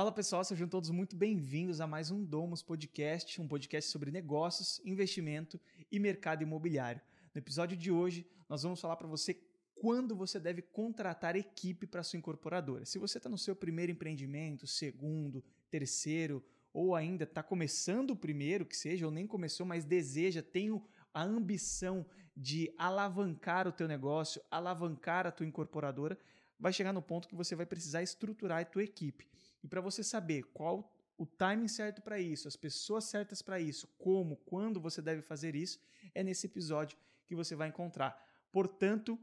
Fala 0.00 0.10
pessoal, 0.10 0.42
sejam 0.42 0.66
todos 0.66 0.88
muito 0.88 1.14
bem-vindos 1.14 1.78
a 1.78 1.86
mais 1.86 2.10
um 2.10 2.24
Domus 2.24 2.62
Podcast, 2.62 3.38
um 3.38 3.46
podcast 3.46 3.90
sobre 3.90 4.10
negócios, 4.10 4.80
investimento 4.82 5.60
e 5.92 5.98
mercado 5.98 6.42
imobiliário. 6.42 7.02
No 7.34 7.38
episódio 7.38 7.76
de 7.76 7.92
hoje, 7.92 8.26
nós 8.48 8.62
vamos 8.62 8.80
falar 8.80 8.96
para 8.96 9.06
você 9.06 9.38
quando 9.74 10.16
você 10.16 10.40
deve 10.40 10.62
contratar 10.62 11.36
equipe 11.36 11.86
para 11.86 12.02
sua 12.02 12.18
incorporadora. 12.18 12.86
Se 12.86 12.98
você 12.98 13.18
está 13.18 13.28
no 13.28 13.36
seu 13.36 13.54
primeiro 13.54 13.92
empreendimento, 13.92 14.66
segundo, 14.66 15.44
terceiro, 15.68 16.42
ou 16.72 16.94
ainda 16.94 17.24
está 17.24 17.42
começando 17.42 18.12
o 18.12 18.16
primeiro, 18.16 18.64
que 18.64 18.78
seja, 18.78 19.04
ou 19.04 19.12
nem 19.12 19.26
começou, 19.26 19.66
mas 19.66 19.84
deseja, 19.84 20.40
tem 20.40 20.82
a 21.12 21.22
ambição 21.22 22.06
de 22.34 22.72
alavancar 22.78 23.68
o 23.68 23.72
teu 23.72 23.86
negócio, 23.86 24.40
alavancar 24.50 25.26
a 25.26 25.30
tua 25.30 25.44
incorporadora, 25.44 26.18
vai 26.58 26.72
chegar 26.72 26.94
no 26.94 27.02
ponto 27.02 27.28
que 27.28 27.34
você 27.34 27.54
vai 27.54 27.66
precisar 27.66 28.02
estruturar 28.02 28.62
a 28.62 28.64
tua 28.64 28.82
equipe. 28.82 29.29
E 29.62 29.68
para 29.68 29.80
você 29.80 30.02
saber 30.02 30.44
qual 30.52 30.92
o 31.16 31.26
timing 31.26 31.68
certo 31.68 32.00
para 32.00 32.18
isso, 32.18 32.48
as 32.48 32.56
pessoas 32.56 33.04
certas 33.04 33.42
para 33.42 33.60
isso, 33.60 33.86
como, 33.98 34.36
quando 34.36 34.80
você 34.80 35.02
deve 35.02 35.20
fazer 35.20 35.54
isso, 35.54 35.78
é 36.14 36.22
nesse 36.22 36.46
episódio 36.46 36.96
que 37.26 37.34
você 37.34 37.54
vai 37.54 37.68
encontrar. 37.68 38.18
Portanto, 38.50 39.18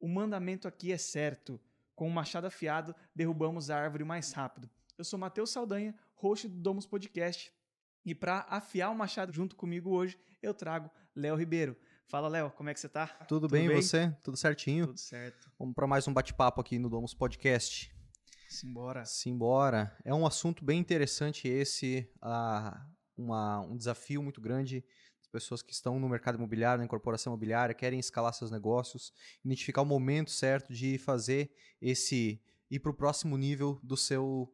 o 0.00 0.08
mandamento 0.08 0.66
aqui 0.66 0.92
é 0.92 0.98
certo. 0.98 1.60
Com 1.94 2.08
o 2.08 2.10
machado 2.10 2.46
afiado, 2.46 2.94
derrubamos 3.14 3.68
a 3.68 3.76
árvore 3.76 4.02
mais 4.02 4.32
rápido. 4.32 4.68
Eu 4.96 5.04
sou 5.04 5.18
Matheus 5.18 5.50
Saldanha, 5.50 5.94
host 6.14 6.48
do 6.48 6.56
Domus 6.58 6.86
Podcast, 6.86 7.52
e 8.04 8.14
para 8.14 8.46
afiar 8.48 8.90
o 8.90 8.94
machado 8.94 9.32
junto 9.32 9.54
comigo 9.54 9.90
hoje, 9.90 10.18
eu 10.42 10.52
trago 10.52 10.90
Léo 11.14 11.36
Ribeiro. 11.36 11.76
Fala, 12.06 12.28
Léo, 12.28 12.50
como 12.50 12.68
é 12.68 12.74
que 12.74 12.80
você 12.80 12.88
tá? 12.88 13.06
Tudo, 13.06 13.42
Tudo 13.42 13.48
bem, 13.48 13.66
e 13.66 13.74
você? 13.74 14.10
Tudo 14.22 14.36
certinho? 14.36 14.86
Tudo 14.88 14.98
certo. 14.98 15.50
Vamos 15.58 15.74
para 15.74 15.86
mais 15.86 16.08
um 16.08 16.12
bate-papo 16.12 16.60
aqui 16.60 16.78
no 16.78 16.90
Domus 16.90 17.14
Podcast. 17.14 17.94
Simbora. 18.52 19.04
Simbora. 19.06 19.96
É 20.04 20.14
um 20.14 20.26
assunto 20.26 20.64
bem 20.64 20.78
interessante 20.78 21.48
esse, 21.48 22.06
uh, 22.22 22.78
uma, 23.16 23.60
um 23.60 23.76
desafio 23.76 24.22
muito 24.22 24.40
grande 24.40 24.84
das 25.18 25.28
pessoas 25.28 25.62
que 25.62 25.72
estão 25.72 25.98
no 25.98 26.08
mercado 26.08 26.36
imobiliário, 26.36 26.78
na 26.78 26.84
incorporação 26.84 27.32
imobiliária, 27.32 27.74
querem 27.74 27.98
escalar 27.98 28.34
seus 28.34 28.50
negócios, 28.50 29.12
identificar 29.42 29.80
o 29.80 29.86
momento 29.86 30.30
certo 30.30 30.72
de 30.72 30.98
fazer 30.98 31.50
esse 31.80 32.42
ir 32.70 32.78
para 32.80 32.90
o 32.90 32.94
próximo 32.94 33.36
nível 33.38 33.80
do 33.82 33.96
seu 33.96 34.52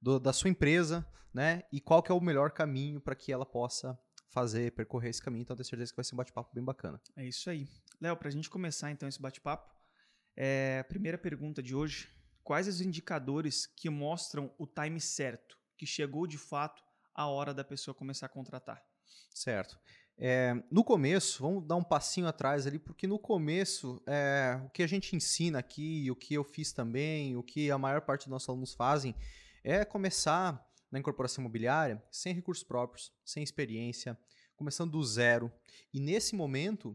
do, 0.00 0.18
da 0.18 0.32
sua 0.32 0.48
empresa, 0.48 1.06
né? 1.34 1.62
E 1.72 1.80
qual 1.80 2.02
que 2.02 2.10
é 2.10 2.14
o 2.14 2.20
melhor 2.20 2.52
caminho 2.52 3.00
para 3.00 3.14
que 3.14 3.32
ela 3.32 3.44
possa 3.44 3.98
fazer, 4.30 4.72
percorrer 4.72 5.10
esse 5.10 5.20
caminho. 5.20 5.42
Então, 5.42 5.56
tenho 5.56 5.66
certeza 5.66 5.90
que 5.90 5.96
vai 5.96 6.04
ser 6.04 6.14
um 6.14 6.18
bate-papo 6.18 6.54
bem 6.54 6.64
bacana. 6.64 7.00
É 7.16 7.26
isso 7.26 7.50
aí. 7.50 7.66
Léo, 8.00 8.16
para 8.16 8.28
a 8.28 8.30
gente 8.30 8.48
começar 8.48 8.90
então 8.92 9.08
esse 9.08 9.20
bate-papo, 9.20 9.74
é, 10.36 10.78
a 10.80 10.84
primeira 10.84 11.18
pergunta 11.18 11.60
de 11.60 11.74
hoje 11.74 12.08
quais 12.42 12.68
os 12.68 12.80
indicadores 12.80 13.66
que 13.66 13.88
mostram 13.88 14.52
o 14.58 14.66
time 14.66 15.00
certo, 15.00 15.58
que 15.76 15.86
chegou 15.86 16.26
de 16.26 16.38
fato 16.38 16.82
a 17.14 17.26
hora 17.26 17.52
da 17.52 17.64
pessoa 17.64 17.94
começar 17.94 18.26
a 18.26 18.28
contratar? 18.30 18.82
Certo. 19.32 19.78
É, 20.22 20.54
no 20.70 20.84
começo, 20.84 21.42
vamos 21.42 21.66
dar 21.66 21.76
um 21.76 21.82
passinho 21.82 22.26
atrás 22.26 22.66
ali, 22.66 22.78
porque 22.78 23.06
no 23.06 23.18
começo, 23.18 24.02
é, 24.06 24.60
o 24.66 24.68
que 24.68 24.82
a 24.82 24.86
gente 24.86 25.16
ensina 25.16 25.58
aqui, 25.58 26.10
o 26.10 26.16
que 26.16 26.34
eu 26.34 26.44
fiz 26.44 26.72
também, 26.72 27.36
o 27.36 27.42
que 27.42 27.70
a 27.70 27.78
maior 27.78 28.02
parte 28.02 28.24
dos 28.24 28.30
nossos 28.30 28.48
alunos 28.48 28.74
fazem, 28.74 29.14
é 29.64 29.82
começar 29.84 30.62
na 30.90 30.98
incorporação 30.98 31.40
imobiliária 31.40 32.02
sem 32.10 32.34
recursos 32.34 32.64
próprios, 32.64 33.12
sem 33.24 33.42
experiência, 33.42 34.18
começando 34.56 34.90
do 34.90 35.02
zero. 35.02 35.50
E 35.92 35.98
nesse 35.98 36.34
momento, 36.34 36.94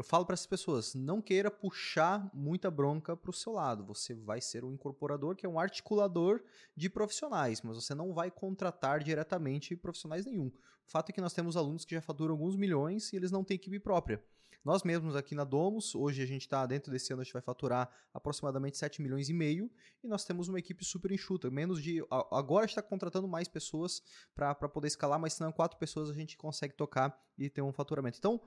eu 0.00 0.04
falo 0.04 0.24
para 0.24 0.32
essas 0.32 0.46
pessoas, 0.46 0.94
não 0.94 1.20
queira 1.20 1.50
puxar 1.50 2.30
muita 2.32 2.70
bronca 2.70 3.14
para 3.14 3.28
o 3.28 3.34
seu 3.34 3.52
lado. 3.52 3.84
Você 3.84 4.14
vai 4.14 4.40
ser 4.40 4.64
um 4.64 4.72
incorporador 4.72 5.36
que 5.36 5.44
é 5.44 5.48
um 5.48 5.60
articulador 5.60 6.42
de 6.74 6.88
profissionais, 6.88 7.60
mas 7.60 7.76
você 7.76 7.94
não 7.94 8.14
vai 8.14 8.30
contratar 8.30 9.04
diretamente 9.04 9.76
profissionais 9.76 10.24
nenhum. 10.24 10.46
O 10.46 10.90
fato 10.90 11.10
é 11.10 11.12
que 11.12 11.20
nós 11.20 11.34
temos 11.34 11.54
alunos 11.54 11.84
que 11.84 11.94
já 11.94 12.00
faturam 12.00 12.32
alguns 12.32 12.56
milhões 12.56 13.12
e 13.12 13.16
eles 13.16 13.30
não 13.30 13.44
têm 13.44 13.56
equipe 13.56 13.78
própria. 13.78 14.24
Nós 14.64 14.82
mesmos 14.84 15.14
aqui 15.14 15.34
na 15.34 15.44
Domus, 15.44 15.94
hoje 15.94 16.22
a 16.22 16.26
gente 16.26 16.42
está 16.42 16.64
dentro 16.64 16.90
desse 16.90 17.12
ano, 17.12 17.20
a 17.20 17.24
gente 17.24 17.34
vai 17.34 17.42
faturar 17.42 17.90
aproximadamente 18.14 18.78
7 18.78 19.02
milhões 19.02 19.28
e 19.28 19.34
meio 19.34 19.70
e 20.02 20.08
nós 20.08 20.24
temos 20.24 20.48
uma 20.48 20.58
equipe 20.58 20.82
super 20.82 21.12
enxuta. 21.12 21.50
Menos 21.50 21.82
de. 21.82 22.02
Agora 22.30 22.64
está 22.64 22.80
contratando 22.80 23.28
mais 23.28 23.48
pessoas 23.48 24.02
para 24.34 24.54
poder 24.54 24.88
escalar, 24.88 25.20
mas 25.20 25.34
se 25.34 25.42
não 25.42 25.52
quatro 25.52 25.78
pessoas 25.78 26.08
a 26.08 26.14
gente 26.14 26.38
consegue 26.38 26.72
tocar 26.72 27.18
e 27.36 27.50
ter 27.50 27.60
um 27.60 27.72
faturamento. 27.72 28.16
Então, 28.18 28.40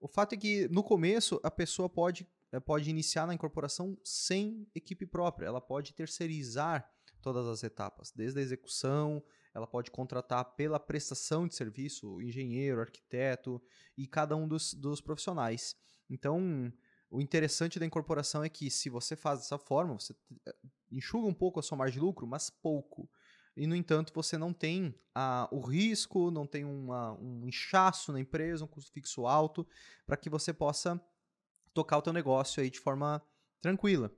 o 0.00 0.08
fato 0.08 0.34
é 0.34 0.36
que 0.36 0.68
no 0.68 0.82
começo 0.82 1.40
a 1.42 1.50
pessoa 1.50 1.88
pode, 1.88 2.26
eh, 2.52 2.60
pode 2.60 2.88
iniciar 2.88 3.26
na 3.26 3.34
incorporação 3.34 3.98
sem 4.04 4.66
equipe 4.74 5.06
própria, 5.06 5.46
ela 5.46 5.60
pode 5.60 5.92
terceirizar 5.92 6.88
todas 7.20 7.46
as 7.46 7.62
etapas, 7.62 8.12
desde 8.12 8.38
a 8.38 8.42
execução, 8.42 9.22
ela 9.54 9.66
pode 9.66 9.90
contratar 9.90 10.44
pela 10.54 10.78
prestação 10.78 11.48
de 11.48 11.54
serviço, 11.54 12.20
engenheiro, 12.22 12.80
arquiteto 12.80 13.60
e 13.96 14.06
cada 14.06 14.36
um 14.36 14.46
dos, 14.46 14.72
dos 14.72 15.00
profissionais. 15.00 15.74
Então, 16.08 16.72
o 17.10 17.20
interessante 17.20 17.78
da 17.78 17.86
incorporação 17.86 18.44
é 18.44 18.48
que 18.48 18.70
se 18.70 18.88
você 18.88 19.16
faz 19.16 19.40
dessa 19.40 19.58
forma, 19.58 19.98
você 19.98 20.14
eh, 20.46 20.56
enxuga 20.92 21.26
um 21.26 21.34
pouco 21.34 21.58
a 21.58 21.62
sua 21.62 21.76
margem 21.76 21.98
de 21.98 22.04
lucro, 22.04 22.26
mas 22.26 22.50
pouco 22.50 23.10
e, 23.58 23.66
no 23.66 23.74
entanto, 23.74 24.12
você 24.14 24.38
não 24.38 24.52
tem 24.52 24.94
ah, 25.12 25.48
o 25.50 25.58
risco, 25.58 26.30
não 26.30 26.46
tem 26.46 26.64
uma, 26.64 27.12
um 27.14 27.44
inchaço 27.44 28.12
na 28.12 28.20
empresa, 28.20 28.64
um 28.64 28.68
custo 28.68 28.92
fixo 28.92 29.26
alto, 29.26 29.66
para 30.06 30.16
que 30.16 30.30
você 30.30 30.52
possa 30.52 31.00
tocar 31.74 31.98
o 31.98 32.02
teu 32.02 32.12
negócio 32.12 32.62
aí 32.62 32.70
de 32.70 32.78
forma 32.78 33.20
tranquila. 33.60 34.12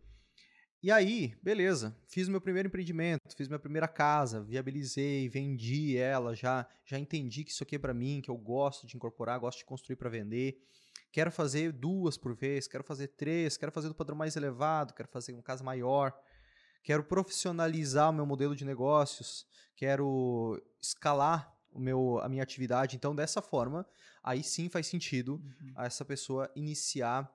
E 0.82 0.92
aí, 0.92 1.34
beleza, 1.42 1.96
fiz 2.06 2.28
meu 2.28 2.40
primeiro 2.40 2.68
empreendimento, 2.68 3.34
fiz 3.34 3.48
minha 3.48 3.58
primeira 3.58 3.88
casa, 3.88 4.42
viabilizei, 4.42 5.26
vendi 5.26 5.96
ela, 5.96 6.34
já 6.34 6.66
já 6.84 6.98
entendi 6.98 7.42
que 7.42 7.50
isso 7.50 7.62
aqui 7.62 7.76
é 7.76 7.78
para 7.78 7.94
mim, 7.94 8.20
que 8.22 8.30
eu 8.30 8.36
gosto 8.36 8.86
de 8.86 8.94
incorporar, 8.94 9.40
gosto 9.40 9.58
de 9.60 9.64
construir 9.64 9.96
para 9.96 10.10
vender. 10.10 10.62
Quero 11.10 11.32
fazer 11.32 11.72
duas 11.72 12.18
por 12.18 12.34
vez, 12.34 12.68
quero 12.68 12.84
fazer 12.84 13.08
três, 13.08 13.56
quero 13.56 13.72
fazer 13.72 13.88
do 13.88 13.94
padrão 13.94 14.16
mais 14.16 14.36
elevado, 14.36 14.92
quero 14.92 15.08
fazer 15.08 15.32
uma 15.32 15.42
casa 15.42 15.64
maior 15.64 16.14
quero 16.82 17.04
profissionalizar 17.04 18.10
o 18.10 18.12
meu 18.12 18.26
modelo 18.26 18.54
de 18.54 18.64
negócios, 18.64 19.46
quero 19.76 20.60
escalar 20.80 21.54
o 21.72 21.78
meu, 21.78 22.18
a 22.20 22.28
minha 22.28 22.42
atividade. 22.42 22.96
Então, 22.96 23.14
dessa 23.14 23.40
forma, 23.40 23.86
aí 24.22 24.42
sim 24.42 24.68
faz 24.68 24.86
sentido 24.86 25.34
uhum. 25.34 25.72
essa 25.78 26.04
pessoa 26.04 26.50
iniciar 26.54 27.30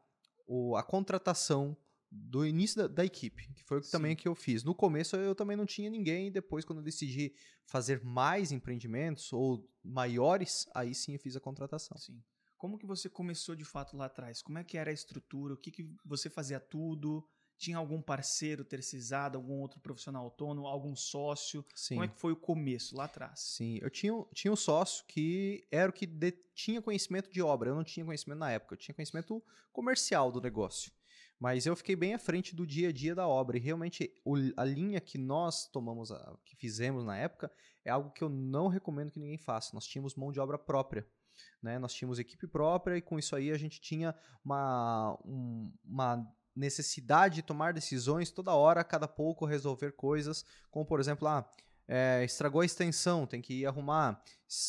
o, 0.47 0.75
a 0.75 0.83
contratação 0.83 1.75
do 2.11 2.45
início 2.45 2.77
da, 2.77 2.87
da 2.87 3.05
equipe, 3.05 3.51
que 3.53 3.63
foi 3.63 3.79
o 3.79 3.81
que 3.81 3.89
também 3.89 4.15
que 4.15 4.27
eu 4.27 4.35
fiz. 4.35 4.63
No 4.63 4.73
começo 4.73 5.15
eu 5.15 5.35
também 5.35 5.57
não 5.57 5.65
tinha 5.65 5.89
ninguém, 5.89 6.31
depois 6.31 6.63
quando 6.63 6.79
eu 6.79 6.83
decidi 6.83 7.33
fazer 7.65 8.03
mais 8.03 8.51
empreendimentos 8.51 9.33
ou 9.33 9.69
maiores, 9.83 10.67
aí 10.73 10.93
sim 10.93 11.13
eu 11.13 11.19
fiz 11.19 11.35
a 11.35 11.39
contratação. 11.39 11.97
Sim. 11.97 12.21
Como 12.57 12.77
que 12.77 12.85
você 12.85 13.09
começou 13.09 13.55
de 13.55 13.65
fato 13.65 13.97
lá 13.97 14.05
atrás? 14.05 14.41
Como 14.41 14.57
é 14.57 14.63
que 14.63 14.77
era 14.77 14.89
a 14.89 14.93
estrutura? 14.93 15.53
O 15.53 15.57
que, 15.57 15.71
que 15.71 15.89
você 16.05 16.29
fazia 16.29 16.59
tudo? 16.59 17.27
Tinha 17.57 17.77
algum 17.77 18.01
parceiro 18.01 18.63
terceirizado, 18.63 19.37
algum 19.37 19.59
outro 19.61 19.79
profissional 19.79 20.25
autônomo, 20.25 20.67
algum 20.67 20.95
sócio? 20.95 21.65
Sim. 21.73 21.95
Como 21.95 22.05
é 22.05 22.07
que 22.07 22.19
foi 22.19 22.33
o 22.33 22.35
começo 22.35 22.95
lá 22.95 23.05
atrás? 23.05 23.39
Sim, 23.39 23.79
eu 23.81 23.89
tinha, 23.89 24.13
tinha 24.33 24.51
um 24.51 24.57
sócio 24.57 25.05
que 25.07 25.65
era 25.71 25.89
o 25.89 25.93
que 25.93 26.05
de, 26.05 26.31
tinha 26.53 26.81
conhecimento 26.81 27.31
de 27.31 27.41
obra. 27.41 27.69
Eu 27.69 27.75
não 27.75 27.83
tinha 27.83 28.05
conhecimento 28.05 28.39
na 28.39 28.51
época, 28.51 28.73
eu 28.73 28.77
tinha 28.77 28.93
conhecimento 28.93 29.41
comercial 29.71 30.31
do 30.31 30.41
negócio. 30.41 30.91
Mas 31.39 31.65
eu 31.65 31.75
fiquei 31.75 31.95
bem 31.95 32.13
à 32.13 32.19
frente 32.19 32.55
do 32.55 32.65
dia 32.65 32.89
a 32.89 32.91
dia 32.91 33.13
da 33.13 33.27
obra. 33.27 33.57
E 33.57 33.59
realmente 33.59 34.13
o, 34.23 34.35
a 34.55 34.63
linha 34.63 35.01
que 35.01 35.17
nós 35.17 35.67
tomamos, 35.67 36.11
a, 36.11 36.37
que 36.45 36.55
fizemos 36.55 37.03
na 37.03 37.17
época, 37.17 37.51
é 37.83 37.89
algo 37.89 38.11
que 38.11 38.23
eu 38.23 38.29
não 38.29 38.67
recomendo 38.67 39.11
que 39.11 39.19
ninguém 39.19 39.37
faça. 39.37 39.71
Nós 39.73 39.85
tínhamos 39.85 40.15
mão 40.15 40.31
de 40.31 40.39
obra 40.39 40.57
própria. 40.57 41.05
Né? 41.61 41.77
Nós 41.77 41.93
tínhamos 41.93 42.19
equipe 42.19 42.47
própria 42.47 42.97
e 42.97 43.01
com 43.01 43.19
isso 43.19 43.35
aí 43.35 43.51
a 43.51 43.57
gente 43.57 43.81
tinha 43.81 44.15
uma, 44.43 45.19
um, 45.25 45.71
uma 45.83 46.25
necessidade 46.55 47.35
de 47.35 47.41
tomar 47.41 47.73
decisões 47.73 48.31
toda 48.31 48.53
hora, 48.53 48.81
a 48.81 48.83
cada 48.83 49.07
pouco 49.07 49.45
resolver 49.45 49.91
coisas, 49.91 50.45
como 50.71 50.85
por 50.85 50.99
exemplo, 50.99 51.27
ah, 51.27 51.49
é, 51.87 52.23
estragou 52.23 52.61
a 52.61 52.65
extensão, 52.65 53.27
tem 53.27 53.41
que 53.41 53.61
ir 53.61 53.65
arrumar, 53.65 54.21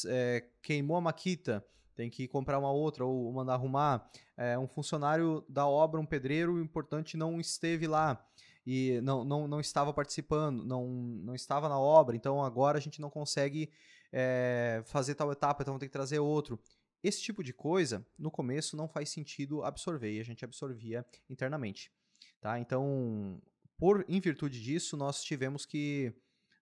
é, 0.06 0.44
queimou 0.62 0.96
a 0.96 1.00
maquita, 1.00 1.64
tem 1.94 2.10
que 2.10 2.28
comprar 2.28 2.58
uma 2.58 2.70
outra 2.70 3.04
ou 3.04 3.32
mandar 3.32 3.54
arrumar. 3.54 4.10
É, 4.36 4.58
um 4.58 4.68
funcionário 4.68 5.44
da 5.48 5.66
obra, 5.66 5.98
um 5.98 6.04
pedreiro 6.04 6.60
importante, 6.60 7.16
não 7.16 7.40
esteve 7.40 7.86
lá 7.86 8.22
e 8.66 9.00
não, 9.00 9.24
não, 9.24 9.48
não 9.48 9.60
estava 9.60 9.94
participando, 9.94 10.64
não, 10.64 10.86
não 10.88 11.34
estava 11.34 11.68
na 11.68 11.78
obra, 11.78 12.16
então 12.16 12.44
agora 12.44 12.76
a 12.76 12.80
gente 12.80 13.00
não 13.00 13.08
consegue 13.08 13.70
é, 14.12 14.82
fazer 14.84 15.14
tal 15.14 15.32
etapa, 15.32 15.62
então 15.62 15.78
tem 15.78 15.88
que 15.88 15.92
trazer 15.92 16.18
outro. 16.18 16.60
Esse 17.06 17.22
tipo 17.22 17.44
de 17.44 17.52
coisa, 17.52 18.04
no 18.18 18.32
começo, 18.32 18.76
não 18.76 18.88
faz 18.88 19.10
sentido 19.10 19.62
absorver 19.62 20.12
e 20.16 20.18
a 20.18 20.24
gente 20.24 20.44
absorvia 20.44 21.06
internamente. 21.30 21.92
Tá? 22.40 22.58
Então, 22.58 23.40
por 23.78 24.04
em 24.08 24.18
virtude 24.18 24.60
disso, 24.60 24.96
nós 24.96 25.22
tivemos 25.22 25.64
que 25.64 26.12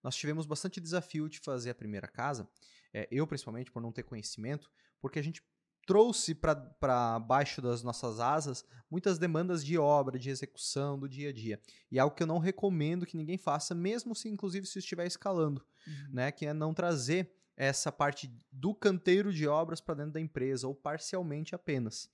nós 0.02 0.14
tivemos 0.14 0.44
bastante 0.44 0.82
desafio 0.82 1.31
de 1.31 1.38
fazer 1.38 1.70
a 1.70 1.75
primeira 1.75 2.06
casa. 2.06 2.46
É, 2.93 3.08
eu, 3.11 3.26
principalmente, 3.26 3.73
por 3.73 3.81
não 3.81 3.91
ter 3.91 4.02
conhecimento, 4.02 4.70
porque 5.00 5.19
a 5.19 5.23
gente 5.23 5.43
trouxe 5.87 6.35
para 6.35 7.19
baixo 7.20 7.62
das 7.62 7.82
nossas 7.82 8.20
asas 8.20 8.67
muitas 8.90 9.19
demandas 9.19 9.64
de 9.64 9.79
obra, 9.79 10.19
de 10.19 10.29
execução 10.29 10.99
do 10.99 11.08
dia 11.08 11.31
a 11.31 11.32
dia. 11.32 11.58
E 11.90 11.97
é 11.97 12.02
algo 12.02 12.14
que 12.14 12.23
eu 12.23 12.26
não 12.26 12.38
recomendo 12.38 13.06
que 13.06 13.17
ninguém 13.17 13.38
faça, 13.38 13.75
mesmo 13.75 14.14
se 14.14 14.29
inclusive 14.29 14.67
se 14.67 14.79
estiver 14.79 15.06
escalando, 15.06 15.64
uhum. 15.87 16.08
né? 16.12 16.31
Que 16.31 16.44
é 16.44 16.52
não 16.52 16.75
trazer 16.75 17.35
essa 17.56 17.92
parte 17.92 18.32
do 18.50 18.74
canteiro 18.74 19.32
de 19.32 19.46
obras 19.46 19.80
para 19.80 19.94
dentro 19.94 20.12
da 20.12 20.20
empresa 20.20 20.66
ou 20.66 20.74
parcialmente 20.74 21.54
apenas. 21.54 22.10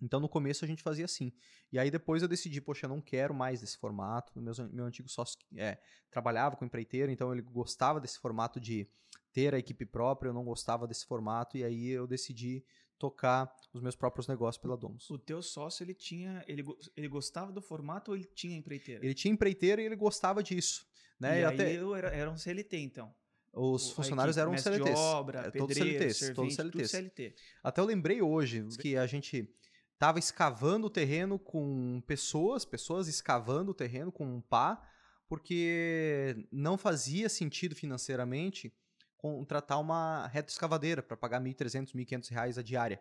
Então 0.00 0.18
no 0.18 0.28
começo 0.28 0.64
a 0.64 0.68
gente 0.68 0.82
fazia 0.82 1.04
assim. 1.04 1.32
E 1.70 1.78
aí 1.78 1.90
depois 1.90 2.22
eu 2.22 2.28
decidi, 2.28 2.60
poxa, 2.60 2.86
eu 2.86 2.90
não 2.90 3.00
quero 3.00 3.32
mais 3.32 3.60
desse 3.60 3.78
formato. 3.78 4.40
Meu, 4.40 4.52
meu 4.72 4.84
antigo 4.84 5.08
sócio 5.08 5.38
é, 5.56 5.78
trabalhava 6.10 6.56
com 6.56 6.64
empreiteiro, 6.64 7.12
então 7.12 7.32
ele 7.32 7.42
gostava 7.42 8.00
desse 8.00 8.18
formato 8.18 8.58
de 8.58 8.88
ter 9.32 9.54
a 9.54 9.58
equipe 9.58 9.86
própria, 9.86 10.28
eu 10.28 10.34
não 10.34 10.44
gostava 10.44 10.86
desse 10.86 11.06
formato, 11.06 11.56
e 11.56 11.64
aí 11.64 11.88
eu 11.88 12.06
decidi 12.06 12.64
tocar 12.98 13.52
os 13.72 13.80
meus 13.80 13.96
próprios 13.96 14.28
negócios 14.28 14.60
pela 14.60 14.76
Domus. 14.76 15.10
O 15.10 15.18
teu 15.18 15.42
sócio, 15.42 15.82
ele 15.82 15.94
tinha, 15.94 16.44
ele, 16.46 16.62
ele 16.96 17.08
gostava 17.08 17.50
do 17.50 17.60
formato 17.60 18.10
ou 18.10 18.16
ele 18.16 18.26
tinha 18.26 18.56
empreiteira? 18.56 19.04
Ele 19.04 19.14
tinha 19.14 19.32
empreiteira 19.32 19.80
e 19.82 19.86
ele 19.86 19.96
gostava 19.96 20.42
disso. 20.42 20.86
Né? 21.18 21.38
E, 21.38 21.40
e 21.40 21.44
aí 21.44 21.54
até... 21.54 21.72
eu 21.72 21.94
era, 21.94 22.08
era 22.10 22.30
um 22.30 22.36
CLT, 22.36 22.76
então. 22.78 23.12
Os 23.52 23.90
funcionários 23.90 24.38
eram 24.38 24.56
CLTs. 24.56 24.98
Obra, 24.98 25.40
é, 25.40 25.50
pedreiro, 25.50 25.66
todos 25.66 25.76
CLTs, 25.76 26.16
servente, 26.16 26.36
todos 26.36 26.54
CLTs. 26.54 26.90
CLT. 26.90 27.34
Até 27.62 27.80
eu 27.80 27.84
lembrei 27.84 28.22
hoje 28.22 28.66
que 28.80 28.96
a 28.96 29.06
gente 29.06 29.48
estava 29.92 30.18
escavando 30.18 30.86
o 30.86 30.90
terreno 30.90 31.38
com 31.38 32.02
pessoas, 32.06 32.64
pessoas 32.64 33.08
escavando 33.08 33.70
o 33.70 33.74
terreno 33.74 34.10
com 34.10 34.24
um 34.24 34.40
pá, 34.40 34.82
porque 35.28 36.46
não 36.50 36.78
fazia 36.78 37.28
sentido 37.28 37.74
financeiramente 37.74 38.74
contratar 39.16 39.80
uma 39.80 40.26
reta 40.26 40.50
escavadeira 40.50 41.02
para 41.02 41.16
pagar 41.16 41.40
R$ 41.40 41.50
1.300, 41.50 41.94
R$ 41.94 42.04
1.500 42.04 42.58
a 42.58 42.62
diária 42.62 43.00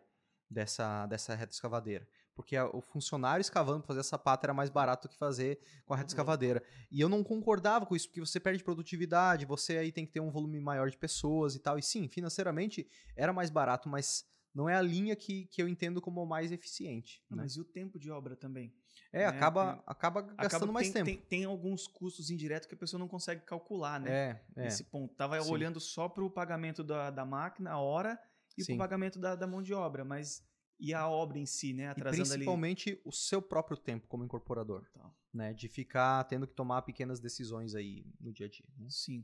dessa, 0.49 1.07
dessa 1.07 1.33
reta 1.33 1.53
escavadeira. 1.53 2.07
Porque 2.41 2.55
a, 2.55 2.65
o 2.65 2.81
funcionário 2.81 3.41
escavando 3.41 3.79
para 3.79 3.87
fazer 3.87 3.99
essa 3.99 4.17
pata 4.17 4.45
era 4.45 4.53
mais 4.53 4.69
barato 4.69 5.07
que 5.07 5.15
fazer 5.15 5.59
com 5.85 5.93
a 5.93 5.97
reta 5.97 6.07
uhum. 6.07 6.11
escavadeira. 6.13 6.63
E 6.91 6.99
eu 6.99 7.07
não 7.07 7.23
concordava 7.23 7.85
com 7.85 7.95
isso, 7.95 8.07
porque 8.07 8.19
você 8.19 8.39
perde 8.39 8.63
produtividade, 8.63 9.45
você 9.45 9.77
aí 9.77 9.91
tem 9.91 10.05
que 10.05 10.11
ter 10.11 10.19
um 10.19 10.31
volume 10.31 10.59
maior 10.59 10.89
de 10.89 10.97
pessoas 10.97 11.55
e 11.55 11.59
tal. 11.59 11.77
E 11.77 11.83
sim, 11.83 12.07
financeiramente 12.07 12.87
era 13.15 13.31
mais 13.31 13.49
barato, 13.49 13.87
mas 13.87 14.25
não 14.53 14.67
é 14.67 14.75
a 14.75 14.81
linha 14.81 15.15
que, 15.15 15.45
que 15.45 15.61
eu 15.61 15.67
entendo 15.67 16.01
como 16.01 16.25
mais 16.25 16.51
eficiente. 16.51 17.23
Né? 17.29 17.37
Mas 17.37 17.55
e 17.55 17.61
o 17.61 17.63
tempo 17.63 17.97
de 17.97 18.11
obra 18.11 18.35
também? 18.35 18.73
É, 19.13 19.19
né? 19.19 19.25
acaba, 19.25 19.73
tem, 19.73 19.83
acaba 19.85 20.21
gastando 20.21 20.45
acaba, 20.45 20.71
mais 20.71 20.87
tem, 20.87 21.03
tempo. 21.03 21.05
Tem, 21.05 21.39
tem, 21.39 21.45
alguns 21.45 21.87
custos 21.87 22.29
indiretos 22.29 22.67
que 22.67 22.73
a 22.73 22.77
pessoa 22.77 22.99
não 22.99 23.07
consegue 23.07 23.41
calcular, 23.41 23.99
né? 23.99 24.11
É, 24.11 24.63
é. 24.63 24.67
Esse 24.67 24.83
ponto. 24.83 25.13
Tava 25.15 25.41
Sim. 25.41 25.51
olhando 25.51 25.79
só 25.79 26.09
para 26.09 26.23
o 26.23 26.29
pagamento 26.29 26.83
da, 26.83 27.09
da 27.09 27.25
máquina, 27.25 27.71
a 27.71 27.79
hora, 27.79 28.19
e 28.57 28.65
para 28.65 28.75
o 28.75 28.77
pagamento 28.77 29.19
da, 29.19 29.35
da 29.35 29.47
mão 29.47 29.61
de 29.61 29.73
obra, 29.73 30.03
mas 30.03 30.43
e 30.81 30.95
a 30.95 31.07
obra 31.07 31.37
em 31.37 31.45
si, 31.45 31.73
né? 31.73 31.89
Atrasando 31.89 32.23
e 32.23 32.29
principalmente 32.29 32.89
ali... 32.89 33.01
o 33.05 33.11
seu 33.11 33.39
próprio 33.39 33.77
tempo 33.77 34.07
como 34.07 34.25
incorporador, 34.25 34.89
tá. 34.91 35.13
né? 35.31 35.53
De 35.53 35.69
ficar 35.69 36.23
tendo 36.23 36.47
que 36.47 36.55
tomar 36.55 36.81
pequenas 36.81 37.19
decisões 37.19 37.75
aí 37.75 38.03
no 38.19 38.33
dia 38.33 38.47
a 38.47 38.49
dia. 38.49 38.65
Né? 38.75 38.87
Sim. 38.89 39.23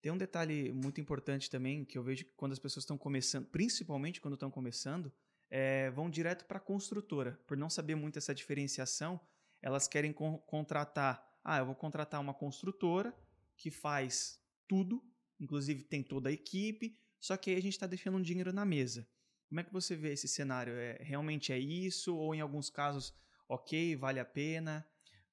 Tem 0.00 0.10
um 0.10 0.16
detalhe 0.16 0.72
muito 0.72 1.00
importante 1.00 1.50
também 1.50 1.84
que 1.84 1.98
eu 1.98 2.02
vejo 2.02 2.24
que 2.24 2.32
quando 2.32 2.52
as 2.52 2.58
pessoas 2.58 2.84
estão 2.84 2.96
começando, 2.96 3.46
principalmente 3.46 4.20
quando 4.20 4.34
estão 4.34 4.50
começando, 4.50 5.12
é, 5.50 5.90
vão 5.90 6.08
direto 6.08 6.46
para 6.46 6.56
a 6.56 6.60
construtora. 6.60 7.38
Por 7.46 7.56
não 7.56 7.68
saber 7.68 7.94
muito 7.94 8.18
essa 8.18 8.34
diferenciação, 8.34 9.20
elas 9.60 9.86
querem 9.86 10.12
con 10.12 10.38
contratar. 10.38 11.22
Ah, 11.44 11.58
eu 11.58 11.66
vou 11.66 11.74
contratar 11.74 12.20
uma 12.20 12.32
construtora 12.32 13.14
que 13.56 13.70
faz 13.70 14.40
tudo, 14.66 15.02
inclusive 15.38 15.84
tem 15.84 16.02
toda 16.02 16.30
a 16.30 16.32
equipe, 16.32 16.98
só 17.20 17.36
que 17.36 17.50
aí 17.50 17.56
a 17.56 17.62
gente 17.62 17.74
está 17.74 17.86
deixando 17.86 18.16
um 18.16 18.22
dinheiro 18.22 18.52
na 18.52 18.64
mesa. 18.64 19.06
Como 19.48 19.60
é 19.60 19.64
que 19.64 19.72
você 19.72 19.96
vê 19.96 20.12
esse 20.12 20.28
cenário? 20.28 20.74
É, 20.74 20.98
realmente 21.00 21.52
é 21.52 21.58
isso? 21.58 22.16
Ou 22.16 22.34
em 22.34 22.40
alguns 22.40 22.70
casos, 22.70 23.14
ok, 23.48 23.96
vale 23.96 24.20
a 24.20 24.24
pena? 24.24 24.86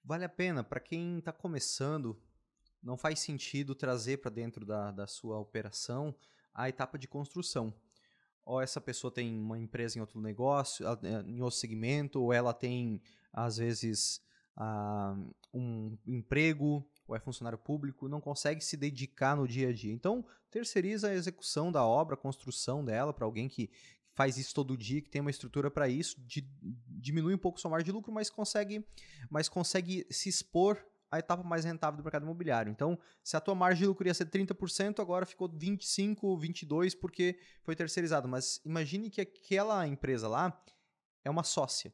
Vale 0.04 0.26
a 0.26 0.30
pena. 0.30 0.64
Para 0.64 0.80
quem 0.80 1.20
está 1.20 1.32
começando, 1.32 2.22
não 2.82 2.98
faz 2.98 3.20
sentido 3.20 3.76
trazer 3.76 4.18
para 4.18 4.32
dentro 4.32 4.66
da, 4.66 4.92
da 4.92 5.08
sua 5.08 5.40
operação 5.40 6.16
a 6.54 6.68
etapa 6.68 6.98
de 6.98 7.08
construção 7.08 7.74
ou 8.46 8.62
essa 8.62 8.82
pessoa 8.82 9.12
tem 9.12 9.38
uma 9.38 9.58
empresa 9.58 9.98
em 9.98 10.02
outro 10.02 10.20
negócio, 10.20 10.86
eh, 10.86 11.24
em 11.26 11.42
outro 11.42 11.60
segmento, 11.60 12.22
ou 12.22 12.34
ela 12.34 12.54
tem, 12.54 13.02
às 13.32 13.58
vezes, 13.58 14.22
uh, 14.58 15.34
um 15.54 15.98
emprego, 16.08 16.86
ou 17.08 17.16
é 17.16 17.20
funcionário 17.20 17.58
público, 17.58 18.08
não 18.08 18.20
consegue 18.20 18.62
se 18.62 18.76
dedicar 18.76 19.36
no 19.36 19.48
dia 19.48 19.70
a 19.70 19.74
dia. 19.74 19.94
Então, 19.94 20.26
terceiriza 20.50 21.10
a 21.10 21.14
execução 21.14 21.72
da 21.72 21.86
obra, 21.86 22.16
a 22.16 22.18
construção 22.18 22.84
dela 22.84 23.14
para 23.14 23.26
alguém 23.26 23.48
que 23.48 23.70
faz 24.14 24.38
isso 24.38 24.54
todo 24.54 24.78
dia, 24.78 25.02
que 25.02 25.10
tem 25.10 25.22
uma 25.22 25.32
estrutura 25.32 25.72
para 25.72 25.88
isso, 25.88 26.20
de, 26.22 26.48
diminui 26.88 27.34
um 27.34 27.38
pouco 27.38 27.60
sua 27.60 27.72
margem 27.72 27.86
de 27.86 27.92
lucro, 27.92 28.12
mas 28.12 28.30
consegue, 28.30 28.86
mas 29.30 29.48
consegue 29.48 30.06
se 30.10 30.30
expor 30.30 30.84
a 31.12 31.20
etapa 31.20 31.44
mais 31.44 31.66
rentável 31.66 31.98
do 31.98 32.04
mercado 32.04 32.24
imobiliário. 32.24 32.72
Então, 32.72 32.98
se 33.22 33.36
a 33.36 33.42
tua 33.42 33.54
margem 33.54 33.82
de 33.82 33.88
lucro 33.88 34.08
ia 34.08 34.14
ser 34.14 34.30
30%, 34.30 35.00
agora 35.02 35.26
ficou 35.26 35.50
25, 35.50 36.38
22 36.38 36.96
porque 36.96 37.38
foi 37.64 37.76
terceirizado. 37.76 38.30
Mas 38.30 38.62
imagine 38.66 39.10
que 39.10 39.20
aquela 39.20 39.86
empresa 39.86 40.30
lá 40.30 40.64
é 41.24 41.30
uma 41.30 41.44
sócia. 41.44 41.94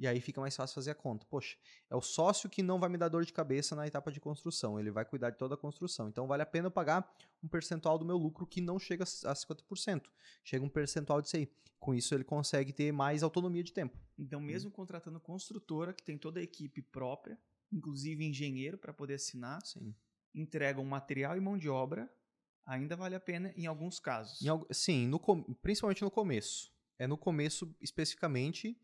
E 0.00 0.06
aí 0.06 0.18
fica 0.18 0.40
mais 0.40 0.56
fácil 0.56 0.74
fazer 0.74 0.92
a 0.92 0.94
conta. 0.94 1.26
Poxa, 1.26 1.58
é 1.90 1.94
o 1.94 2.00
sócio 2.00 2.48
que 2.48 2.62
não 2.62 2.80
vai 2.80 2.88
me 2.88 2.96
dar 2.96 3.08
dor 3.08 3.22
de 3.22 3.34
cabeça 3.34 3.76
na 3.76 3.86
etapa 3.86 4.10
de 4.10 4.18
construção. 4.18 4.80
Ele 4.80 4.90
vai 4.90 5.04
cuidar 5.04 5.28
de 5.28 5.36
toda 5.36 5.56
a 5.56 5.58
construção. 5.58 6.08
Então 6.08 6.26
vale 6.26 6.42
a 6.42 6.46
pena 6.46 6.68
eu 6.68 6.70
pagar 6.70 7.06
um 7.42 7.48
percentual 7.48 7.98
do 7.98 8.04
meu 8.04 8.16
lucro 8.16 8.46
que 8.46 8.62
não 8.62 8.78
chega 8.78 9.04
a 9.04 9.34
50%. 9.34 10.04
Chega 10.42 10.64
um 10.64 10.70
percentual 10.70 11.20
disso 11.20 11.36
aí. 11.36 11.52
Com 11.78 11.94
isso 11.94 12.14
ele 12.14 12.24
consegue 12.24 12.72
ter 12.72 12.90
mais 12.92 13.22
autonomia 13.22 13.62
de 13.62 13.74
tempo. 13.74 13.98
Então, 14.18 14.40
mesmo 14.40 14.70
hum. 14.70 14.72
contratando 14.72 15.20
construtora, 15.20 15.92
que 15.92 16.02
tem 16.02 16.16
toda 16.16 16.40
a 16.40 16.42
equipe 16.42 16.80
própria, 16.80 17.38
inclusive 17.70 18.24
engenheiro 18.24 18.78
para 18.78 18.94
poder 18.94 19.14
assinar, 19.14 19.60
Sim. 19.66 19.94
entregam 20.34 20.82
material 20.82 21.36
e 21.36 21.40
mão 21.40 21.58
de 21.58 21.68
obra, 21.68 22.10
ainda 22.64 22.96
vale 22.96 23.14
a 23.14 23.20
pena 23.20 23.52
em 23.54 23.66
alguns 23.66 24.00
casos. 24.00 24.40
Em, 24.40 24.48
sim, 24.72 25.06
no, 25.06 25.20
principalmente 25.60 26.02
no 26.02 26.10
começo. 26.10 26.72
É 26.98 27.06
no 27.06 27.18
começo 27.18 27.74
especificamente, 27.80 28.78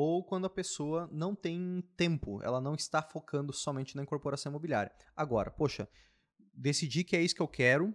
ou 0.00 0.22
quando 0.22 0.44
a 0.44 0.50
pessoa 0.50 1.10
não 1.10 1.34
tem 1.34 1.82
tempo, 1.96 2.40
ela 2.44 2.60
não 2.60 2.76
está 2.76 3.02
focando 3.02 3.52
somente 3.52 3.96
na 3.96 4.02
incorporação 4.04 4.48
imobiliária. 4.48 4.92
Agora, 5.16 5.50
poxa, 5.50 5.88
decidi 6.54 7.02
que 7.02 7.16
é 7.16 7.20
isso 7.20 7.34
que 7.34 7.42
eu 7.42 7.48
quero, 7.48 7.92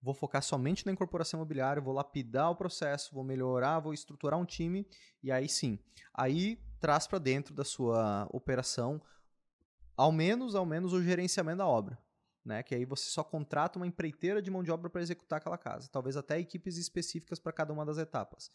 vou 0.00 0.14
focar 0.14 0.42
somente 0.42 0.86
na 0.86 0.92
incorporação 0.92 1.36
imobiliária, 1.36 1.82
vou 1.82 1.92
lapidar 1.92 2.50
o 2.50 2.56
processo, 2.56 3.14
vou 3.14 3.22
melhorar, 3.22 3.78
vou 3.80 3.92
estruturar 3.92 4.40
um 4.40 4.46
time, 4.46 4.88
e 5.22 5.30
aí 5.30 5.46
sim, 5.46 5.78
aí 6.14 6.58
traz 6.80 7.06
para 7.06 7.18
dentro 7.18 7.52
da 7.52 7.62
sua 7.62 8.26
operação 8.32 8.98
ao 9.94 10.10
menos, 10.10 10.54
ao 10.54 10.64
menos 10.64 10.94
o 10.94 11.02
gerenciamento 11.02 11.58
da 11.58 11.66
obra. 11.66 11.98
Né? 12.42 12.62
Que 12.62 12.74
aí 12.74 12.86
você 12.86 13.10
só 13.10 13.22
contrata 13.22 13.78
uma 13.78 13.86
empreiteira 13.86 14.40
de 14.40 14.50
mão 14.50 14.62
de 14.62 14.70
obra 14.70 14.88
para 14.88 15.02
executar 15.02 15.40
aquela 15.40 15.58
casa. 15.58 15.90
Talvez 15.92 16.16
até 16.16 16.38
equipes 16.38 16.78
específicas 16.78 17.38
para 17.38 17.52
cada 17.52 17.70
uma 17.70 17.84
das 17.84 17.98
etapas. 17.98 18.50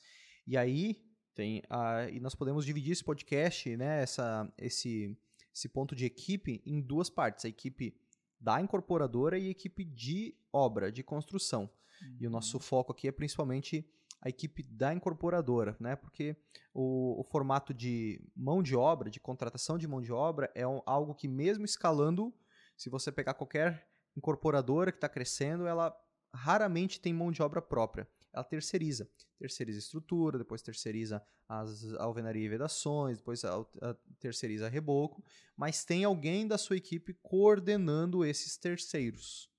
E 0.48 0.58
aí 0.58 1.09
tem 1.40 1.64
a, 1.70 2.10
e 2.10 2.20
nós 2.20 2.36
podemos 2.36 2.66
dividir 2.66 2.92
esse 2.92 3.04
podcast, 3.04 3.78
né, 3.78 4.02
essa, 4.02 4.52
esse, 4.58 5.18
esse 5.56 5.70
ponto 5.70 5.96
de 5.96 6.06
equipe 6.06 6.62
em 6.66 6.82
duas 6.82 7.10
partes. 7.10 7.46
A 7.46 7.48
equipe 7.48 7.96
da 8.38 8.60
incorporadora 8.60 9.40
e 9.40 9.48
a 9.48 9.52
equipe 9.52 9.86
de 9.86 10.36
obra, 10.52 10.92
de 10.92 11.02
construção. 11.02 11.70
Uhum. 12.02 12.18
E 12.20 12.28
o 12.28 12.30
nosso 12.30 12.58
uhum. 12.58 12.62
foco 12.62 12.92
aqui 12.92 13.08
é 13.08 13.12
principalmente 13.14 13.90
a 14.22 14.28
equipe 14.28 14.64
da 14.64 14.94
incorporadora, 14.94 15.78
né? 15.80 15.96
Porque 15.96 16.36
o, 16.74 17.22
o, 17.22 17.24
formato 17.24 17.74
de 17.74 18.22
mão 18.36 18.62
de 18.62 18.76
obra, 18.76 19.10
de 19.10 19.22
contratação 19.22 19.78
de 19.78 19.88
mão 19.88 20.02
de 20.02 20.12
obra, 20.12 20.52
é 20.54 20.68
um, 20.68 20.82
algo 20.86 21.16
que 21.16 21.30
mesmo 21.30 21.64
escalando, 21.64 22.34
se 22.76 22.90
você 22.90 23.14
pegar 23.14 23.34
qualquer 23.34 23.88
incorporadora 24.14 24.92
que 24.92 24.98
está 24.98 25.08
crescendo, 25.08 25.66
ela 25.66 25.96
raramente 26.36 27.00
tem 27.00 27.14
mão 27.14 27.32
de 27.32 27.42
obra 27.42 27.62
própria. 27.62 28.06
Ela 28.34 28.44
terceiriza. 28.44 29.10
Terceiriza 29.38 29.80
estrutura, 29.80 30.38
depois 30.38 30.62
terceiriza 30.62 31.24
as 31.48 31.94
alvenaria 31.96 32.46
e 32.46 32.50
vedações, 32.50 33.18
depois 33.18 33.44
a, 33.44 33.60
a, 33.60 33.96
terceiriza 34.20 34.70
reboco, 34.70 35.24
mas 35.56 35.84
tem 35.84 36.04
alguém 36.04 36.48
da 36.48 36.58
sua 36.58 36.78
equipe 36.78 37.14
coordenando 37.22 38.24
esses 38.24 38.58
terceiros. 38.58 39.50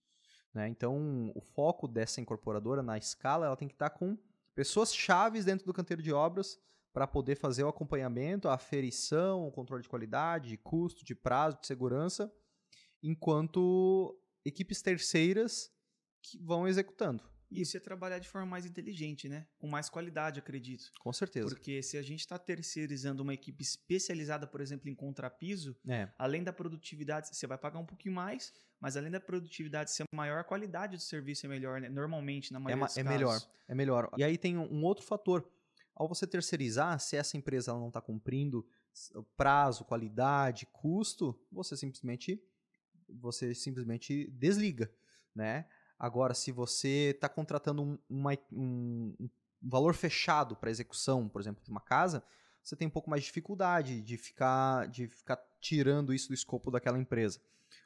Né? 0.55 0.69
Então, 0.69 1.33
o 1.35 1.41
foco 1.41 1.89
dessa 1.89 2.21
incorporadora 2.21 2.83
na 2.83 2.99
escala 2.99 3.47
ela 3.47 3.57
tem 3.57 3.69
que 3.69 3.75
estar 3.75 3.91
tá 3.91 3.99
com 3.99 4.19
pessoas 4.55 4.95
chaves 4.95 5.45
dentro 5.45 5.67
do 5.67 5.73
canteiro 5.73 6.03
de 6.03 6.13
obras 6.13 6.59
para 6.93 7.07
poder 7.07 7.37
fazer 7.37 7.63
o 7.65 7.69
acompanhamento, 7.69 8.49
a 8.49 8.55
aferição, 8.55 9.47
o 9.47 9.53
controle 9.53 9.83
de 9.83 9.89
qualidade, 9.89 10.49
de 10.49 10.57
custo, 10.57 11.05
de 11.05 11.15
prazo, 11.15 11.61
de 11.61 11.67
segurança, 11.67 12.33
enquanto 13.03 14.19
equipes 14.45 14.83
terceiras 14.83 15.73
que 16.23 16.39
vão 16.39 16.67
executando. 16.67 17.25
Isso 17.51 17.77
é 17.77 17.81
trabalhar 17.81 18.19
de 18.19 18.29
forma 18.29 18.47
mais 18.47 18.65
inteligente, 18.65 19.29
né? 19.29 19.47
Com 19.59 19.67
mais 19.67 19.89
qualidade, 19.89 20.39
acredito. 20.39 20.91
Com 21.01 21.13
certeza. 21.13 21.49
Porque 21.49 21.83
se 21.83 21.97
a 21.99 22.03
gente 22.03 22.21
está 22.21 22.39
terceirizando 22.39 23.23
uma 23.23 23.35
equipe 23.35 23.63
especializada, 23.63 24.47
por 24.47 24.61
exemplo, 24.61 24.89
em 24.89 24.95
contrapiso, 24.95 25.77
é. 25.89 26.09
além 26.17 26.45
da 26.45 26.53
produtividade, 26.53 27.35
você 27.35 27.47
vai 27.47 27.59
pagar 27.59 27.79
um 27.79 27.87
pouquinho 27.87 28.15
mais, 28.15 28.53
mas 28.79 28.97
além 28.97 29.11
da 29.11 29.21
produtividade 29.21 29.91
ser 29.91 30.05
maior, 30.15 30.39
a 30.39 30.45
qualidade 30.45 30.97
do 30.97 31.03
serviço 31.03 31.47
é 31.47 31.49
melhor, 31.49 31.81
né? 31.81 31.89
Normalmente, 31.89 32.53
na 32.53 32.61
maioria 32.61 32.85
é, 32.85 32.87
dos 32.87 32.97
é 32.97 33.03
casos. 33.03 33.19
melhor, 33.19 33.41
é 33.69 33.75
melhor. 33.75 34.11
E 34.17 34.23
aí 34.23 34.39
tem 34.39 34.57
um 34.57 34.85
outro 34.85 35.05
fator. 35.05 35.49
ao 35.95 36.09
você 36.09 36.27
terceirizar, 36.27 36.99
se 37.01 37.17
essa 37.17 37.37
empresa 37.37 37.73
não 37.73 37.89
está 37.89 38.01
cumprindo 38.01 38.67
prazo, 39.37 39.85
qualidade, 39.85 40.67
custo, 40.67 41.39
você 41.51 41.77
simplesmente 41.77 42.43
você 43.09 43.55
simplesmente 43.55 44.31
desliga, 44.31 44.91
né? 45.35 45.67
Agora, 46.01 46.33
se 46.33 46.51
você 46.51 47.13
está 47.15 47.29
contratando 47.29 47.83
um, 47.83 47.99
uma, 48.09 48.33
um, 48.51 49.15
um 49.21 49.29
valor 49.61 49.93
fechado 49.93 50.57
para 50.57 50.71
execução, 50.71 51.29
por 51.29 51.43
exemplo, 51.43 51.63
de 51.63 51.71
uma 51.71 51.83
casa, 51.83 52.25
você 52.63 52.75
tem 52.75 52.89
um 52.89 52.91
pouco 52.91 53.11
mais 53.11 53.21
de 53.21 53.27
dificuldade 53.27 54.01
de 54.01 54.17
ficar, 54.17 54.89
de 54.89 55.09
ficar 55.09 55.39
tirando 55.61 56.15
isso 56.15 56.29
do 56.29 56.35
escopo 56.35 56.71
daquela 56.71 56.99
empresa. 56.99 57.39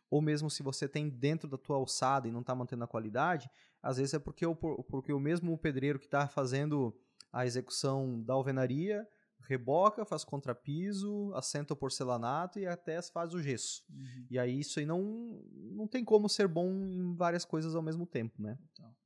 Ou 0.08 0.22
mesmo 0.22 0.48
se 0.48 0.62
você 0.62 0.86
tem 0.86 1.08
dentro 1.08 1.48
da 1.48 1.58
tua 1.58 1.74
alçada 1.74 2.28
e 2.28 2.30
não 2.30 2.40
está 2.40 2.54
mantendo 2.54 2.84
a 2.84 2.88
qualidade, 2.88 3.50
às 3.82 3.96
vezes 3.96 4.14
é 4.14 4.18
porque 4.20 4.46
o, 4.46 4.54
porque 4.54 5.12
o 5.12 5.18
mesmo 5.18 5.58
pedreiro 5.58 5.98
que 5.98 6.06
está 6.06 6.28
fazendo 6.28 6.96
a 7.32 7.44
execução 7.44 8.22
da 8.22 8.34
alvenaria 8.34 9.08
reboca, 9.46 10.04
faz 10.04 10.24
contrapiso, 10.24 11.32
assenta 11.34 11.74
o 11.74 11.76
porcelanato 11.76 12.58
e 12.58 12.66
até 12.66 13.00
faz 13.02 13.34
o 13.34 13.42
gesso. 13.42 13.84
Uhum. 13.90 14.26
E 14.30 14.38
aí 14.38 14.58
isso 14.58 14.78
aí 14.78 14.86
não, 14.86 15.42
não 15.52 15.86
tem 15.86 16.04
como 16.04 16.28
ser 16.28 16.48
bom 16.48 16.70
em 16.86 17.14
várias 17.14 17.44
coisas 17.44 17.74
ao 17.74 17.82
mesmo 17.82 18.06
tempo, 18.06 18.40
né? 18.42 18.58
Então. 18.72 18.96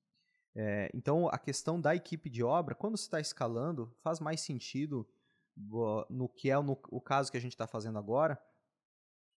É, 0.54 0.90
então 0.95 1.28
a 1.28 1.38
questão 1.38 1.80
da 1.80 1.95
equipe 1.95 2.28
de 2.28 2.42
obra, 2.42 2.75
quando 2.75 2.97
você 2.97 3.04
está 3.04 3.21
escalando, 3.21 3.95
faz 4.02 4.18
mais 4.18 4.40
sentido 4.40 5.09
no 6.09 6.28
que 6.28 6.50
é 6.50 6.61
no, 6.61 6.78
o 6.90 7.00
caso 7.00 7.30
que 7.30 7.37
a 7.37 7.40
gente 7.40 7.52
está 7.52 7.66
fazendo 7.66 7.99
agora, 7.99 8.40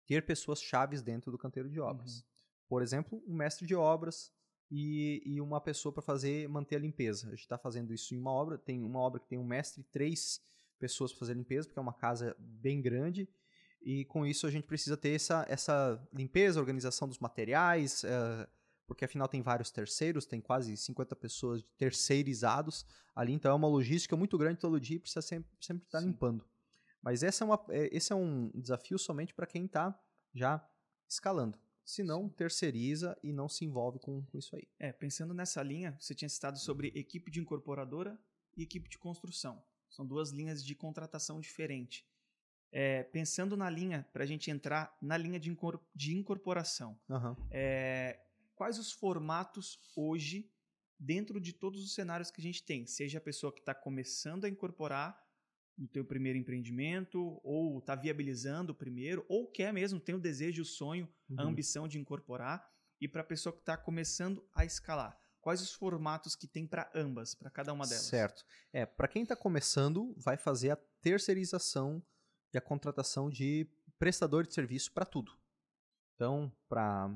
ter 0.06 0.26
pessoas 0.26 0.62
chaves 0.62 1.02
dentro 1.02 1.32
do 1.32 1.38
canteiro 1.38 1.70
de 1.70 1.80
obras. 1.80 2.18
Uhum. 2.18 2.24
Por 2.68 2.82
exemplo, 2.82 3.24
um 3.26 3.36
mestre 3.36 3.66
de 3.66 3.76
obras 3.76 4.34
e, 4.70 5.22
e 5.26 5.42
uma 5.42 5.62
pessoa 5.62 5.92
para 5.92 6.02
fazer 6.02 6.48
manter 6.50 6.76
a 6.76 6.80
limpeza. 6.80 7.28
A 7.28 7.32
gente 7.32 7.42
está 7.42 7.58
fazendo 7.58 7.94
isso 7.94 8.14
em 8.14 8.18
uma 8.20 8.32
obra, 8.32 8.58
tem 8.58 8.84
uma 8.84 9.00
obra 9.00 9.20
que 9.20 9.28
tem 9.28 9.40
um 9.40 9.46
mestre 9.46 9.82
e 9.82 9.86
três 9.86 10.42
pessoas 10.80 11.12
para 11.12 11.20
fazer 11.20 11.34
limpeza, 11.36 11.68
porque 11.68 11.80
é 11.80 11.82
uma 11.82 11.94
casa 11.94 12.36
bem 12.40 12.82
grande. 12.82 13.30
E 13.82 14.06
com 14.06 14.26
isso 14.26 14.48
a 14.48 14.52
gente 14.52 14.66
precisa 14.66 14.98
ter 14.98 15.12
essa, 15.12 15.46
essa 15.48 16.08
limpeza, 16.14 16.60
organização 16.60 17.08
dos 17.08 17.20
materiais, 17.20 18.04
uh, 18.04 18.48
porque 18.86 19.06
afinal 19.06 19.28
tem 19.28 19.42
vários 19.42 19.72
terceiros, 19.72 20.26
tem 20.26 20.42
quase 20.42 20.76
50 20.76 21.16
pessoas 21.16 21.64
terceirizados 21.78 22.86
ali, 23.16 23.34
então 23.34 23.52
é 23.52 23.54
uma 23.54 23.68
logística 23.68 24.16
muito 24.18 24.38
grande 24.38 24.60
todo 24.60 24.80
dia 24.80 24.98
e 24.98 25.00
precisa 25.00 25.22
sempre, 25.22 25.50
sempre 25.62 25.86
estar 25.86 26.00
tá 26.00 26.06
limpando. 26.06 26.46
Mas 27.02 27.24
essa 27.24 27.44
é 27.44 27.46
uma, 27.46 27.66
é, 27.70 27.96
esse 27.96 28.12
é 28.12 28.16
um 28.16 28.52
desafio 28.56 28.98
somente 28.98 29.34
para 29.34 29.48
quem 29.48 29.66
está 29.66 29.98
já 30.34 30.68
escalando. 31.08 31.58
Se 31.86 32.04
não, 32.04 32.30
terceiriza 32.30 33.18
e 33.24 33.32
não 33.32 33.48
se 33.48 33.66
envolve 33.66 34.00
com, 34.00 34.24
com 34.26 34.38
isso 34.38 34.56
aí. 34.56 34.68
É, 34.78 34.92
pensando 34.92 35.34
nessa 35.34 35.64
linha, 35.64 35.98
você 36.00 36.14
tinha 36.14 36.30
citado 36.30 36.60
sobre 36.60 36.92
equipe 36.96 37.32
de 37.32 37.40
incorporadora 37.40 38.20
e 38.56 38.64
equipe 38.64 38.90
de 38.90 38.98
construção. 38.98 39.64
São 39.90 40.06
duas 40.06 40.32
linhas 40.32 40.64
de 40.64 40.76
contratação 40.76 41.40
diferente. 41.40 42.06
É, 42.72 43.04
pensando 43.04 43.58
na 43.58 43.70
linha, 43.70 44.08
para 44.14 44.24
a 44.24 44.28
gente 44.28 44.52
entrar 44.52 44.96
na 45.02 45.18
linha 45.18 45.40
de, 45.40 45.50
incor 45.50 45.80
de 45.96 46.16
incorporação, 46.16 47.00
uhum. 47.10 47.36
é, 47.50 48.20
quais 48.56 48.78
os 48.78 48.92
formatos 48.92 49.80
hoje, 49.96 50.52
dentro 51.00 51.42
de 51.42 51.52
todos 51.52 51.84
os 51.84 51.96
cenários 51.96 52.30
que 52.30 52.40
a 52.40 52.44
gente 52.44 52.64
tem? 52.64 52.86
Seja 52.86 53.18
a 53.18 53.22
pessoa 53.22 53.52
que 53.52 53.60
está 53.60 53.74
começando 53.74 54.46
a 54.46 54.50
incorporar 54.50 55.20
no 55.76 55.88
teu 55.88 56.04
primeiro 56.04 56.38
empreendimento, 56.38 57.40
ou 57.42 57.80
está 57.80 57.96
viabilizando 57.96 58.74
o 58.74 58.76
primeiro, 58.76 59.26
ou 59.30 59.48
quer 59.48 59.72
mesmo, 59.72 60.00
tem 60.00 60.14
o 60.14 60.20
desejo, 60.20 60.62
o 60.62 60.66
sonho, 60.66 61.08
uhum. 61.30 61.40
a 61.40 61.44
ambição 61.44 61.88
de 61.88 61.98
incorporar, 61.98 62.70
e 63.00 63.08
para 63.08 63.22
a 63.22 63.26
pessoa 63.26 63.54
que 63.54 63.62
está 63.62 63.78
começando 63.78 64.46
a 64.54 64.66
escalar. 64.66 65.18
Quais 65.42 65.62
os 65.62 65.74
formatos 65.74 66.36
que 66.36 66.48
tem 66.48 66.68
para 66.68 66.92
ambas, 66.94 67.34
para 67.34 67.50
cada 67.50 67.72
uma 67.74 67.88
delas? 67.88 68.06
Certo. 68.06 68.46
É, 68.74 68.86
para 68.86 69.08
quem 69.08 69.24
está 69.24 69.36
começando, 69.36 70.14
vai 70.18 70.38
fazer 70.38 70.72
a 70.72 70.76
terceirização 71.02 72.04
e 72.54 72.58
a 72.58 72.62
contratação 72.62 73.30
de 73.30 73.68
prestador 73.98 74.46
de 74.46 74.54
serviço 74.54 74.92
para 74.92 75.06
tudo. 75.06 75.32
Então, 76.16 76.52
para 76.68 77.16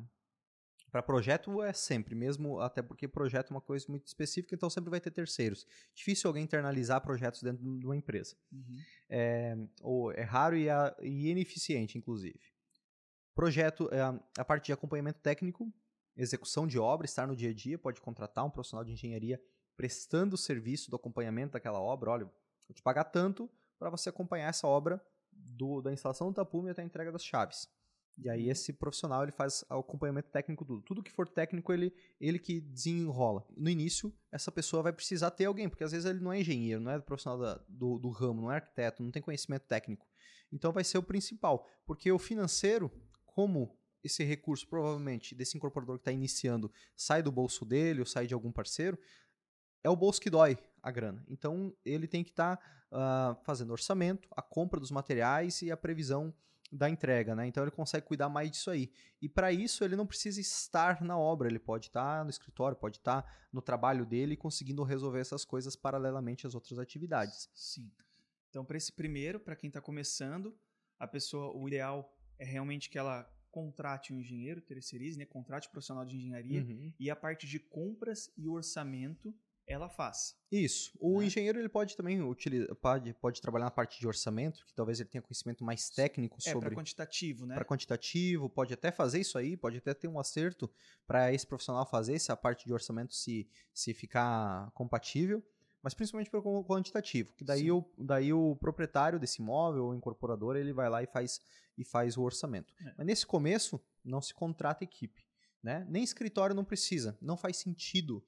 para 0.93 1.01
projeto 1.01 1.63
é 1.63 1.73
sempre, 1.73 2.13
mesmo 2.13 2.59
até 2.59 2.79
porque 2.79 3.07
projeto 3.07 3.49
é 3.49 3.55
uma 3.55 3.61
coisa 3.61 3.83
muito 3.89 4.05
específica, 4.05 4.53
então 4.53 4.69
sempre 4.69 4.91
vai 4.91 5.01
ter 5.01 5.09
terceiros. 5.09 5.65
Difícil 5.95 6.27
alguém 6.27 6.43
internalizar 6.43 7.01
projetos 7.01 7.41
dentro 7.41 7.63
de 7.63 7.83
uma 7.83 7.95
empresa. 7.95 8.37
Uhum. 8.51 8.77
É, 9.09 9.57
ou 9.81 10.11
é 10.11 10.21
raro 10.21 10.55
e, 10.55 10.69
a, 10.69 10.95
e 11.01 11.31
ineficiente, 11.31 11.97
inclusive. 11.97 12.39
Projeto, 13.33 13.89
é 13.91 14.01
a, 14.01 14.19
a 14.37 14.45
parte 14.45 14.67
de 14.67 14.73
acompanhamento 14.73 15.19
técnico, 15.19 15.73
execução 16.15 16.67
de 16.67 16.77
obra, 16.79 17.05
estar 17.05 17.27
no 17.27 17.35
dia 17.35 17.49
a 17.49 17.53
dia, 17.53 17.77
pode 17.77 18.01
contratar 18.01 18.45
um 18.45 18.49
profissional 18.49 18.83
de 18.83 18.91
engenharia 18.91 19.41
prestando 19.75 20.35
o 20.35 20.37
serviço 20.37 20.89
do 20.89 20.95
acompanhamento 20.95 21.53
daquela 21.53 21.79
obra. 21.79 22.11
Olha, 22.11 22.25
vou 22.25 22.73
te 22.73 22.81
pagar 22.81 23.05
tanto 23.05 23.49
para 23.79 23.89
você 23.89 24.09
acompanhar 24.09 24.49
essa 24.49 24.67
obra 24.67 25.03
do, 25.31 25.81
da 25.81 25.91
instalação 25.91 26.27
do 26.27 26.35
tapume 26.35 26.69
até 26.69 26.81
a 26.81 26.85
entrega 26.85 27.11
das 27.11 27.23
chaves. 27.23 27.67
E 28.17 28.29
aí 28.29 28.49
esse 28.49 28.71
profissional 28.71 29.23
ele 29.23 29.31
faz 29.31 29.65
o 29.69 29.79
acompanhamento 29.79 30.29
técnico 30.29 30.63
tudo. 30.63 30.81
Tudo 30.83 31.03
que 31.03 31.11
for 31.11 31.27
técnico 31.27 31.73
ele 31.73 31.91
ele 32.21 32.37
que 32.37 32.61
desenrola. 32.61 33.45
No 33.57 33.69
início 33.69 34.13
essa 34.31 34.51
pessoa 34.51 34.83
vai 34.83 34.93
precisar 34.93 35.31
ter 35.31 35.45
alguém, 35.45 35.67
porque 35.67 35.83
às 35.83 35.91
vezes 35.91 36.05
ele 36.07 36.19
não 36.19 36.31
é 36.31 36.39
engenheiro, 36.39 36.79
não 36.79 36.91
é 36.91 36.99
profissional 36.99 37.39
da, 37.39 37.59
do, 37.67 37.97
do 37.97 38.09
ramo, 38.09 38.41
não 38.41 38.51
é 38.51 38.55
arquiteto, 38.55 39.01
não 39.01 39.11
tem 39.11 39.21
conhecimento 39.21 39.63
técnico. 39.63 40.07
Então 40.51 40.71
vai 40.71 40.83
ser 40.83 40.99
o 40.99 41.03
principal, 41.03 41.67
porque 41.85 42.11
o 42.11 42.19
financeiro, 42.19 42.91
como 43.25 43.75
esse 44.03 44.23
recurso 44.23 44.67
provavelmente 44.67 45.33
desse 45.33 45.57
incorporador 45.57 45.97
que 45.97 46.01
está 46.01 46.11
iniciando 46.11 46.71
sai 46.95 47.23
do 47.23 47.31
bolso 47.31 47.63
dele 47.63 48.01
ou 48.01 48.05
sai 48.05 48.27
de 48.27 48.33
algum 48.33 48.51
parceiro, 48.51 48.97
é 49.83 49.89
o 49.89 49.95
bolso 49.95 50.21
que 50.21 50.29
dói 50.29 50.57
a 50.81 50.91
grana. 50.91 51.23
Então 51.27 51.75
ele 51.85 52.07
tem 52.07 52.23
que 52.23 52.31
estar 52.31 52.57
tá, 52.57 53.37
uh, 53.37 53.43
fazendo 53.43 53.71
orçamento, 53.71 54.27
a 54.35 54.41
compra 54.41 54.79
dos 54.79 54.91
materiais 54.91 55.61
e 55.61 55.71
a 55.71 55.77
previsão 55.77 56.33
da 56.71 56.89
entrega, 56.89 57.35
né? 57.35 57.45
Então 57.45 57.63
ele 57.63 57.71
consegue 57.71 58.07
cuidar 58.07 58.29
mais 58.29 58.49
disso 58.49 58.71
aí. 58.71 58.91
E 59.21 59.29
para 59.29 59.51
isso 59.51 59.83
ele 59.83 59.95
não 59.95 60.07
precisa 60.07 60.41
estar 60.41 61.01
na 61.03 61.17
obra, 61.17 61.47
ele 61.47 61.59
pode 61.59 61.87
estar 61.87 62.19
tá 62.19 62.23
no 62.23 62.29
escritório, 62.29 62.75
pode 62.75 62.97
estar 62.97 63.21
tá 63.21 63.31
no 63.51 63.61
trabalho 63.61 64.05
dele, 64.05 64.35
conseguindo 64.35 64.83
resolver 64.83 65.19
essas 65.19 65.45
coisas 65.45 65.75
paralelamente 65.75 66.47
às 66.47 66.55
outras 66.55 66.79
atividades. 66.79 67.49
Sim. 67.53 67.91
Então 68.49 68.65
para 68.65 68.77
esse 68.77 68.91
primeiro, 68.91 69.39
para 69.39 69.55
quem 69.55 69.67
está 69.67 69.79
começando, 69.79 70.57
a 70.99 71.07
pessoa, 71.07 71.55
o 71.55 71.67
ideal 71.67 72.11
é 72.39 72.45
realmente 72.45 72.89
que 72.89 72.97
ela 72.97 73.29
contrate 73.53 74.11
um 74.11 74.19
engenheiro, 74.19 74.59
terceirize, 74.59 75.17
né? 75.17 75.25
Contrate 75.25 75.67
um 75.67 75.71
profissional 75.71 76.03
de 76.03 76.17
engenharia 76.17 76.61
uhum. 76.61 76.91
e 76.99 77.09
a 77.11 77.15
parte 77.15 77.45
de 77.45 77.59
compras 77.59 78.33
e 78.35 78.49
orçamento 78.49 79.33
ela 79.65 79.87
faz. 79.87 80.35
Isso. 80.51 80.91
O 80.99 81.19
né? 81.19 81.27
engenheiro 81.27 81.57
ele 81.59 81.69
pode 81.69 81.95
também 81.95 82.21
utilizar, 82.21 82.75
pode, 82.75 83.13
pode 83.13 83.41
trabalhar 83.41 83.65
na 83.65 83.71
parte 83.71 83.99
de 83.99 84.07
orçamento, 84.07 84.65
que 84.65 84.73
talvez 84.73 84.99
ele 84.99 85.07
tenha 85.07 85.21
conhecimento 85.21 85.63
mais 85.63 85.89
técnico 85.89 86.37
é, 86.45 86.51
sobre. 86.51 86.69
Para 86.69 86.77
quantitativo, 86.77 87.45
né? 87.45 87.55
Para 87.55 87.63
quantitativo, 87.63 88.49
pode 88.49 88.73
até 88.73 88.91
fazer 88.91 89.21
isso 89.21 89.37
aí, 89.37 89.55
pode 89.55 89.77
até 89.77 89.93
ter 89.93 90.07
um 90.07 90.19
acerto 90.19 90.69
para 91.07 91.31
esse 91.31 91.45
profissional 91.45 91.85
fazer 91.85 92.15
essa 92.15 92.35
parte 92.35 92.65
de 92.65 92.73
orçamento 92.73 93.13
se, 93.13 93.47
se 93.73 93.93
ficar 93.93 94.69
compatível, 94.71 95.41
mas 95.83 95.93
principalmente 95.93 96.31
para 96.31 96.39
o 96.39 96.63
quantitativo, 96.63 97.33
que 97.33 97.43
daí 97.43 97.69
o, 97.69 97.85
daí 97.97 98.31
o 98.31 98.55
proprietário 98.55 99.19
desse 99.19 99.41
imóvel, 99.41 99.87
o 99.87 99.95
incorporador, 99.95 100.55
ele 100.55 100.71
vai 100.71 100.89
lá 100.89 101.03
e 101.03 101.07
faz, 101.07 101.41
e 101.77 101.83
faz 101.83 102.15
o 102.17 102.23
orçamento. 102.23 102.73
É. 102.79 102.93
Mas 102.97 103.05
nesse 103.05 103.27
começo, 103.27 103.79
não 104.03 104.21
se 104.21 104.33
contrata 104.33 104.83
equipe. 104.83 105.21
Né? 105.61 105.85
Nem 105.89 106.03
escritório 106.03 106.55
não 106.55 106.65
precisa, 106.65 107.17
não 107.21 107.37
faz 107.37 107.57
sentido 107.57 108.23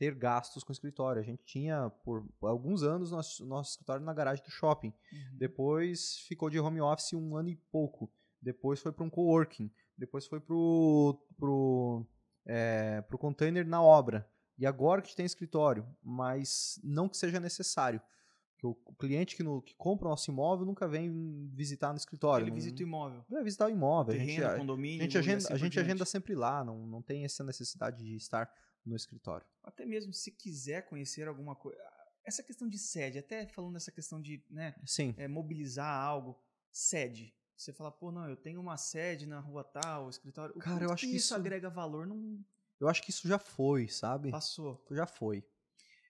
ter 0.00 0.14
gastos 0.14 0.64
com 0.64 0.72
escritório. 0.72 1.20
A 1.20 1.24
gente 1.24 1.44
tinha, 1.44 1.90
por 2.02 2.26
alguns 2.42 2.82
anos, 2.82 3.10
nosso, 3.10 3.44
nosso 3.44 3.72
escritório 3.72 4.04
na 4.04 4.14
garagem 4.14 4.42
do 4.42 4.50
shopping. 4.50 4.94
Uhum. 5.12 5.36
Depois 5.36 6.16
ficou 6.26 6.48
de 6.48 6.58
home 6.58 6.80
office 6.80 7.12
um 7.12 7.36
ano 7.36 7.50
e 7.50 7.56
pouco. 7.70 8.10
Depois 8.40 8.80
foi 8.80 8.92
para 8.92 9.04
um 9.04 9.10
coworking. 9.10 9.70
Depois 9.98 10.26
foi 10.26 10.40
para 10.40 10.54
o 10.54 11.20
pro, 11.36 12.06
é, 12.46 13.02
pro 13.02 13.18
container 13.18 13.66
na 13.66 13.82
obra. 13.82 14.26
E 14.60 14.66
agora 14.66 15.00
que 15.00 15.06
a 15.06 15.08
gente 15.08 15.16
tem 15.16 15.24
escritório, 15.24 15.86
mas 16.02 16.78
não 16.84 17.08
que 17.08 17.16
seja 17.16 17.40
necessário. 17.40 17.98
Que 18.58 18.66
o, 18.66 18.76
o 18.84 18.94
cliente 18.94 19.34
que, 19.34 19.42
no, 19.42 19.62
que 19.62 19.74
compra 19.74 20.06
o 20.06 20.10
nosso 20.10 20.30
imóvel 20.30 20.66
nunca 20.66 20.86
vem 20.86 21.48
visitar 21.54 21.88
no 21.92 21.96
escritório. 21.96 22.44
Ele 22.44 22.50
não, 22.50 22.56
visita 22.56 22.80
o 22.80 22.82
imóvel. 22.82 23.24
Vai 23.26 23.42
visitar 23.42 23.64
o 23.64 23.70
imóvel. 23.70 24.14
Terreno, 24.14 24.44
a 24.44 24.50
gente, 24.50 24.58
condomínio. 24.58 25.00
A 25.00 25.02
gente, 25.04 25.16
agenda, 25.16 25.38
assim 25.38 25.52
a 25.54 25.56
gente 25.56 25.80
agenda 25.80 26.04
sempre 26.04 26.34
lá, 26.34 26.62
não, 26.62 26.86
não 26.86 27.00
tem 27.00 27.24
essa 27.24 27.42
necessidade 27.42 28.04
de 28.04 28.14
estar 28.16 28.52
no 28.84 28.94
escritório. 28.94 29.46
Até 29.62 29.86
mesmo 29.86 30.12
se 30.12 30.30
quiser 30.30 30.82
conhecer 30.82 31.26
alguma 31.26 31.56
coisa. 31.56 31.80
Essa 32.22 32.42
questão 32.42 32.68
de 32.68 32.78
sede, 32.78 33.18
até 33.18 33.46
falando 33.46 33.72
dessa 33.72 33.90
questão 33.90 34.20
de 34.20 34.44
né, 34.50 34.74
Sim. 34.84 35.14
É, 35.16 35.26
mobilizar 35.26 35.88
algo, 35.88 36.38
sede. 36.70 37.34
Você 37.56 37.72
fala, 37.72 37.90
pô, 37.90 38.12
não, 38.12 38.28
eu 38.28 38.36
tenho 38.36 38.60
uma 38.60 38.76
sede 38.76 39.26
na 39.26 39.40
rua 39.40 39.64
tal, 39.64 40.10
escritório. 40.10 40.54
Cara, 40.56 40.84
eu 40.84 40.92
acho 40.92 41.06
que 41.06 41.16
isso, 41.16 41.26
isso 41.26 41.34
agrega 41.34 41.70
valor. 41.70 42.06
Não... 42.06 42.44
Eu 42.80 42.88
acho 42.88 43.02
que 43.02 43.10
isso 43.10 43.28
já 43.28 43.38
foi, 43.38 43.86
sabe? 43.88 44.30
Passou. 44.30 44.82
Já 44.90 45.06
foi. 45.06 45.44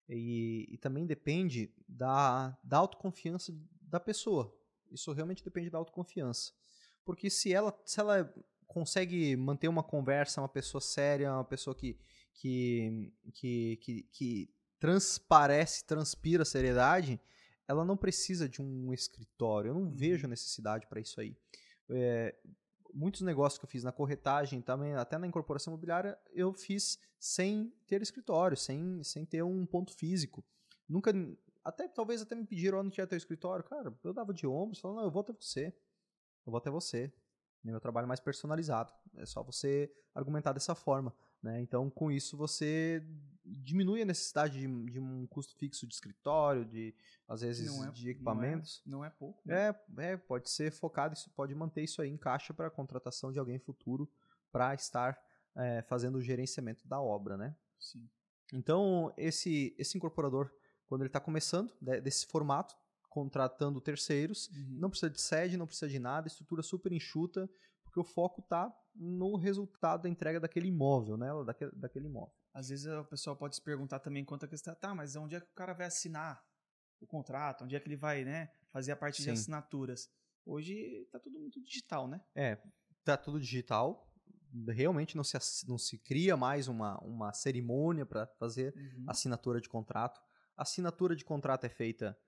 E, 0.08 0.66
e 0.70 0.78
também 0.78 1.06
depende 1.06 1.72
da, 1.88 2.56
da 2.62 2.78
autoconfiança 2.78 3.52
da 3.82 3.98
pessoa. 4.00 4.56
Isso 4.90 5.12
realmente 5.12 5.44
depende 5.44 5.70
da 5.70 5.78
autoconfiança. 5.78 6.52
Porque 7.04 7.28
se 7.30 7.52
ela, 7.52 7.76
se 7.84 8.00
ela 8.00 8.32
consegue 8.66 9.36
manter 9.36 9.68
uma 9.68 9.82
conversa, 9.82 10.40
uma 10.40 10.48
pessoa 10.48 10.80
séria, 10.80 11.32
uma 11.32 11.44
pessoa 11.44 11.74
que, 11.74 11.98
que, 12.34 13.12
que, 13.34 13.76
que, 13.76 14.02
que 14.12 14.54
transparece, 14.78 15.84
transpira 15.84 16.44
seriedade, 16.44 17.20
ela 17.66 17.84
não 17.84 17.96
precisa 17.96 18.48
de 18.48 18.60
um 18.62 18.92
escritório. 18.92 19.70
Eu 19.70 19.74
não 19.74 19.82
Uhum. 19.82 19.94
vejo 19.94 20.26
necessidade 20.28 20.86
para 20.86 21.00
isso 21.00 21.20
aí. 21.20 21.36
É, 21.88 22.34
muitos 22.94 23.20
negócios 23.22 23.58
que 23.58 23.64
eu 23.64 23.68
fiz 23.68 23.84
na 23.84 23.92
corretagem, 23.92 24.60
também 24.60 24.94
até 24.94 25.18
na 25.18 25.26
incorporação 25.26 25.72
imobiliária, 25.72 26.18
eu 26.32 26.52
fiz 26.52 26.98
sem 27.18 27.72
ter 27.86 28.02
escritório, 28.02 28.56
sem, 28.56 29.02
sem 29.02 29.24
ter 29.24 29.42
um 29.42 29.66
ponto 29.66 29.92
físico. 29.94 30.44
Nunca, 30.88 31.12
até 31.64 31.86
talvez 31.88 32.22
até 32.22 32.34
me 32.34 32.44
pediram 32.44 32.80
onde 32.80 32.90
tinha 32.90 33.06
teu 33.06 33.16
escritório. 33.16 33.64
Cara, 33.64 33.96
eu 34.02 34.12
dava 34.12 34.32
de 34.32 34.46
ombros, 34.46 34.80
falando, 34.80 34.98
não, 34.98 35.04
eu 35.04 35.10
vou 35.10 35.20
até 35.20 35.32
você. 35.32 35.66
Eu 36.46 36.50
vou 36.50 36.58
até 36.58 36.70
você. 36.70 37.12
É 37.64 37.70
meu 37.70 37.80
trabalho 37.80 38.08
mais 38.08 38.20
personalizado. 38.20 38.92
É 39.16 39.26
só 39.26 39.42
você 39.42 39.92
argumentar 40.14 40.52
dessa 40.52 40.74
forma. 40.74 41.14
Né? 41.42 41.60
Então, 41.62 41.88
com 41.88 42.10
isso, 42.10 42.36
você 42.36 43.02
diminui 43.44 44.02
a 44.02 44.04
necessidade 44.04 44.58
de, 44.58 44.66
de 44.92 45.00
um 45.00 45.26
custo 45.26 45.56
fixo 45.56 45.86
de 45.86 45.94
escritório, 45.94 46.64
de 46.64 46.94
às 47.26 47.40
vezes 47.40 47.70
é- 47.82 47.90
de 47.90 48.10
equipamentos. 48.10 48.82
Não 48.84 48.98
é, 48.98 49.00
não 49.00 49.04
é 49.06 49.10
pouco. 49.10 49.40
né? 49.46 49.68
É, 49.68 50.12
é, 50.12 50.16
pode 50.16 50.50
ser 50.50 50.70
focado, 50.70 51.14
pode 51.34 51.54
manter 51.54 51.82
isso 51.82 52.02
aí 52.02 52.10
em 52.10 52.18
caixa 52.18 52.52
para 52.52 52.66
a 52.66 52.70
contratação 52.70 53.32
de 53.32 53.38
alguém 53.38 53.58
futuro 53.58 54.10
para 54.52 54.74
estar 54.74 55.18
é, 55.56 55.82
fazendo 55.82 56.16
o 56.16 56.22
gerenciamento 56.22 56.86
da 56.86 57.00
obra, 57.00 57.36
né? 57.36 57.56
Sim. 57.78 58.08
Então, 58.52 59.12
esse, 59.16 59.74
esse 59.78 59.96
incorporador, 59.96 60.50
quando 60.86 61.00
ele 61.02 61.08
está 61.08 61.20
começando, 61.20 61.72
de- 61.80 62.00
desse 62.00 62.26
formato, 62.26 62.76
contratando 63.08 63.80
terceiros, 63.80 64.48
Uhum. 64.48 64.76
não 64.78 64.90
precisa 64.90 65.10
de 65.10 65.20
sede, 65.20 65.56
não 65.56 65.66
precisa 65.66 65.88
de 65.88 65.98
nada, 65.98 66.28
estrutura 66.28 66.62
super 66.62 66.92
enxuta, 66.92 67.50
porque 67.82 67.98
o 67.98 68.04
foco 68.04 68.40
está 68.40 68.72
no 69.02 69.34
resultado 69.36 70.02
da 70.02 70.08
entrega 70.10 70.38
daquele 70.38 70.68
imóvel, 70.68 71.16
né? 71.16 71.28
Daquele, 71.46 71.70
daquele 71.74 72.06
imóvel. 72.06 72.34
Às 72.52 72.68
vezes 72.68 72.86
o 72.86 73.04
pessoal 73.06 73.34
pode 73.34 73.54
se 73.56 73.62
perguntar 73.62 73.98
também 74.00 74.24
quanto 74.24 74.44
a 74.44 74.48
questão. 74.48 74.74
Tá, 74.74 74.94
mas 74.94 75.16
onde 75.16 75.34
é 75.36 75.40
que 75.40 75.46
o 75.50 75.54
cara 75.54 75.72
vai 75.72 75.86
assinar 75.86 76.44
o 77.00 77.06
contrato? 77.06 77.64
Onde 77.64 77.74
é 77.74 77.80
que 77.80 77.88
ele 77.88 77.96
vai, 77.96 78.24
né? 78.24 78.52
Fazer 78.70 78.92
a 78.92 78.96
parte 78.96 79.16
de 79.18 79.24
Sim. 79.24 79.30
assinaturas? 79.30 80.10
Hoje 80.44 81.08
tá 81.10 81.18
tudo 81.18 81.38
muito 81.40 81.62
digital, 81.62 82.06
né? 82.06 82.20
É, 82.34 82.60
tá 83.02 83.16
tudo 83.16 83.40
digital. 83.40 84.06
Realmente 84.68 85.16
não 85.16 85.24
se, 85.24 85.38
não 85.66 85.78
se 85.78 85.96
cria 85.98 86.36
mais 86.36 86.68
uma, 86.68 86.98
uma 87.02 87.32
cerimônia 87.32 88.04
para 88.04 88.26
fazer 88.38 88.74
Uhum. 88.76 89.04
assinatura 89.06 89.60
de 89.60 89.68
contrato. 89.68 90.20
A 90.56 90.62
assinatura 90.62 91.16
de 91.16 91.24
contrato 91.24 91.64
é 91.64 91.68
feita 91.70 92.18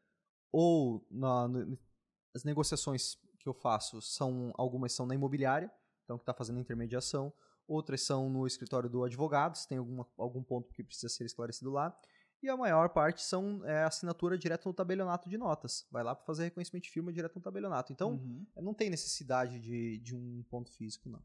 ou 0.51 1.07
na, 1.11 1.49
no- 1.49 1.79
as 2.35 2.45
negociações 2.45 3.17
que 3.39 3.49
eu 3.49 3.53
faço 3.53 4.01
são 4.01 4.53
algumas 4.57 4.93
são 4.93 5.05
na 5.05 5.15
imobiliária, 5.15 5.71
então 6.13 6.19
que 6.19 6.23
está 6.23 6.35
fazendo 6.35 6.61
intermediação, 6.61 7.33
outras 7.67 8.03
são 8.03 8.29
no 8.29 8.47
escritório 8.47 8.89
do 8.91 9.03
advogado, 9.03 9.57
se 9.57 9.67
tem 9.67 9.79
alguma, 9.79 10.07
algum 10.19 10.43
ponto 10.43 10.73
que 10.75 10.85
precisa 10.85 11.09
ser 11.09 11.25
esclarecido 11.25 11.71
lá, 11.71 11.99
e 12.43 12.49
a 12.49 12.57
maior 12.57 12.89
parte 12.89 13.23
são 13.23 13.65
é, 13.65 13.85
assinatura 13.85 14.37
direto 14.37 14.67
no 14.67 14.75
tabelionato 14.75 15.29
de 15.29 15.39
notas. 15.39 15.87
Vai 15.91 16.03
lá 16.03 16.15
para 16.15 16.27
fazer 16.27 16.45
reconhecimento 16.45 16.85
de 16.85 16.91
firma 16.91 17.13
direto 17.13 17.37
no 17.37 17.41
tabelionato. 17.41 17.93
Então, 17.93 18.15
Uhum. 18.15 18.45
não 18.57 18.75
tem 18.75 18.91
necessidade 18.91 19.61
de, 19.61 19.99
de 19.99 20.15
um 20.15 20.43
ponto 20.51 20.71
físico, 20.73 21.09
não. 21.09 21.23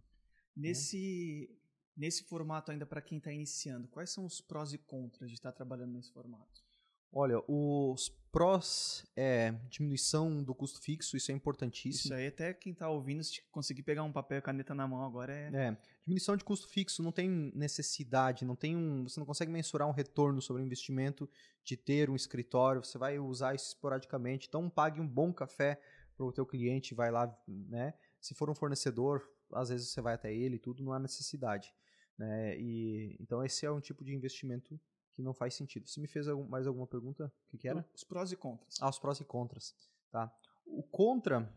nesse, 0.56 1.50
nesse 1.96 2.24
formato 2.24 2.72
ainda 2.72 2.86
para 2.86 3.02
quem 3.02 3.18
está 3.18 3.32
iniciando, 3.32 3.88
quais 3.88 4.12
são 4.12 4.26
os 4.26 4.40
prós 4.40 4.74
e 4.74 4.78
contras 4.78 5.30
de 5.30 5.36
estar 5.36 5.52
trabalhando 5.52 5.94
nesse 5.94 6.12
formato? 6.12 6.67
Olha, 7.12 7.42
os 7.48 8.10
prós 8.32 9.04
é 9.16 9.52
diminuição 9.70 10.44
do 10.44 10.54
custo 10.54 10.80
fixo, 10.80 11.18
isso 11.18 11.32
é 11.32 11.34
importantíssimo. 11.34 12.06
Isso 12.06 12.14
aí 12.14 12.28
até 12.28 12.54
quem 12.54 12.72
está 12.72 12.90
ouvindo, 12.90 13.24
se 13.24 13.42
conseguir 13.52 13.84
pegar 13.84 14.04
um 14.04 14.12
papel 14.12 14.38
e 14.38 14.42
caneta 14.42 14.76
na 14.76 14.88
mão 14.88 15.04
agora 15.04 15.34
é. 15.34 15.50
É, 15.54 15.78
diminuição 16.04 16.38
de 16.38 16.44
custo 16.44 16.68
fixo 16.68 17.02
não 17.02 17.12
tem 17.12 17.52
necessidade, 17.56 18.46
não 18.46 18.56
tem 18.56 18.76
um, 18.76 19.04
você 19.04 19.20
não 19.20 19.26
consegue 19.26 19.52
mensurar 19.52 19.88
um 19.88 19.92
retorno 19.92 20.42
sobre 20.42 20.62
o 20.62 20.66
investimento 20.66 21.30
de 21.64 21.76
ter 21.76 22.10
um 22.10 22.16
escritório, 22.16 22.84
você 22.84 22.98
vai 22.98 23.18
usar 23.18 23.56
isso 23.56 23.70
esporadicamente, 23.70 24.48
então 24.48 24.70
pague 24.70 25.02
um 25.02 25.08
bom 25.08 25.34
café 25.34 25.82
para 26.16 26.26
o 26.26 26.32
teu 26.32 26.46
cliente, 26.46 26.94
vai 26.94 27.12
lá, 27.12 27.36
né? 27.48 27.94
Se 28.20 28.34
for 28.34 28.50
um 28.50 28.56
fornecedor, 28.56 29.28
às 29.54 29.70
vezes 29.70 29.90
você 29.90 30.02
vai 30.02 30.16
até 30.16 30.34
ele, 30.34 30.60
tudo 30.60 30.84
não 30.84 30.94
há 30.94 31.00
necessidade, 31.00 31.74
né? 32.18 32.56
E 32.60 33.18
então 33.20 33.44
esse 33.44 33.66
é 33.66 33.72
um 33.72 33.80
tipo 33.80 34.04
de 34.04 34.14
investimento 34.14 34.80
que 35.18 35.24
não 35.24 35.34
faz 35.34 35.56
sentido. 35.56 35.88
Você 35.90 36.00
me 36.00 36.08
fez 36.08 36.28
algum- 36.28 36.48
mais 36.48 36.68
alguma 36.68 36.86
pergunta? 36.86 37.26
O 37.26 37.50
que, 37.50 37.58
que 37.58 37.68
era? 37.68 37.84
Os 37.94 38.04
prós 38.04 38.32
e 38.32 38.38
contras. 38.38 38.78
Ah, 38.80 38.88
os 38.88 39.00
prós 39.00 39.20
e 39.20 39.26
contras, 39.26 39.74
tá? 40.12 40.32
O 40.64 40.84
contra, 40.84 41.52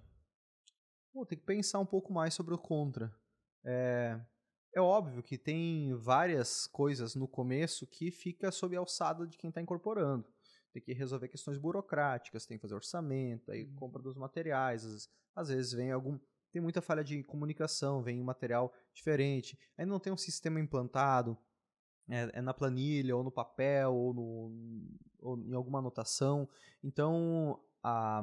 tem 1.28 1.38
que 1.38 1.44
pensar 1.44 1.78
um 1.78 1.84
pouco 1.86 2.10
mais 2.10 2.32
sobre 2.32 2.54
o 2.54 2.58
contra. 2.58 3.14
É, 3.62 4.18
é 4.74 4.80
óbvio 4.80 5.22
que 5.22 5.36
tem 5.36 5.94
várias 5.94 6.66
coisas 6.66 7.14
no 7.14 7.28
começo 7.28 7.86
que 7.86 8.10
fica 8.10 8.50
sob 8.50 8.74
a 8.74 8.78
alçada 8.80 9.26
de 9.26 9.36
quem 9.36 9.48
está 9.50 9.60
incorporando. 9.60 10.26
Tem 10.72 10.82
que 10.82 10.94
resolver 10.94 11.28
questões 11.28 11.58
burocráticas, 11.58 12.46
tem 12.46 12.56
que 12.56 12.62
fazer 12.62 12.74
orçamento, 12.74 13.52
aí 13.52 13.64
Uhum. 13.64 13.74
compra 13.74 14.00
dos 14.02 14.16
materiais, 14.16 14.86
às, 14.86 15.08
às 15.36 15.48
vezes 15.48 15.72
vem 15.72 15.92
algum 15.92 16.18
tem 16.52 16.60
muita 16.60 16.82
falha 16.82 17.04
de 17.04 17.22
comunicação, 17.22 18.02
vem 18.02 18.20
um 18.20 18.24
material 18.24 18.74
diferente, 18.92 19.56
aí 19.78 19.86
não 19.86 20.00
tem 20.00 20.12
um 20.12 20.16
sistema 20.16 20.58
implantado, 20.58 21.38
é, 22.10 22.30
é 22.34 22.42
na 22.42 22.52
planilha, 22.52 23.16
ou 23.16 23.22
no 23.22 23.30
papel, 23.30 23.94
ou, 23.94 24.12
no, 24.12 24.52
ou 25.20 25.38
em 25.38 25.54
alguma 25.54 25.78
anotação. 25.78 26.48
Então, 26.82 27.60
a, 27.82 28.22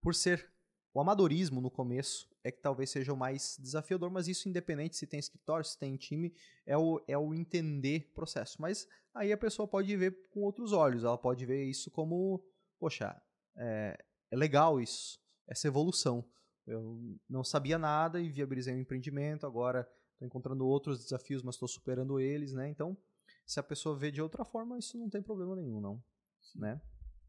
por 0.00 0.14
ser 0.14 0.50
o 0.94 1.00
amadorismo 1.00 1.60
no 1.60 1.70
começo 1.70 2.26
é 2.42 2.50
que 2.50 2.62
talvez 2.62 2.90
seja 2.90 3.12
o 3.12 3.16
mais 3.16 3.58
desafiador, 3.60 4.10
mas 4.10 4.28
isso 4.28 4.48
independente 4.48 4.96
se 4.96 5.06
tem 5.06 5.20
escritório, 5.20 5.64
se 5.64 5.76
tem 5.78 5.94
time, 5.96 6.32
é 6.64 6.78
o, 6.78 7.02
é 7.06 7.18
o 7.18 7.34
entender 7.34 8.10
processo. 8.14 8.62
Mas 8.62 8.88
aí 9.12 9.32
a 9.32 9.36
pessoa 9.36 9.68
pode 9.68 9.94
ver 9.96 10.16
com 10.30 10.40
outros 10.40 10.72
olhos, 10.72 11.04
ela 11.04 11.18
pode 11.18 11.44
ver 11.44 11.64
isso 11.64 11.90
como, 11.90 12.42
poxa, 12.78 13.20
é, 13.56 13.98
é 14.30 14.36
legal 14.36 14.80
isso, 14.80 15.20
essa 15.46 15.66
evolução. 15.66 16.24
Eu 16.66 17.18
não 17.28 17.44
sabia 17.44 17.78
nada 17.78 18.20
e 18.20 18.30
viabilizei 18.30 18.74
um 18.74 18.80
empreendimento, 18.80 19.46
agora 19.46 19.86
estou 20.16 20.26
encontrando 20.26 20.66
outros 20.66 21.02
desafios, 21.02 21.42
mas 21.42 21.54
estou 21.54 21.68
superando 21.68 22.18
eles, 22.18 22.52
né? 22.52 22.68
Então, 22.68 22.96
se 23.46 23.60
a 23.60 23.62
pessoa 23.62 23.96
vê 23.96 24.10
de 24.10 24.20
outra 24.20 24.44
forma, 24.44 24.78
isso 24.78 24.98
não 24.98 25.08
tem 25.08 25.22
problema 25.22 25.54
nenhum, 25.54 25.80
não, 25.80 26.02
né? 26.54 26.80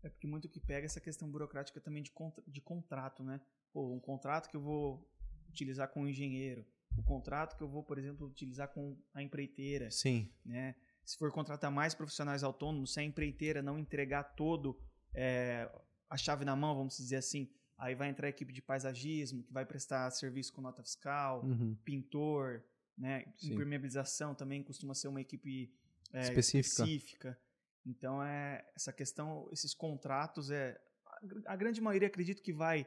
É 0.02 0.10
porque 0.10 0.28
muito 0.28 0.47
que 0.47 0.60
pega 0.60 0.86
essa 0.86 1.02
questão 1.02 1.30
burocrática 1.30 1.82
também 1.82 2.02
de, 2.02 2.12
contra- 2.12 2.43
de 2.47 2.62
contrato, 2.62 3.23
né? 3.23 3.41
Pô, 3.73 3.93
um 3.93 4.00
contrato 4.00 4.50
que 4.50 4.56
eu 4.56 4.62
vou 4.62 5.08
utilizar 5.50 5.89
com 5.89 6.04
o 6.04 6.08
engenheiro, 6.08 6.65
o 6.97 7.04
contrato 7.04 7.58
que 7.58 7.63
eu 7.63 7.67
vou, 7.67 7.84
por 7.84 7.97
exemplo, 7.97 8.28
utilizar 8.28 8.69
com 8.69 8.97
a 9.13 9.21
empreiteira, 9.21 9.91
Sim, 9.91 10.32
né? 10.45 10.76
Se 11.04 11.17
for 11.17 11.32
contratar 11.32 11.71
mais 11.71 11.93
profissionais 11.93 12.43
autônomos, 12.43 12.93
se 12.93 13.00
a 13.00 13.04
empreiteira 13.04 13.62
não 13.62 13.80
entregar 13.80 14.23
todo 14.36 14.78
é, 15.13 15.69
a 16.10 16.17
chave 16.17 16.43
na 16.43 16.56
mão, 16.56 16.76
vamos 16.76 16.97
dizer 16.97 17.17
assim, 17.17 17.50
aí 17.78 17.95
vai 17.95 18.10
entrar 18.10 18.28
a 18.28 18.30
equipe 18.30 18.52
de 18.52 18.62
paisagismo, 18.62 19.43
que 19.43 19.54
vai 19.54 19.65
prestar 19.65 20.10
serviço 20.12 20.52
com 20.54 20.62
nota 20.62 20.84
fiscal, 20.84 21.43
uhum. 21.45 21.76
pintor, 21.84 22.63
né? 22.97 23.25
Sim. 23.38 23.53
Impermeabilização 23.53 24.33
também 24.33 24.63
costuma 24.63 24.93
ser 24.93 25.07
uma 25.07 25.21
equipe 25.21 25.71
é, 26.13 26.21
Específica. 26.21 26.83
específica. 26.83 27.39
Então 27.86 28.23
é 28.23 28.65
essa 28.75 28.91
questão, 28.91 29.47
esses 29.51 29.73
contratos 29.73 30.49
é 30.51 30.79
a 31.05 31.25
gr- 31.25 31.41
a 31.45 31.55
grande 31.55 31.79
maioria 31.81 32.07
acredito 32.07 32.41
que 32.41 32.51
vai 32.53 32.86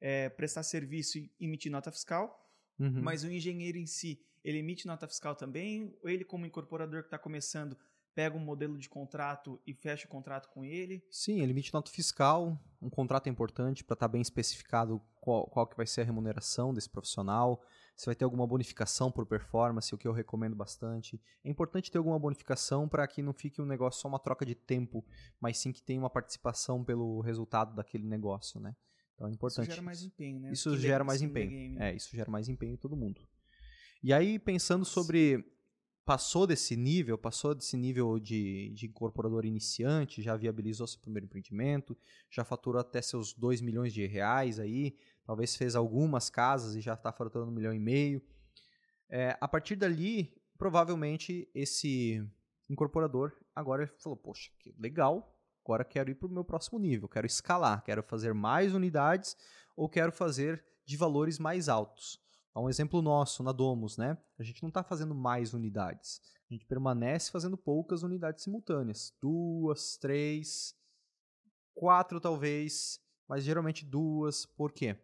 é, 0.00 0.28
prestar 0.28 0.62
serviço 0.62 1.18
e 1.18 1.30
emitir 1.40 1.70
nota 1.70 1.90
fiscal, 1.92 2.38
Uhum. 2.78 3.02
mas 3.02 3.22
o 3.22 3.30
engenheiro 3.30 3.78
em 3.78 3.86
si 3.86 4.20
ele 4.42 4.58
emite 4.58 4.86
nota 4.86 5.06
fiscal 5.06 5.36
também. 5.36 5.96
Ou 6.02 6.08
ele 6.10 6.24
como 6.24 6.44
incorporador 6.46 7.02
que 7.02 7.06
está 7.06 7.18
começando 7.18 7.76
pega 8.14 8.36
um 8.36 8.40
modelo 8.40 8.76
de 8.78 8.88
contrato 8.88 9.60
e 9.66 9.72
fecha 9.74 10.06
o 10.06 10.08
contrato 10.10 10.48
com 10.48 10.64
ele. 10.64 11.02
Sim, 11.10 11.40
ele 11.40 11.52
emite 11.52 11.72
nota 11.72 11.90
fiscal, 11.90 12.58
um 12.80 12.90
contrato 12.90 13.26
é 13.26 13.30
importante 13.30 13.82
para 13.82 13.94
estar 13.94 14.08
bem 14.08 14.20
especificado 14.20 15.00
qual, 15.20 15.46
qual 15.46 15.66
que 15.66 15.76
vai 15.76 15.86
ser 15.86 16.02
a 16.02 16.04
remuneração 16.04 16.74
desse 16.74 16.90
profissional, 16.90 17.62
se 17.96 18.06
vai 18.06 18.14
ter 18.14 18.24
alguma 18.24 18.46
bonificação 18.46 19.10
por 19.10 19.24
performance, 19.26 19.94
o 19.94 19.98
que 19.98 20.06
eu 20.08 20.12
recomendo 20.12 20.56
bastante. 20.56 21.20
É 21.44 21.50
importante 21.50 21.90
ter 21.90 21.98
alguma 21.98 22.18
bonificação 22.18 22.88
para 22.88 23.06
que 23.06 23.22
não 23.22 23.32
fique 23.32 23.60
um 23.62 23.66
negócio 23.66 24.00
só 24.00 24.08
uma 24.08 24.18
troca 24.18 24.44
de 24.44 24.54
tempo, 24.54 25.04
mas 25.40 25.58
sim 25.58 25.72
que 25.72 25.82
tenha 25.82 26.00
uma 26.00 26.10
participação 26.10 26.82
pelo 26.84 27.20
resultado 27.20 27.74
daquele 27.74 28.04
negócio, 28.06 28.60
né? 28.60 28.74
Então 29.14 29.28
é 29.28 29.30
importante. 29.30 29.66
Isso 29.66 29.70
gera 29.76 29.82
mais 29.82 30.02
empenho, 30.02 30.40
né? 30.40 30.52
Isso 30.52 30.70
the- 30.72 30.78
gera 30.78 31.04
mais 31.04 31.22
empenho. 31.22 31.50
game? 31.50 31.78
É, 31.78 31.94
isso 31.94 32.16
gera 32.16 32.30
mais 32.30 32.48
empenho 32.48 32.72
em 32.74 32.76
todo 32.78 32.96
mundo. 32.96 33.20
E 34.02 34.12
aí, 34.12 34.38
pensando 34.38 34.84
sobre. 34.84 35.44
Passou 36.04 36.48
desse 36.48 36.76
nível, 36.76 37.16
passou 37.16 37.54
desse 37.54 37.76
nível 37.76 38.18
de, 38.18 38.70
de 38.70 38.86
incorporador 38.86 39.44
iniciante, 39.44 40.20
já 40.20 40.36
viabilizou 40.36 40.84
seu 40.84 41.00
primeiro 41.00 41.26
empreendimento, 41.26 41.96
já 42.28 42.44
faturou 42.44 42.80
até 42.80 43.00
seus 43.00 43.32
2 43.32 43.60
milhões 43.60 43.92
de 43.92 44.04
reais 44.04 44.58
aí, 44.58 44.96
talvez 45.24 45.54
fez 45.54 45.76
algumas 45.76 46.28
casas 46.28 46.74
e 46.74 46.80
já 46.80 46.94
está 46.94 47.12
faturando 47.12 47.52
um 47.52 47.54
milhão 47.54 47.72
e 47.72 47.78
meio. 47.78 48.20
É, 49.08 49.36
a 49.40 49.46
partir 49.46 49.76
dali, 49.76 50.34
provavelmente 50.58 51.48
esse 51.54 52.20
incorporador 52.68 53.32
agora 53.54 53.86
falou: 53.98 54.16
Poxa, 54.16 54.50
que 54.58 54.74
legal, 54.78 55.38
agora 55.64 55.84
quero 55.84 56.10
ir 56.10 56.16
para 56.16 56.26
o 56.26 56.32
meu 56.32 56.44
próximo 56.44 56.80
nível, 56.80 57.08
quero 57.08 57.26
escalar, 57.26 57.84
quero 57.84 58.02
fazer 58.02 58.34
mais 58.34 58.74
unidades 58.74 59.36
ou 59.76 59.88
quero 59.88 60.10
fazer 60.10 60.64
de 60.84 60.96
valores 60.96 61.38
mais 61.38 61.68
altos. 61.68 62.20
Há 62.54 62.60
um 62.60 62.68
exemplo 62.68 63.00
nosso 63.00 63.42
na 63.42 63.50
Domus, 63.50 63.96
né? 63.96 64.18
A 64.38 64.42
gente 64.42 64.62
não 64.62 64.68
está 64.68 64.82
fazendo 64.82 65.14
mais 65.14 65.54
unidades. 65.54 66.20
A 66.50 66.52
gente 66.52 66.66
permanece 66.66 67.30
fazendo 67.30 67.56
poucas 67.56 68.02
unidades 68.02 68.44
simultâneas. 68.44 69.14
Duas, 69.20 69.96
três. 69.96 70.76
quatro 71.74 72.20
talvez, 72.20 73.00
mas 73.26 73.42
geralmente 73.42 73.86
duas. 73.86 74.44
Por 74.44 74.70
quê? 74.72 74.96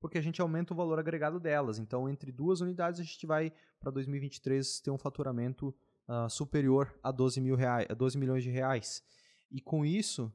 Porque 0.00 0.18
a 0.18 0.20
gente 0.20 0.40
aumenta 0.40 0.74
o 0.74 0.76
valor 0.76 0.98
agregado 0.98 1.38
delas. 1.38 1.78
Então, 1.78 2.08
entre 2.08 2.32
duas 2.32 2.60
unidades, 2.60 2.98
a 2.98 3.04
gente 3.04 3.24
vai 3.24 3.52
para 3.78 3.92
2023 3.92 4.80
ter 4.80 4.90
um 4.90 4.98
faturamento 4.98 5.74
uh, 6.08 6.28
superior 6.28 6.92
a 7.02 7.12
12, 7.12 7.40
mil 7.40 7.54
reais, 7.54 7.86
a 7.88 7.94
12 7.94 8.18
milhões 8.18 8.42
de 8.42 8.50
reais. 8.50 9.02
E 9.50 9.60
com 9.60 9.86
isso, 9.86 10.32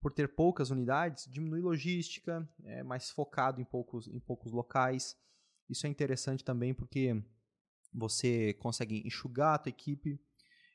por 0.00 0.12
ter 0.12 0.34
poucas 0.34 0.70
unidades, 0.70 1.26
diminui 1.30 1.60
logística, 1.60 2.48
é 2.64 2.82
mais 2.82 3.10
focado 3.10 3.60
em 3.60 3.64
poucos, 3.64 4.08
em 4.08 4.18
poucos 4.18 4.52
locais. 4.52 5.16
Isso 5.68 5.86
é 5.86 5.90
interessante 5.90 6.44
também 6.44 6.74
porque 6.74 7.22
você 7.92 8.54
consegue 8.54 9.02
enxugar 9.06 9.54
a 9.54 9.58
tua 9.58 9.70
equipe 9.70 10.20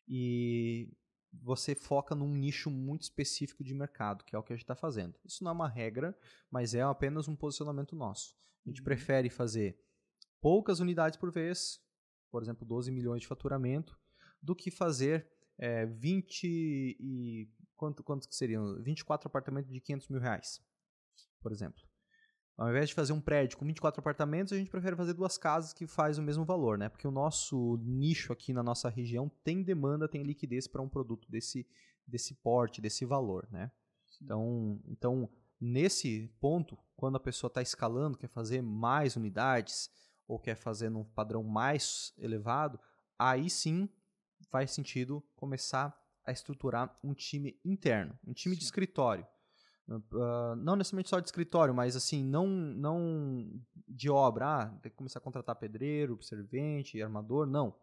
e 0.08 0.90
você 1.32 1.74
foca 1.74 2.14
num 2.14 2.34
nicho 2.36 2.70
muito 2.70 3.04
específico 3.04 3.64
de 3.64 3.74
mercado, 3.74 4.26
que 4.26 4.36
é 4.36 4.40
o 4.40 4.44
que 4.44 4.52
a 4.52 4.56
gente 4.56 4.64
está 4.64 4.76
fazendo. 4.76 5.18
Isso 5.24 5.44
não 5.44 5.52
é 5.52 5.54
uma 5.54 5.70
regra, 5.70 6.18
mas 6.50 6.74
é 6.74 6.82
apenas 6.82 7.28
um 7.28 7.36
posicionamento 7.36 7.96
nosso. 7.96 8.36
A 8.66 8.70
gente 8.70 8.82
uhum. 8.82 8.86
prefere 8.86 9.30
fazer 9.30 9.80
poucas 10.42 10.80
unidades 10.80 11.18
por 11.18 11.32
vez, 11.32 11.80
por 12.30 12.42
exemplo, 12.42 12.66
12 12.66 12.92
milhões 12.92 13.22
de 13.22 13.28
faturamento, 13.28 13.98
do 14.42 14.56
que 14.56 14.72
fazer 14.72 15.28
é, 15.58 15.86
20 15.86 16.44
e. 16.44 17.50
Quanto, 17.76 18.04
quantos 18.04 18.28
que 18.28 18.36
seriam? 18.36 18.80
24 18.84 19.28
apartamentos 19.28 19.72
de 19.72 19.80
500 19.80 20.10
mil 20.10 20.20
reais, 20.20 20.62
por 21.42 21.52
exemplo. 21.52 21.84
Ao 22.62 22.70
invés 22.70 22.90
de 22.90 22.94
fazer 22.94 23.12
um 23.12 23.20
prédio 23.20 23.58
com 23.58 23.66
24 23.66 24.00
apartamentos, 24.00 24.54
a 24.54 24.56
gente 24.56 24.70
prefere 24.70 24.96
fazer 24.96 25.14
duas 25.14 25.36
casas 25.36 25.74
que 25.74 25.88
faz 25.88 26.20
o 26.20 26.22
mesmo 26.22 26.46
valor, 26.46 26.78
né? 26.78 26.90
Porque 26.90 27.08
o 27.08 27.12
nosso 27.12 27.80
nicho 27.82 28.32
aqui 28.32 28.54
na 28.54 28.62
nossa 28.62 28.88
região 28.88 29.28
tem 29.44 29.64
demanda, 29.64 30.08
tem 30.08 30.22
liquidez 30.22 30.68
para 30.68 30.80
um 30.80 30.88
produto 30.88 31.28
desse, 31.28 31.68
desse 32.06 32.36
porte, 32.36 32.80
desse 32.80 33.04
valor, 33.04 33.48
né? 33.50 33.72
Então, 34.22 34.80
então, 34.86 35.28
nesse 35.60 36.32
ponto, 36.40 36.78
quando 36.96 37.16
a 37.16 37.20
pessoa 37.20 37.48
está 37.48 37.64
escalando, 37.64 38.16
quer 38.16 38.30
fazer 38.30 38.62
mais 38.62 39.16
unidades 39.16 39.90
ou 40.28 40.38
quer 40.38 40.54
fazer 40.56 40.92
num 40.92 41.04
padrão 41.04 41.42
mais 41.42 42.14
elevado, 42.16 42.80
aí 43.18 43.50
sim 43.50 43.90
faz 44.52 44.70
sentido 44.70 45.24
começar 45.36 46.00
a 46.24 46.32
estruturar 46.32 46.96
um 47.04 47.16
time 47.16 47.60
interno, 47.66 48.16
um 48.24 48.34
time 48.34 48.54
sim. 48.54 48.60
de 48.60 48.66
escritório. 48.66 49.26
Uh, 49.92 50.56
não 50.58 50.76
necessariamente 50.76 51.10
só 51.10 51.20
de 51.20 51.28
escritório, 51.28 51.74
mas 51.74 51.96
assim, 51.96 52.24
não, 52.24 52.48
não 52.48 53.62
de 53.88 54.10
obra. 54.10 54.46
Ah, 54.46 54.70
tem 54.82 54.92
que 54.92 54.98
começar 54.98 55.20
a 55.20 55.22
contratar 55.22 55.56
pedreiro, 55.56 56.22
servente, 56.22 57.02
armador, 57.02 57.46
não. 57.46 57.76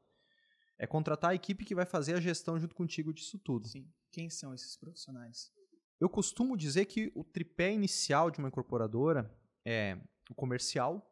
É 0.78 0.86
contratar 0.86 1.32
a 1.32 1.34
equipe 1.34 1.64
que 1.64 1.74
vai 1.74 1.84
fazer 1.84 2.14
a 2.14 2.20
gestão 2.20 2.58
junto 2.58 2.74
contigo 2.74 3.12
disso 3.12 3.38
tudo. 3.38 3.66
Sim. 3.68 3.86
Quem 4.10 4.30
são 4.30 4.54
esses 4.54 4.76
profissionais? 4.76 5.52
Eu 6.00 6.08
costumo 6.08 6.56
dizer 6.56 6.86
que 6.86 7.12
o 7.14 7.24
tripé 7.24 7.72
inicial 7.72 8.30
de 8.30 8.38
uma 8.38 8.48
incorporadora 8.48 9.30
é 9.64 9.98
o 10.30 10.34
comercial 10.34 11.04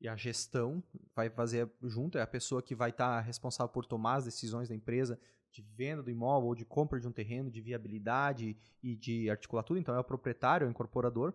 e 0.00 0.08
a 0.08 0.16
gestão, 0.16 0.82
vai 1.14 1.28
fazer 1.28 1.70
junto, 1.82 2.16
é 2.16 2.22
a 2.22 2.26
pessoa 2.26 2.62
que 2.62 2.74
vai 2.74 2.90
estar 2.90 3.16
tá 3.16 3.20
responsável 3.20 3.72
por 3.72 3.84
tomar 3.84 4.16
as 4.16 4.24
decisões 4.24 4.68
da 4.68 4.74
empresa, 4.74 5.20
de 5.50 5.62
venda 5.62 6.02
do 6.02 6.10
imóvel 6.10 6.48
ou 6.48 6.54
de 6.54 6.64
compra 6.64 7.00
de 7.00 7.08
um 7.08 7.12
terreno, 7.12 7.50
de 7.50 7.60
viabilidade 7.60 8.56
e 8.82 8.96
de 8.96 9.28
articular 9.28 9.62
tudo. 9.62 9.78
Então 9.78 9.94
é 9.94 9.98
o 9.98 10.04
proprietário, 10.04 10.64
é 10.64 10.68
o 10.68 10.70
incorporador. 10.70 11.34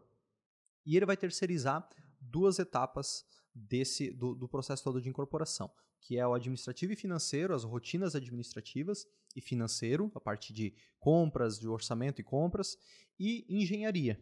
E 0.85 0.95
ele 0.95 1.05
vai 1.05 1.17
terceirizar 1.17 1.87
duas 2.19 2.59
etapas 2.59 3.25
desse 3.53 4.11
do, 4.11 4.35
do 4.35 4.47
processo 4.47 4.83
todo 4.83 5.01
de 5.01 5.09
incorporação, 5.09 5.71
que 5.99 6.17
é 6.17 6.27
o 6.27 6.33
administrativo 6.33 6.93
e 6.93 6.95
financeiro, 6.95 7.53
as 7.53 7.63
rotinas 7.63 8.15
administrativas 8.15 9.07
e 9.35 9.41
financeiro, 9.41 10.11
a 10.13 10.19
parte 10.19 10.53
de 10.53 10.73
compras, 10.99 11.59
de 11.59 11.67
orçamento 11.67 12.19
e 12.19 12.23
compras, 12.23 12.77
e 13.19 13.45
engenharia. 13.49 14.21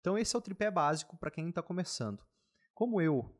Então 0.00 0.18
esse 0.18 0.34
é 0.34 0.38
o 0.38 0.42
tripé 0.42 0.70
básico 0.70 1.16
para 1.16 1.30
quem 1.30 1.48
está 1.48 1.62
começando. 1.62 2.24
Como 2.74 3.00
eu 3.00 3.32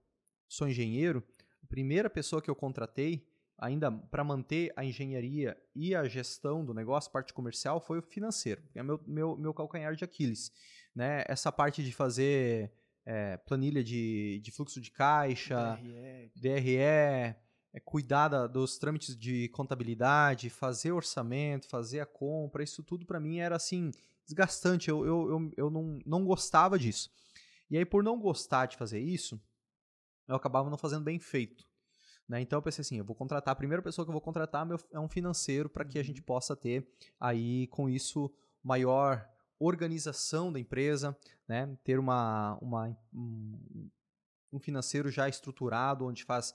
sou 0.48 0.68
engenheiro, 0.68 1.22
a 1.62 1.66
primeira 1.66 2.08
pessoa 2.08 2.40
que 2.40 2.50
eu 2.50 2.54
contratei 2.54 3.26
ainda 3.62 3.92
para 3.92 4.25
manter 4.25 4.72
a 4.75 4.85
engenharia 4.85 5.57
e 5.72 5.94
a 5.94 6.09
gestão 6.09 6.64
do 6.64 6.75
negócio, 6.75 7.12
parte 7.12 7.33
comercial, 7.33 7.81
foi 7.81 8.01
o 8.01 8.03
financeiro. 8.03 8.61
É 8.75 8.83
meu, 8.83 9.01
meu, 9.07 9.37
meu 9.37 9.55
calcanhar 9.55 9.94
de 9.94 10.05
Aquiles. 10.05 10.51
Né? 10.92 11.25
Essa 11.29 11.53
parte 11.53 11.85
de 11.85 11.92
fazer 11.92 12.72
é, 13.07 13.37
planilha 13.37 13.83
de, 13.85 14.40
de 14.42 14.51
fluxo 14.51 14.81
de 14.81 14.90
caixa, 14.90 15.79
DRE, 15.81 16.33
DRE 16.35 16.77
é, 16.77 17.37
cuidar 17.85 18.27
da, 18.27 18.48
dos 18.48 18.79
trâmites 18.79 19.16
de 19.16 19.48
contabilidade, 19.51 20.51
fazer 20.51 20.90
orçamento, 20.90 21.68
fazer 21.68 22.01
a 22.01 22.07
compra, 22.07 22.64
isso 22.64 22.83
tudo 22.83 23.07
para 23.07 23.20
mim 23.20 23.38
era 23.38 23.55
assim 23.55 23.92
desgastante. 24.27 24.90
Eu, 24.90 25.07
eu, 25.07 25.31
eu, 25.31 25.53
eu 25.57 25.70
não, 25.70 26.01
não 26.05 26.25
gostava 26.25 26.77
disso. 26.77 27.11
E 27.70 27.79
aí, 27.79 27.85
por 27.85 28.03
não 28.03 28.18
gostar 28.18 28.66
de 28.66 28.77
fazer 28.77 28.98
isso, 28.98 29.40
eu 30.27 30.35
acabava 30.35 30.68
não 30.68 30.77
fazendo 30.77 31.05
bem 31.05 31.20
feito. 31.20 31.64
Né? 32.33 32.40
Então 32.40 32.57
eu 32.57 32.62
pensei 32.62 32.81
assim, 32.81 32.97
eu 32.97 33.05
vou 33.05 33.14
contratar, 33.14 33.53
a 33.53 33.55
primeira 33.55 33.83
pessoa 33.83 34.07
que 34.07 34.09
eu 34.09 34.14
vou 34.14 34.21
contratar 34.23 34.66
é 34.90 34.99
um 34.99 35.07
financeiro 35.07 35.68
para 35.68 35.85
que 35.85 35.99
a 35.99 36.03
gente 36.03 36.21
uhum. 36.21 36.25
possa 36.25 36.57
ter 36.57 36.88
aí 37.21 37.66
com 37.66 37.90
isso 37.90 38.33
maior 38.64 39.29
organização 39.59 40.51
da 40.51 40.59
empresa, 40.59 41.14
né? 41.47 41.77
ter 41.85 41.99
uma, 41.99 42.57
uma, 42.62 42.97
um, 43.12 43.90
um 44.51 44.59
financeiro 44.59 45.11
já 45.11 45.29
estruturado, 45.29 46.07
onde 46.07 46.25
faz 46.25 46.55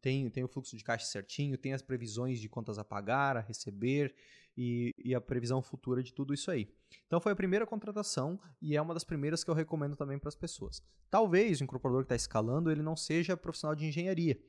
tem, 0.00 0.30
tem 0.30 0.44
o 0.44 0.48
fluxo 0.48 0.76
de 0.76 0.84
caixa 0.84 1.06
certinho, 1.06 1.58
tem 1.58 1.72
as 1.72 1.82
previsões 1.82 2.40
de 2.40 2.48
contas 2.48 2.78
a 2.78 2.84
pagar, 2.84 3.36
a 3.36 3.40
receber 3.40 4.14
e, 4.56 4.94
e, 5.04 5.16
a 5.16 5.20
previsão 5.20 5.60
futura 5.60 6.00
de 6.00 6.12
tudo 6.12 6.32
isso 6.32 6.48
aí. 6.48 6.72
Então 7.06 7.20
foi 7.20 7.32
a 7.32 7.36
primeira 7.36 7.66
contratação 7.66 8.38
e 8.62 8.76
é 8.76 8.82
uma 8.82 8.94
das 8.94 9.04
primeiras 9.04 9.42
que 9.42 9.50
eu 9.50 9.54
recomendo 9.54 9.96
também 9.96 10.18
para 10.18 10.28
as 10.28 10.36
pessoas. 10.36 10.80
Talvez 11.10 11.60
o 11.60 11.64
incorporador 11.64 12.02
que 12.02 12.06
está 12.06 12.16
escalando 12.16 12.70
ele 12.70 12.82
não 12.82 12.96
seja 12.96 13.36
profissional 13.36 13.74
de 13.74 13.86
engenharia, 13.86 14.40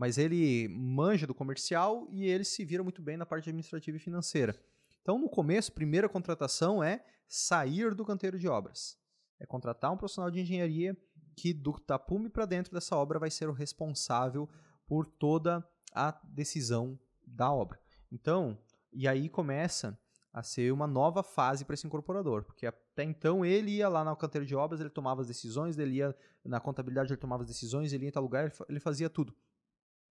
mas 0.00 0.16
ele 0.16 0.66
manja 0.68 1.26
do 1.26 1.34
comercial 1.34 2.08
e 2.10 2.24
ele 2.24 2.42
se 2.42 2.64
vira 2.64 2.82
muito 2.82 3.02
bem 3.02 3.18
na 3.18 3.26
parte 3.26 3.50
administrativa 3.50 3.98
e 3.98 4.00
financeira. 4.00 4.58
Então, 5.02 5.18
no 5.18 5.28
começo, 5.28 5.74
primeira 5.74 6.08
contratação 6.08 6.82
é 6.82 7.04
sair 7.28 7.94
do 7.94 8.02
canteiro 8.02 8.38
de 8.38 8.48
obras. 8.48 8.98
É 9.38 9.44
contratar 9.44 9.92
um 9.92 9.98
profissional 9.98 10.30
de 10.30 10.40
engenharia 10.40 10.96
que 11.36 11.52
do 11.52 11.78
tapume 11.78 12.30
para 12.30 12.46
dentro 12.46 12.72
dessa 12.72 12.96
obra 12.96 13.18
vai 13.18 13.30
ser 13.30 13.50
o 13.50 13.52
responsável 13.52 14.48
por 14.86 15.04
toda 15.04 15.62
a 15.92 16.18
decisão 16.24 16.98
da 17.26 17.52
obra. 17.52 17.78
Então, 18.10 18.56
e 18.90 19.06
aí 19.06 19.28
começa 19.28 20.00
a 20.32 20.42
ser 20.42 20.72
uma 20.72 20.86
nova 20.86 21.22
fase 21.22 21.62
para 21.62 21.74
esse 21.74 21.86
incorporador, 21.86 22.44
porque 22.44 22.64
até 22.64 23.04
então 23.04 23.44
ele 23.44 23.72
ia 23.72 23.88
lá 23.90 24.02
na 24.02 24.16
canteiro 24.16 24.46
de 24.46 24.56
obras, 24.56 24.80
ele 24.80 24.88
tomava 24.88 25.20
as 25.20 25.26
decisões, 25.26 25.76
ele 25.76 25.96
ia 25.96 26.16
na 26.42 26.58
contabilidade, 26.58 27.12
ele 27.12 27.20
tomava 27.20 27.42
as 27.42 27.48
decisões, 27.48 27.92
ele 27.92 28.04
ia 28.04 28.08
em 28.08 28.12
tal 28.12 28.22
lugar, 28.22 28.50
ele 28.66 28.80
fazia 28.80 29.10
tudo. 29.10 29.36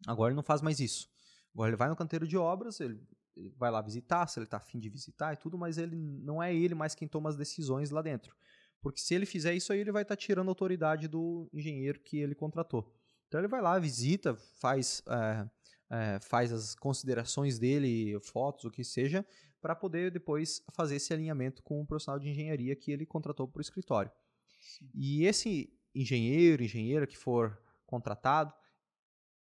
Agora 0.07 0.29
ele 0.29 0.35
não 0.35 0.43
faz 0.43 0.61
mais 0.61 0.79
isso. 0.79 1.09
Agora 1.53 1.69
ele 1.69 1.77
vai 1.77 1.89
no 1.89 1.95
canteiro 1.95 2.27
de 2.27 2.37
obras, 2.37 2.79
ele, 2.79 3.01
ele 3.35 3.49
vai 3.57 3.71
lá 3.71 3.81
visitar, 3.81 4.27
se 4.27 4.39
ele 4.39 4.45
está 4.45 4.57
afim 4.57 4.79
de 4.79 4.89
visitar 4.89 5.33
e 5.33 5.37
tudo, 5.37 5.57
mas 5.57 5.77
ele 5.77 5.95
não 5.95 6.41
é 6.41 6.53
ele 6.53 6.75
mais 6.75 6.95
quem 6.95 7.07
toma 7.07 7.29
as 7.29 7.35
decisões 7.35 7.89
lá 7.89 8.01
dentro. 8.01 8.35
Porque 8.81 9.01
se 9.01 9.13
ele 9.13 9.25
fizer 9.25 9.53
isso 9.53 9.73
aí, 9.73 9.79
ele 9.79 9.91
vai 9.91 10.03
estar 10.03 10.15
tá 10.15 10.19
tirando 10.19 10.47
a 10.47 10.51
autoridade 10.51 11.07
do 11.07 11.49
engenheiro 11.53 11.99
que 11.99 12.17
ele 12.17 12.33
contratou. 12.33 12.93
Então 13.27 13.39
ele 13.39 13.47
vai 13.47 13.61
lá, 13.61 13.77
visita, 13.77 14.35
faz, 14.35 15.03
é, 15.07 15.49
é, 15.91 16.19
faz 16.19 16.51
as 16.51 16.75
considerações 16.75 17.59
dele, 17.59 18.19
fotos, 18.21 18.65
o 18.65 18.71
que 18.71 18.83
seja, 18.83 19.25
para 19.61 19.75
poder 19.75 20.11
depois 20.11 20.63
fazer 20.71 20.95
esse 20.95 21.13
alinhamento 21.13 21.61
com 21.61 21.81
o 21.81 21.85
profissional 21.85 22.19
de 22.19 22.29
engenharia 22.29 22.75
que 22.75 22.91
ele 22.91 23.05
contratou 23.05 23.47
para 23.47 23.59
o 23.59 23.61
escritório. 23.61 24.11
Sim. 24.59 24.89
E 24.93 25.25
esse 25.25 25.71
engenheiro, 25.93 26.63
engenheira 26.63 27.05
que 27.05 27.17
for 27.17 27.61
contratado, 27.85 28.53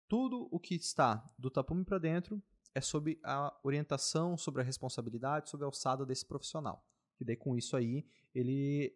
tudo 0.10 0.50
o 0.52 0.60
que 0.60 0.76
está 0.76 1.24
do 1.38 1.50
tapume 1.50 1.86
para 1.86 2.00
dentro 2.00 2.44
é 2.74 2.82
sobre 2.82 3.20
a 3.24 3.56
orientação, 3.64 4.38
sobre 4.38 4.62
a 4.62 4.66
responsabilidade, 4.66 5.50
sobre 5.50 5.66
a 5.66 5.68
alçada 5.68 6.06
desse 6.06 6.26
profissional. 6.26 6.84
E 7.20 7.24
daí 7.24 7.36
com 7.36 7.56
isso 7.56 7.78
aí, 7.78 8.06
ele 8.34 8.94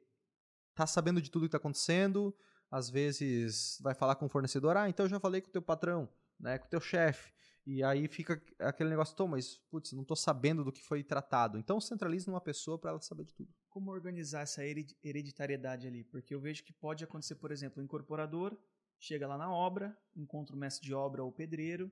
tá 0.73 0.88
sabendo 0.88 1.21
de 1.21 1.30
tudo 1.30 1.43
que 1.43 1.47
está 1.47 1.58
acontecendo, 1.58 2.36
às 2.69 2.89
vezes 2.89 3.78
vai 3.82 3.93
falar 3.93 4.15
com 4.15 4.26
o 4.26 4.30
fornecedor, 4.30 4.76
ah, 4.76 4.89
então 4.89 5.06
eu 5.06 5.10
já 5.10 5.19
falei 5.19 5.39
com 5.39 5.49
o 5.49 5.52
teu 5.52 5.62
patrão, 5.62 6.10
né, 6.39 6.58
com 6.58 6.65
o 6.65 6.69
teu 6.69 6.82
chefe, 6.82 7.32
e 7.65 7.84
aí 7.84 8.08
fica 8.08 8.41
aquele 8.60 8.89
negócio, 8.89 9.15
tô, 9.15 9.28
mas 9.28 9.58
putz, 9.69 9.93
não 9.93 10.02
estou 10.02 10.17
sabendo 10.17 10.63
do 10.63 10.71
que 10.71 10.82
foi 10.82 11.04
tratado. 11.04 11.58
Então 11.58 11.80
centraliza 11.80 12.30
numa 12.30 12.41
pessoa 12.41 12.78
para 12.78 12.91
ela 12.91 12.99
saber 12.99 13.23
de 13.23 13.34
tudo. 13.34 13.54
Como 13.69 13.91
organizar 13.91 14.41
essa 14.41 14.62
hereditariedade 14.65 15.88
ali? 15.88 16.04
Porque 16.04 16.36
eu 16.36 16.41
vejo 16.41 16.63
que 16.63 16.73
pode 16.73 17.04
acontecer, 17.04 17.36
por 17.36 17.52
exemplo, 17.52 17.82
o 17.82 17.86
incorporador 17.86 18.58
chega 19.03 19.27
lá 19.27 19.37
na 19.37 19.51
obra, 19.51 19.95
encontra 20.15 20.55
o 20.55 20.57
mestre 20.57 20.87
de 20.87 20.93
obra 20.93 21.21
ou 21.21 21.29
o 21.29 21.33
pedreiro, 21.33 21.91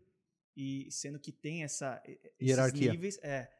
e 0.56 0.88
sendo 0.90 1.20
que 1.20 1.32
tem 1.32 1.62
essa 1.62 2.02
hierarquia. 2.42 2.92
níveis, 2.92 3.20
é, 3.22 3.52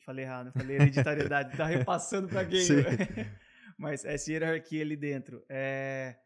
falei 0.00 0.24
errado, 0.24 0.52
falei 0.52 0.76
hereditariedade, 0.76 1.54
tá 1.54 1.66
repassando 1.66 2.28
para 2.28 2.46
quem? 2.46 2.66
Mas 3.76 4.06
essa 4.06 4.32
hierarquia 4.32 4.80
ali 4.80 4.96
dentro, 4.96 5.44
é, 5.50 6.18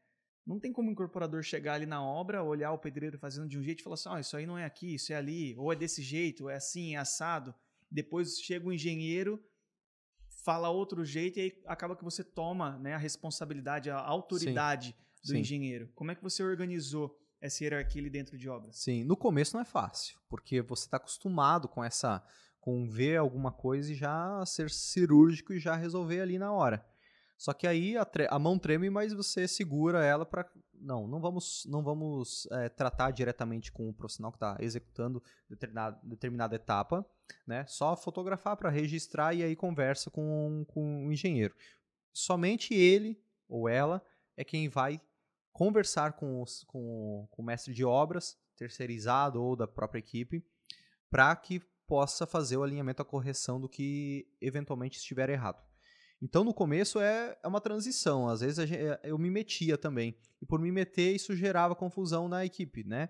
não 0.47 0.61
tem 0.61 0.73
como 0.73 0.89
o 0.89 0.93
incorporador 0.93 1.43
chegar 1.43 1.75
ali 1.75 1.87
na 1.87 2.01
obra, 2.01 2.45
olhar 2.45 2.71
o 2.71 2.79
pedreiro 2.79 3.19
fazendo 3.19 3.49
de 3.49 3.59
um 3.59 3.63
jeito 3.63 3.81
e 3.81 3.83
falar 3.83 3.95
assim, 3.95 4.09
oh, 4.09 4.19
isso 4.19 4.37
aí 4.37 4.47
não 4.47 4.57
é 4.57 4.65
aqui, 4.65 4.95
isso 4.95 5.13
é 5.13 5.17
ali, 5.17 5.57
ou 5.59 5.73
é 5.73 5.77
desse 5.77 6.01
jeito, 6.01 6.49
é 6.49 6.55
assim, 6.55 6.95
é 6.95 6.99
assado. 6.99 7.53
Depois 7.91 8.39
chega 8.39 8.69
o 8.69 8.73
engenheiro, 8.73 9.45
fala 10.45 10.71
outro 10.71 11.05
jeito 11.05 11.41
e 11.41 11.43
aí 11.43 11.63
acaba 11.67 11.97
que 11.97 12.05
você 12.05 12.23
toma 12.23 12.79
né, 12.79 12.95
a 12.95 12.99
responsabilidade, 12.99 13.91
a 13.91 13.99
autoridade 13.99 14.91
Sim. 14.91 15.10
Do 15.23 15.29
Sim. 15.29 15.39
engenheiro. 15.39 15.91
Como 15.95 16.11
é 16.11 16.15
que 16.15 16.23
você 16.23 16.43
organizou 16.43 17.17
essa 17.41 17.65
hierarquia 17.65 18.03
ali 18.03 18.11
dentro 18.11 18.37
de 18.37 18.49
obras? 18.49 18.77
Sim, 18.79 19.05
no 19.05 19.17
começo 19.17 19.55
não 19.55 19.63
é 19.63 19.65
fácil, 19.65 20.19
porque 20.29 20.61
você 20.61 20.87
está 20.87 20.97
acostumado 20.97 21.69
com 21.69 21.83
essa, 21.83 22.23
com 22.61 22.89
ver 22.89 23.17
alguma 23.17 23.53
coisa 23.53 23.93
e 23.93 23.95
já 23.95 24.45
ser 24.47 24.71
cirúrgico 24.71 25.53
e 25.53 25.59
já 25.59 25.75
resolver 25.77 26.21
ali 26.21 26.39
na 26.39 26.53
hora. 26.53 26.85
Só 27.37 27.55
que 27.55 27.67
aí 27.67 27.97
a, 27.97 28.07
a 28.29 28.39
mão 28.39 28.59
treme, 28.59 28.91
mas 28.91 29.15
você 29.15 29.49
segura 29.49 30.05
ela 30.05 30.27
para 30.27 30.47
não, 30.75 31.07
não 31.07 31.21
vamos, 31.21 31.65
não 31.67 31.83
vamos 31.83 32.47
é, 32.53 32.69
tratar 32.69 33.11
diretamente 33.11 33.71
com 33.71 33.89
o 33.89 33.95
profissional 33.95 34.31
que 34.33 34.37
está 34.37 34.57
executando 34.61 35.23
determinada, 35.49 35.99
determinada 36.03 36.57
etapa, 36.57 37.05
né? 37.47 37.65
Só 37.67 37.97
fotografar 37.97 38.57
para 38.57 38.71
registrar 38.71 39.35
e 39.35 39.43
aí 39.43 39.55
conversa 39.55 40.11
com, 40.11 40.65
com 40.69 41.07
o 41.07 41.13
engenheiro. 41.13 41.55
Somente 42.13 42.75
ele 42.75 43.23
ou 43.49 43.69
ela 43.69 44.05
é 44.37 44.45
quem 44.45 44.69
vai 44.69 45.01
conversar 45.53 46.13
com, 46.15 46.43
os, 46.43 46.65
com, 46.65 47.27
com 47.31 47.43
o 47.43 47.45
mestre 47.45 47.73
de 47.75 47.85
obras, 47.85 48.39
terceirizado 48.57 49.43
ou 49.43 49.57
da 49.57 49.67
própria 49.67 49.99
equipe, 49.99 50.45
para 51.11 51.35
que 51.37 51.61
possa 51.87 52.27
fazer 52.27 52.57
o 52.57 52.63
alinhamento, 52.63 53.03
a 53.03 53.05
correção 53.05 53.61
do 53.61 53.69
que 53.69 54.29
eventualmente 54.41 54.99
estiver 54.99 55.29
errado. 55.29 55.61
Então, 56.23 56.45
no 56.45 56.53
começo 56.53 57.01
é, 57.01 57.37
é 57.43 57.49
uma 57.49 57.61
transição. 57.61 58.29
Às 58.29 58.41
vezes 58.41 58.71
é, 58.71 59.01
eu 59.03 59.19
me 59.19 59.31
metia 59.31 59.79
também. 59.79 60.17
E 60.41 60.47
por 60.47 60.61
me 60.61 60.71
meter, 60.71 61.15
isso 61.15 61.35
gerava 61.35 61.75
confusão 61.75 62.29
na 62.29 62.45
equipe, 62.45 62.85
né? 62.85 63.09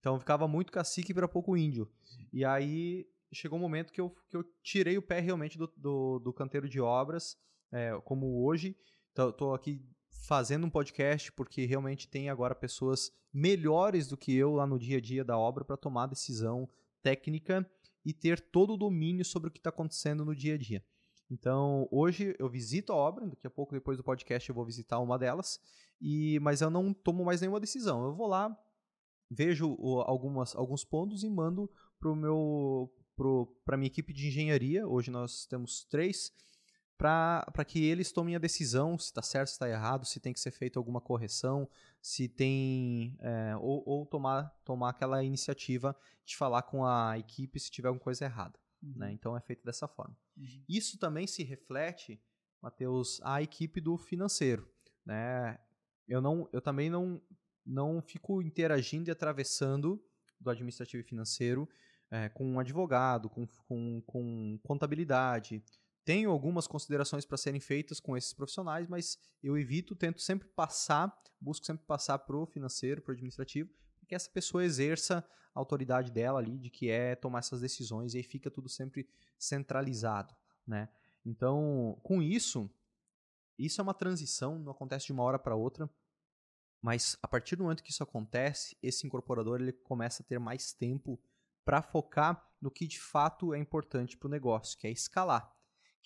Então, 0.00 0.18
ficava 0.18 0.48
muito 0.48 0.72
cacique 0.72 1.12
para 1.12 1.28
pouco 1.28 1.56
índio. 1.56 1.90
E 2.32 2.44
aí 2.44 3.06
chegou 3.32 3.58
um 3.58 3.62
momento 3.62 3.92
que 3.92 4.00
eu, 4.00 4.10
que 4.28 4.36
eu 4.36 4.44
tirei 4.62 4.96
o 4.96 5.02
pé 5.02 5.20
realmente 5.20 5.58
do, 5.58 5.66
do, 5.76 6.18
do 6.18 6.32
canteiro 6.32 6.68
de 6.68 6.80
obras, 6.80 7.36
é, 7.70 7.92
como 8.04 8.44
hoje. 8.44 8.76
Estou 9.16 9.54
aqui 9.54 9.84
fazendo 10.26 10.66
um 10.66 10.70
podcast 10.70 11.30
porque 11.32 11.64
realmente 11.66 12.08
tem 12.08 12.28
agora 12.28 12.54
pessoas 12.54 13.12
melhores 13.32 14.08
do 14.08 14.16
que 14.16 14.34
eu 14.34 14.54
lá 14.54 14.66
no 14.66 14.78
dia 14.78 14.98
a 14.98 15.00
dia 15.00 15.24
da 15.24 15.38
obra 15.38 15.64
para 15.64 15.76
tomar 15.76 16.08
decisão 16.08 16.68
técnica 17.00 17.64
e 18.04 18.12
ter 18.12 18.40
todo 18.40 18.74
o 18.74 18.76
domínio 18.76 19.24
sobre 19.24 19.48
o 19.48 19.52
que 19.52 19.58
está 19.58 19.70
acontecendo 19.70 20.24
no 20.24 20.34
dia 20.34 20.54
a 20.54 20.58
dia. 20.58 20.84
Então, 21.30 21.88
hoje 21.90 22.34
eu 22.38 22.48
visito 22.48 22.92
a 22.92 22.96
obra, 22.96 23.26
daqui 23.26 23.46
a 23.46 23.50
pouco, 23.50 23.74
depois 23.74 23.96
do 23.96 24.04
podcast, 24.04 24.48
eu 24.48 24.54
vou 24.54 24.64
visitar 24.64 24.98
uma 24.98 25.18
delas, 25.18 25.60
e 26.00 26.38
mas 26.40 26.60
eu 26.60 26.70
não 26.70 26.92
tomo 26.92 27.24
mais 27.24 27.40
nenhuma 27.40 27.60
decisão. 27.60 28.04
Eu 28.04 28.14
vou 28.14 28.26
lá, 28.26 28.56
vejo 29.30 29.76
algumas, 30.06 30.54
alguns 30.54 30.84
pontos 30.84 31.22
e 31.22 31.30
mando 31.30 31.70
para 31.98 32.10
para 33.64 33.76
minha 33.76 33.88
equipe 33.88 34.12
de 34.12 34.28
engenharia. 34.28 34.86
Hoje 34.86 35.10
nós 35.10 35.46
temos 35.46 35.84
três 35.84 36.32
para 36.98 37.64
que 37.66 37.84
eles 37.84 38.10
tomem 38.10 38.36
a 38.36 38.38
decisão 38.38 38.98
se 38.98 39.06
está 39.06 39.22
certo, 39.22 39.48
se 39.48 39.54
está 39.54 39.68
errado, 39.68 40.06
se 40.06 40.18
tem 40.18 40.32
que 40.32 40.40
ser 40.40 40.50
feita 40.50 40.78
alguma 40.78 41.00
correção, 41.00 41.68
se 42.00 42.28
tem 42.28 43.16
é, 43.20 43.56
ou, 43.56 43.82
ou 43.86 44.06
tomar 44.06 44.48
tomar 44.64 44.90
aquela 44.90 45.22
iniciativa 45.22 45.94
de 46.24 46.36
falar 46.36 46.62
com 46.62 46.84
a 46.84 47.18
equipe 47.18 47.60
se 47.60 47.70
tiver 47.70 47.88
alguma 47.88 48.02
coisa 48.02 48.24
errada. 48.24 48.58
Uhum. 48.82 48.94
Né? 48.96 49.12
Então 49.12 49.36
é 49.36 49.40
feito 49.40 49.64
dessa 49.64 49.86
forma. 49.86 50.16
Uhum. 50.36 50.64
Isso 50.68 50.98
também 50.98 51.26
se 51.26 51.42
reflete, 51.42 52.20
Matheus, 52.62 53.20
a 53.22 53.42
equipe 53.42 53.80
do 53.80 53.96
financeiro. 53.98 54.68
Né? 55.04 55.58
Eu, 56.08 56.20
não, 56.20 56.48
eu 56.52 56.60
também 56.60 56.88
não, 56.88 57.20
não 57.64 58.00
fico 58.00 58.42
interagindo 58.42 59.10
e 59.10 59.12
atravessando 59.12 60.02
do 60.40 60.50
administrativo 60.50 61.02
e 61.02 61.06
financeiro 61.06 61.68
é, 62.10 62.28
com 62.28 62.44
um 62.44 62.60
advogado, 62.60 63.28
com, 63.28 63.46
com, 63.46 64.02
com 64.06 64.58
contabilidade. 64.62 65.62
Tenho 66.06 66.30
algumas 66.30 66.68
considerações 66.68 67.24
para 67.24 67.36
serem 67.36 67.58
feitas 67.58 67.98
com 67.98 68.16
esses 68.16 68.32
profissionais, 68.32 68.86
mas 68.86 69.18
eu 69.42 69.58
evito, 69.58 69.96
tento 69.96 70.20
sempre 70.20 70.46
passar, 70.46 71.12
busco 71.40 71.66
sempre 71.66 71.84
passar 71.84 72.20
para 72.20 72.36
o 72.36 72.46
financeiro, 72.46 73.02
para 73.02 73.10
o 73.10 73.14
administrativo, 73.14 73.68
que 74.06 74.14
essa 74.14 74.30
pessoa 74.30 74.64
exerça 74.64 75.28
a 75.52 75.58
autoridade 75.58 76.12
dela 76.12 76.38
ali, 76.38 76.58
de 76.58 76.70
que 76.70 76.88
é 76.88 77.16
tomar 77.16 77.40
essas 77.40 77.60
decisões, 77.60 78.14
e 78.14 78.18
aí 78.18 78.22
fica 78.22 78.48
tudo 78.48 78.68
sempre 78.68 79.08
centralizado, 79.36 80.32
né? 80.64 80.88
Então, 81.24 81.98
com 82.04 82.22
isso, 82.22 82.70
isso 83.58 83.80
é 83.80 83.82
uma 83.82 83.92
transição, 83.92 84.60
não 84.60 84.70
acontece 84.70 85.06
de 85.06 85.12
uma 85.12 85.24
hora 85.24 85.40
para 85.40 85.56
outra, 85.56 85.90
mas 86.80 87.18
a 87.20 87.26
partir 87.26 87.56
do 87.56 87.64
momento 87.64 87.82
que 87.82 87.90
isso 87.90 88.04
acontece, 88.04 88.76
esse 88.80 89.04
incorporador 89.04 89.60
ele 89.60 89.72
começa 89.72 90.22
a 90.22 90.26
ter 90.26 90.38
mais 90.38 90.72
tempo 90.72 91.20
para 91.64 91.82
focar 91.82 92.48
no 92.60 92.70
que 92.70 92.86
de 92.86 93.00
fato 93.00 93.52
é 93.52 93.58
importante 93.58 94.16
para 94.16 94.28
o 94.28 94.30
negócio, 94.30 94.78
que 94.78 94.86
é 94.86 94.90
escalar, 94.92 95.52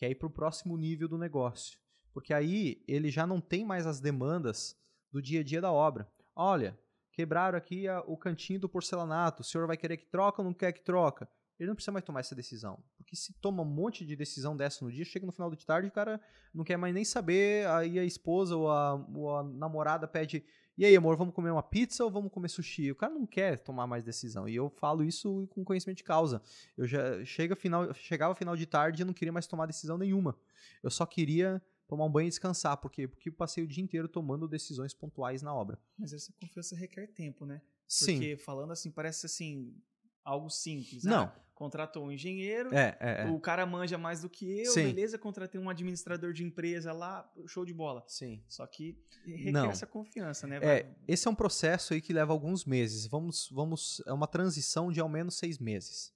que 0.00 0.06
é 0.06 0.10
ir 0.10 0.14
para 0.14 0.28
o 0.28 0.30
próximo 0.30 0.78
nível 0.78 1.06
do 1.06 1.18
negócio. 1.18 1.78
Porque 2.10 2.32
aí 2.32 2.82
ele 2.88 3.10
já 3.10 3.26
não 3.26 3.38
tem 3.38 3.66
mais 3.66 3.86
as 3.86 4.00
demandas 4.00 4.74
do 5.12 5.20
dia 5.20 5.40
a 5.40 5.44
dia 5.44 5.60
da 5.60 5.70
obra. 5.70 6.10
Olha, 6.34 6.80
quebraram 7.12 7.58
aqui 7.58 7.86
a, 7.86 8.00
o 8.06 8.16
cantinho 8.16 8.58
do 8.58 8.68
porcelanato, 8.68 9.42
o 9.42 9.44
senhor 9.44 9.66
vai 9.66 9.76
querer 9.76 9.98
que 9.98 10.06
troca 10.06 10.40
ou 10.40 10.46
não 10.46 10.54
quer 10.54 10.72
que 10.72 10.80
troca? 10.82 11.28
Ele 11.60 11.68
não 11.68 11.74
precisa 11.76 11.92
mais 11.92 12.04
tomar 12.04 12.20
essa 12.20 12.34
decisão. 12.34 12.82
Porque 12.96 13.14
se 13.14 13.34
toma 13.34 13.62
um 13.62 13.66
monte 13.66 14.04
de 14.04 14.16
decisão 14.16 14.56
dessa 14.56 14.84
no 14.84 14.90
dia, 14.90 15.04
chega 15.04 15.26
no 15.26 15.32
final 15.32 15.50
de 15.54 15.64
tarde 15.64 15.88
o 15.88 15.92
cara 15.92 16.20
não 16.52 16.64
quer 16.64 16.76
mais 16.76 16.94
nem 16.94 17.04
saber, 17.04 17.66
aí 17.68 17.98
a 17.98 18.04
esposa 18.04 18.56
ou 18.56 18.70
a, 18.70 18.94
ou 19.14 19.36
a 19.36 19.42
namorada 19.42 20.08
pede 20.08 20.44
e 20.80 20.84
aí, 20.86 20.96
amor, 20.96 21.14
vamos 21.14 21.34
comer 21.34 21.50
uma 21.50 21.62
pizza 21.62 22.02
ou 22.02 22.10
vamos 22.10 22.32
comer 22.32 22.48
sushi? 22.48 22.90
O 22.90 22.96
cara 22.96 23.12
não 23.12 23.26
quer 23.26 23.58
tomar 23.58 23.86
mais 23.86 24.02
decisão. 24.02 24.48
E 24.48 24.56
eu 24.56 24.70
falo 24.70 25.04
isso 25.04 25.46
com 25.50 25.62
conhecimento 25.62 25.98
de 25.98 26.04
causa. 26.04 26.40
Eu 26.74 26.86
já 26.86 27.22
chega 27.22 27.54
final, 27.54 27.92
chegava 27.92 28.34
final 28.34 28.56
de 28.56 28.64
tarde 28.64 29.02
e 29.02 29.04
não 29.04 29.12
queria 29.12 29.30
mais 29.30 29.46
tomar 29.46 29.66
decisão 29.66 29.98
nenhuma. 29.98 30.34
Eu 30.82 30.90
só 30.90 31.04
queria 31.04 31.60
tomar 31.86 32.06
um 32.06 32.10
banho 32.10 32.28
e 32.28 32.30
descansar. 32.30 32.78
Por 32.78 32.90
quê? 32.90 33.06
Porque 33.06 33.30
passei 33.30 33.62
o 33.62 33.66
dia 33.66 33.84
inteiro 33.84 34.08
tomando 34.08 34.48
decisões 34.48 34.94
pontuais 34.94 35.42
na 35.42 35.54
obra. 35.54 35.78
Mas 35.98 36.14
essa 36.14 36.32
confiança 36.40 36.74
requer 36.74 37.08
tempo, 37.08 37.44
né? 37.44 37.60
Sim. 37.86 38.14
Porque 38.14 38.36
falando 38.38 38.70
assim, 38.72 38.90
parece 38.90 39.26
assim, 39.26 39.76
algo 40.24 40.48
simples. 40.48 41.04
Não. 41.04 41.24
Ah, 41.24 41.36
contratou 41.60 42.06
um 42.06 42.10
engenheiro, 42.10 42.74
é, 42.74 42.96
é, 42.98 43.22
é. 43.24 43.30
o 43.30 43.38
cara 43.38 43.66
manja 43.66 43.98
mais 43.98 44.22
do 44.22 44.30
que 44.30 44.60
eu, 44.60 44.72
Sim. 44.72 44.84
beleza, 44.84 45.18
contratei 45.18 45.60
um 45.60 45.68
administrador 45.68 46.32
de 46.32 46.42
empresa 46.42 46.90
lá, 46.90 47.30
show 47.46 47.66
de 47.66 47.74
bola. 47.74 48.02
Sim. 48.08 48.42
Só 48.48 48.66
que 48.66 48.98
requer 49.26 49.52
Não. 49.52 49.66
essa 49.66 49.86
confiança, 49.86 50.46
né? 50.46 50.58
É, 50.62 50.90
esse 51.06 51.28
é 51.28 51.30
um 51.30 51.34
processo 51.34 51.92
aí 51.92 52.00
que 52.00 52.14
leva 52.14 52.32
alguns 52.32 52.64
meses. 52.64 53.06
Vamos, 53.06 53.50
vamos, 53.52 54.02
é 54.06 54.12
uma 54.14 54.26
transição 54.26 54.90
de 54.90 55.00
ao 55.00 55.08
menos 55.08 55.36
seis 55.36 55.58
meses. 55.58 56.14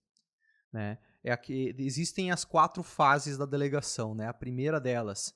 Né? 0.72 0.96
É 1.22 1.30
aqui, 1.30 1.74
existem 1.78 2.32
as 2.32 2.42
quatro 2.42 2.82
fases 2.82 3.36
da 3.36 3.44
delegação, 3.44 4.14
né? 4.14 4.26
A 4.26 4.32
primeira 4.32 4.80
delas 4.80 5.34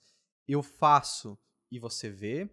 eu 0.49 0.63
faço 0.63 1.39
e 1.71 1.79
você 1.79 2.09
vê. 2.09 2.49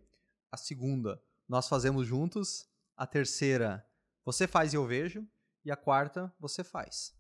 A 0.52 0.58
segunda, 0.58 1.24
nós 1.48 1.70
fazemos 1.70 2.06
juntos. 2.06 2.68
A 2.98 3.08
terceira, 3.08 3.88
você 4.26 4.46
faz 4.46 4.74
e 4.74 4.76
eu 4.76 4.86
vejo. 4.86 5.26
E 5.64 5.72
a 5.72 5.78
quarta, 5.78 6.34
você 6.38 6.66
faz. 6.66 7.15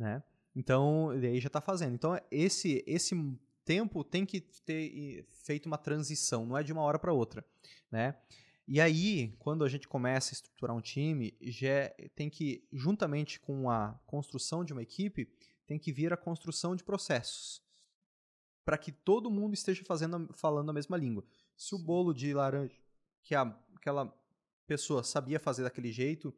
Né? 0.00 0.22
Então, 0.56 1.10
aí 1.10 1.38
já 1.38 1.48
está 1.48 1.60
fazendo. 1.60 1.94
Então, 1.94 2.18
esse, 2.30 2.82
esse 2.86 3.14
tempo 3.66 4.02
tem 4.02 4.24
que 4.24 4.40
ter 4.40 5.26
feito 5.44 5.66
uma 5.66 5.76
transição, 5.76 6.46
não 6.46 6.56
é 6.56 6.62
de 6.62 6.72
uma 6.72 6.80
hora 6.80 6.98
para 6.98 7.12
outra. 7.12 7.44
Né? 7.90 8.16
E 8.66 8.80
aí, 8.80 9.36
quando 9.38 9.62
a 9.62 9.68
gente 9.68 9.86
começa 9.86 10.32
a 10.32 10.34
estruturar 10.34 10.74
um 10.74 10.80
time, 10.80 11.36
já 11.42 11.92
tem 12.14 12.30
que, 12.30 12.66
juntamente 12.72 13.38
com 13.38 13.68
a 13.68 13.92
construção 14.06 14.64
de 14.64 14.72
uma 14.72 14.82
equipe, 14.82 15.30
tem 15.66 15.78
que 15.78 15.92
vir 15.92 16.12
a 16.14 16.16
construção 16.16 16.74
de 16.74 16.82
processos 16.82 17.62
para 18.64 18.78
que 18.78 18.90
todo 18.90 19.30
mundo 19.30 19.52
esteja 19.52 19.84
fazendo, 19.84 20.30
falando 20.32 20.70
a 20.70 20.72
mesma 20.72 20.96
língua. 20.96 21.24
Se 21.56 21.74
o 21.74 21.78
bolo 21.78 22.14
de 22.14 22.32
laranja 22.32 22.74
que 23.22 23.34
a, 23.34 23.42
aquela 23.74 24.16
pessoa 24.66 25.02
sabia 25.02 25.38
fazer 25.38 25.62
daquele 25.62 25.92
jeito 25.92 26.34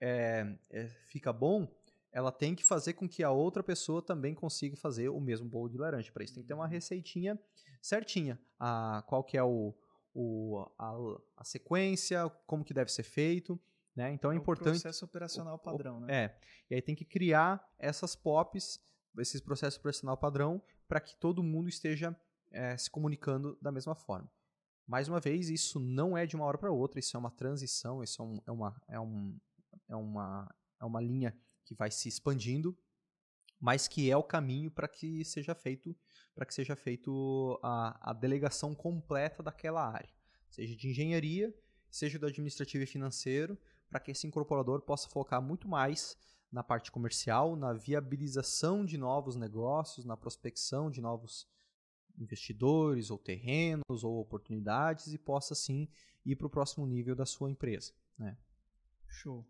é, 0.00 0.56
é, 0.70 0.88
fica 1.06 1.32
bom, 1.32 1.68
ela 2.14 2.30
tem 2.30 2.54
que 2.54 2.62
fazer 2.62 2.92
com 2.92 3.08
que 3.08 3.24
a 3.24 3.30
outra 3.32 3.60
pessoa 3.60 4.00
também 4.00 4.36
consiga 4.36 4.76
fazer 4.76 5.08
o 5.08 5.18
mesmo 5.18 5.48
bolo 5.48 5.68
de 5.68 5.76
laranja. 5.76 6.12
Para 6.12 6.22
isso 6.22 6.32
tem 6.32 6.44
que 6.44 6.46
ter 6.46 6.54
uma 6.54 6.68
receitinha 6.68 7.36
certinha. 7.82 8.40
A, 8.56 9.02
qual 9.08 9.24
que 9.24 9.36
é 9.36 9.42
o, 9.42 9.74
o 10.14 10.64
a, 10.78 10.94
a, 11.36 11.44
sequência, 11.44 12.30
como 12.46 12.64
que 12.64 12.72
deve 12.72 12.92
ser 12.92 13.02
feito. 13.02 13.60
Né? 13.96 14.12
Então 14.12 14.30
é, 14.30 14.34
é 14.36 14.38
importante. 14.38 14.80
processo 14.80 15.04
operacional 15.04 15.58
padrão, 15.58 15.98
né? 15.98 16.24
É. 16.24 16.38
E 16.70 16.74
aí 16.76 16.82
tem 16.82 16.94
que 16.94 17.04
criar 17.04 17.68
essas 17.76 18.14
POPs, 18.14 18.80
esses 19.18 19.40
processos 19.40 19.78
operacional 19.80 20.16
padrão, 20.16 20.62
para 20.86 21.00
que 21.00 21.16
todo 21.16 21.42
mundo 21.42 21.68
esteja 21.68 22.16
é, 22.52 22.76
se 22.76 22.88
comunicando 22.88 23.58
da 23.60 23.72
mesma 23.72 23.96
forma. 23.96 24.30
Mais 24.86 25.08
uma 25.08 25.18
vez, 25.18 25.48
isso 25.48 25.80
não 25.80 26.16
é 26.16 26.26
de 26.26 26.36
uma 26.36 26.44
hora 26.44 26.58
para 26.58 26.70
outra, 26.70 27.00
isso 27.00 27.16
é 27.16 27.18
uma 27.18 27.30
transição, 27.30 28.04
isso 28.04 28.22
é, 28.22 28.24
um, 28.24 28.40
é, 28.46 28.52
uma, 28.52 28.82
é, 28.88 29.00
um, 29.00 29.38
é, 29.88 29.96
uma, 29.96 30.54
é 30.80 30.84
uma 30.84 31.00
linha 31.00 31.36
que 31.64 31.74
vai 31.74 31.90
se 31.90 32.08
expandindo, 32.08 32.76
mas 33.60 33.88
que 33.88 34.10
é 34.10 34.16
o 34.16 34.22
caminho 34.22 34.70
para 34.70 34.88
que 34.88 35.24
seja 35.24 35.54
feito 35.54 35.96
para 36.34 36.44
que 36.44 36.52
seja 36.52 36.74
feito 36.74 37.58
a, 37.62 38.10
a 38.10 38.12
delegação 38.12 38.74
completa 38.74 39.42
daquela 39.42 39.88
área, 39.88 40.12
seja 40.50 40.74
de 40.74 40.88
engenharia, 40.88 41.54
seja 41.88 42.18
do 42.18 42.26
administrativo 42.26 42.82
e 42.82 42.88
financeiro, 42.88 43.56
para 43.88 44.00
que 44.00 44.10
esse 44.10 44.26
incorporador 44.26 44.82
possa 44.82 45.08
focar 45.08 45.40
muito 45.40 45.68
mais 45.68 46.16
na 46.50 46.62
parte 46.62 46.90
comercial, 46.90 47.54
na 47.54 47.72
viabilização 47.72 48.84
de 48.84 48.98
novos 48.98 49.36
negócios, 49.36 50.04
na 50.04 50.16
prospecção 50.16 50.90
de 50.90 51.00
novos, 51.00 51.48
investidores 52.18 53.10
ou 53.10 53.18
terrenos 53.18 54.02
ou 54.02 54.20
oportunidades 54.20 55.12
e 55.12 55.18
possa 55.18 55.54
sim 55.54 55.88
ir 56.24 56.36
para 56.36 56.46
o 56.46 56.50
próximo 56.50 56.86
nível 56.86 57.14
da 57.14 57.26
sua 57.26 57.50
empresa. 57.50 57.92
Né? 58.18 58.36
Show. 59.08 59.46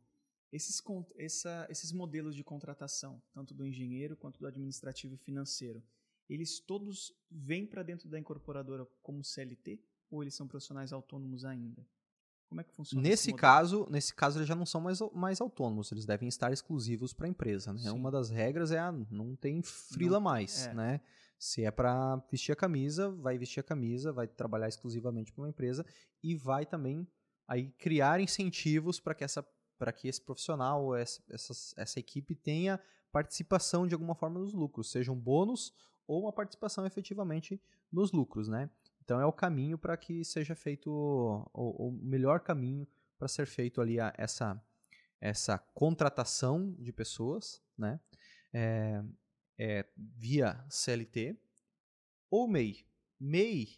Esses, 0.55 0.81
essa, 1.17 1.67
esses 1.69 1.91
modelos 1.91 2.33
de 2.37 2.45
contratação, 2.45 3.21
tanto 3.33 3.53
do 3.53 3.67
engenheiro 3.67 4.17
quanto 4.17 4.39
do 4.39 4.47
administrativo 4.47 5.15
e 5.15 5.19
financeiro, 5.19 5.83
eles 6.29 6.61
todos 6.61 7.13
vêm 7.29 7.67
para 7.67 7.83
dentro 7.83 8.09
da 8.09 8.21
incorporadora 8.21 8.87
como 9.03 9.25
CLT 9.25 9.83
ou 10.09 10.23
eles 10.23 10.37
são 10.37 10.47
profissionais 10.47 10.93
autônomos 10.93 11.45
ainda? 11.45 11.85
Como 12.49 12.61
é 12.61 12.65
que 12.65 12.73
funciona 12.73 13.03
nesse 13.03 13.33
caso 13.33 13.85
Nesse 13.91 14.15
caso, 14.15 14.39
eles 14.39 14.47
já 14.47 14.55
não 14.55 14.65
são 14.65 14.81
mais, 14.81 15.01
mais 15.13 15.41
autônomos, 15.41 15.91
eles 15.91 16.07
devem 16.07 16.29
estar 16.29 16.53
exclusivos 16.53 17.13
para 17.13 17.27
a 17.27 17.31
empresa. 17.31 17.73
Né? 17.73 17.91
Uma 17.91 18.13
das 18.13 18.31
regras 18.31 18.71
é 18.71 18.79
a 18.79 18.93
não 18.93 19.35
tem 19.35 19.61
frila 19.61 20.19
não, 20.19 20.21
mais. 20.21 20.69
É. 20.69 20.75
Né? 20.75 21.01
Se 21.37 21.65
é 21.65 21.71
para 21.73 22.15
vestir 22.31 22.53
a 22.53 22.57
camisa, 22.57 23.11
vai 23.11 23.37
vestir 23.37 23.59
a 23.59 23.65
camisa, 23.65 24.13
vai 24.13 24.29
trabalhar 24.29 24.69
exclusivamente 24.69 25.33
para 25.33 25.43
uma 25.43 25.49
empresa 25.49 25.85
e 26.23 26.37
vai 26.37 26.65
também 26.65 27.05
aí 27.49 27.73
criar 27.73 28.21
incentivos 28.21 29.01
para 29.01 29.17
que 29.17 29.25
essa 29.25 29.45
para 29.85 29.93
que 29.93 30.09
esse 30.09 30.23
profissional, 30.23 30.97
essa, 30.97 31.23
essa, 31.77 32.01
equipe 32.01 32.35
tenha 32.35 32.81
participação 33.13 33.87
de 33.87 33.93
alguma 33.93 34.15
forma 34.15 34.41
nos 34.41 34.55
lucros, 34.55 34.91
seja 34.91 35.13
um 35.13 35.15
bônus 35.15 35.75
ou 36.07 36.23
uma 36.23 36.33
participação 36.33 36.87
efetivamente 36.87 37.61
nos 37.93 38.11
lucros, 38.11 38.49
né? 38.49 38.71
Então 39.05 39.21
é 39.21 39.27
o 39.27 39.33
caminho 39.33 39.77
para 39.77 39.95
que 39.99 40.25
seja 40.25 40.55
feito 40.55 40.91
o, 40.91 41.89
o 41.89 41.93
melhor 42.03 42.41
caminho 42.41 42.89
para 43.19 43.29
ser 43.29 43.45
feito 43.45 43.79
ali 43.83 44.01
a, 44.01 44.11
essa 44.17 44.59
essa 45.21 45.59
contratação 45.59 46.75
de 46.79 46.91
pessoas, 46.91 47.63
né? 47.77 48.01
É, 48.55 49.05
é, 49.59 49.87
via 49.97 50.65
CLT 50.71 51.37
ou 52.31 52.49
MEI. 52.49 52.87
MEI 53.21 53.69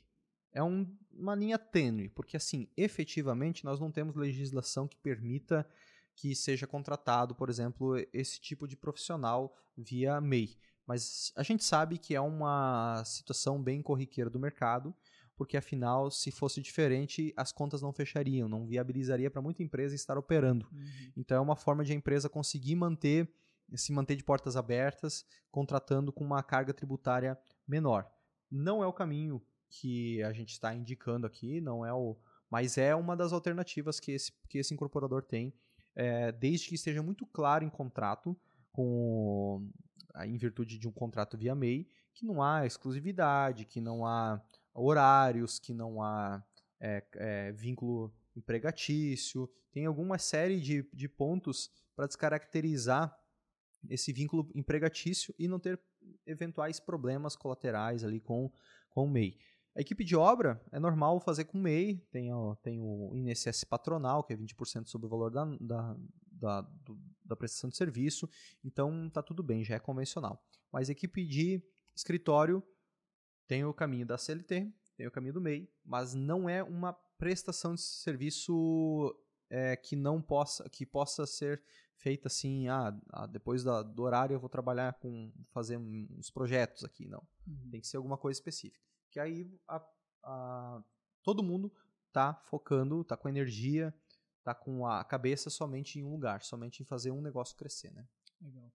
é 0.52 0.62
um, 0.62 0.86
uma 1.12 1.34
linha 1.34 1.58
tênue, 1.58 2.08
porque 2.10 2.36
assim, 2.36 2.68
efetivamente 2.76 3.64
nós 3.64 3.80
não 3.80 3.90
temos 3.90 4.14
legislação 4.14 4.86
que 4.86 4.96
permita 4.96 5.68
que 6.16 6.34
seja 6.34 6.66
contratado, 6.66 7.34
por 7.34 7.50
exemplo, 7.50 7.94
esse 8.12 8.40
tipo 8.40 8.66
de 8.66 8.74
profissional 8.76 9.54
via 9.76 10.20
MEI. 10.20 10.56
Mas 10.86 11.32
a 11.36 11.42
gente 11.42 11.62
sabe 11.62 11.98
que 11.98 12.14
é 12.14 12.20
uma 12.20 13.04
situação 13.04 13.62
bem 13.62 13.82
corriqueira 13.82 14.30
do 14.30 14.38
mercado, 14.38 14.94
porque 15.36 15.56
afinal, 15.56 16.10
se 16.10 16.30
fosse 16.30 16.62
diferente, 16.62 17.34
as 17.36 17.52
contas 17.52 17.82
não 17.82 17.92
fechariam, 17.92 18.48
não 18.48 18.66
viabilizaria 18.66 19.30
para 19.30 19.42
muita 19.42 19.62
empresa 19.62 19.94
estar 19.94 20.16
operando. 20.16 20.66
Uhum. 20.72 21.12
Então 21.16 21.36
é 21.36 21.40
uma 21.40 21.56
forma 21.56 21.84
de 21.84 21.92
a 21.92 21.94
empresa 21.94 22.28
conseguir 22.28 22.76
manter, 22.76 23.30
se 23.74 23.92
manter 23.92 24.16
de 24.16 24.24
portas 24.24 24.56
abertas, 24.56 25.26
contratando 25.50 26.10
com 26.10 26.24
uma 26.24 26.42
carga 26.42 26.72
tributária 26.72 27.38
menor. 27.68 28.10
Não 28.50 28.82
é 28.82 28.86
o 28.86 28.92
caminho 28.92 29.42
que 29.68 30.22
a 30.22 30.32
gente 30.32 30.52
está 30.52 30.74
indicando 30.74 31.26
aqui, 31.26 31.60
não 31.60 31.84
é 31.84 31.92
o, 31.92 32.16
mas 32.48 32.78
é 32.78 32.94
uma 32.94 33.16
das 33.16 33.32
alternativas 33.32 34.00
que 34.00 34.12
esse, 34.12 34.32
que 34.48 34.58
esse 34.58 34.72
incorporador 34.72 35.22
tem, 35.22 35.52
é, 35.96 36.30
desde 36.30 36.68
que 36.68 36.74
esteja 36.74 37.02
muito 37.02 37.26
claro 37.26 37.64
em 37.64 37.70
contrato, 37.70 38.38
com, 38.70 39.68
em 40.24 40.36
virtude 40.36 40.78
de 40.78 40.86
um 40.86 40.92
contrato 40.92 41.36
via 41.36 41.54
MEI, 41.54 41.88
que 42.12 42.26
não 42.26 42.42
há 42.42 42.66
exclusividade, 42.66 43.64
que 43.64 43.80
não 43.80 44.06
há 44.06 44.40
horários, 44.74 45.58
que 45.58 45.72
não 45.72 46.02
há 46.02 46.44
é, 46.78 47.02
é, 47.14 47.52
vínculo 47.52 48.14
empregatício, 48.36 49.50
tem 49.72 49.86
alguma 49.86 50.18
série 50.18 50.60
de, 50.60 50.88
de 50.92 51.08
pontos 51.08 51.70
para 51.94 52.06
descaracterizar 52.06 53.18
esse 53.88 54.12
vínculo 54.12 54.50
empregatício 54.54 55.34
e 55.38 55.48
não 55.48 55.58
ter 55.58 55.80
eventuais 56.26 56.78
problemas 56.78 57.34
colaterais 57.34 58.04
ali 58.04 58.20
com, 58.20 58.50
com 58.90 59.04
o 59.04 59.10
MEI. 59.10 59.38
A 59.76 59.80
equipe 59.82 60.02
de 60.02 60.16
obra 60.16 60.58
é 60.72 60.80
normal 60.80 61.20
fazer 61.20 61.44
com 61.44 61.58
o 61.58 61.60
MEI, 61.60 61.98
tem, 62.10 62.32
ó, 62.32 62.54
tem 62.54 62.80
o 62.80 63.14
INSS 63.14 63.62
patronal, 63.64 64.24
que 64.24 64.32
é 64.32 64.36
20% 64.36 64.86
sobre 64.86 65.06
o 65.06 65.10
valor 65.10 65.30
da, 65.30 65.44
da, 65.60 65.96
da, 66.32 66.60
do, 66.62 66.98
da 67.22 67.36
prestação 67.36 67.68
de 67.68 67.76
serviço, 67.76 68.26
então 68.64 69.10
tá 69.10 69.22
tudo 69.22 69.42
bem, 69.42 69.62
já 69.62 69.74
é 69.74 69.78
convencional. 69.78 70.42
Mas 70.72 70.88
a 70.88 70.92
equipe 70.92 71.26
de 71.26 71.62
escritório 71.94 72.62
tem 73.46 73.66
o 73.66 73.74
caminho 73.74 74.06
da 74.06 74.16
CLT, 74.16 74.72
tem 74.96 75.06
o 75.06 75.10
caminho 75.10 75.34
do 75.34 75.42
MEI, 75.42 75.70
mas 75.84 76.14
não 76.14 76.48
é 76.48 76.62
uma 76.62 76.94
prestação 77.18 77.74
de 77.74 77.82
serviço 77.82 79.14
é, 79.50 79.76
que 79.76 79.94
não 79.94 80.22
possa, 80.22 80.66
que 80.70 80.86
possa 80.86 81.26
ser 81.26 81.62
feita 81.96 82.28
assim, 82.28 82.66
ah, 82.68 82.98
ah 83.10 83.26
depois 83.26 83.62
da, 83.62 83.82
do 83.82 84.02
horário 84.04 84.32
eu 84.32 84.40
vou 84.40 84.48
trabalhar 84.48 84.94
com 84.94 85.30
fazer 85.52 85.76
uns 85.76 86.30
projetos 86.30 86.82
aqui, 86.82 87.06
não. 87.06 87.22
Uhum. 87.46 87.68
Tem 87.70 87.80
que 87.80 87.86
ser 87.86 87.98
alguma 87.98 88.16
coisa 88.16 88.38
específica. 88.38 88.86
Que 89.16 89.20
aí 89.20 89.50
a, 89.66 89.82
a, 90.24 90.84
todo 91.22 91.42
mundo 91.42 91.72
tá 92.12 92.34
focando, 92.34 93.02
tá 93.02 93.16
com 93.16 93.30
energia, 93.30 93.98
tá 94.44 94.54
com 94.54 94.86
a 94.86 95.02
cabeça 95.02 95.48
somente 95.48 95.98
em 95.98 96.04
um 96.04 96.10
lugar, 96.10 96.42
somente 96.42 96.82
em 96.82 96.84
fazer 96.84 97.12
um 97.12 97.22
negócio 97.22 97.56
crescer, 97.56 97.90
né? 97.94 98.06
Legal. 98.38 98.70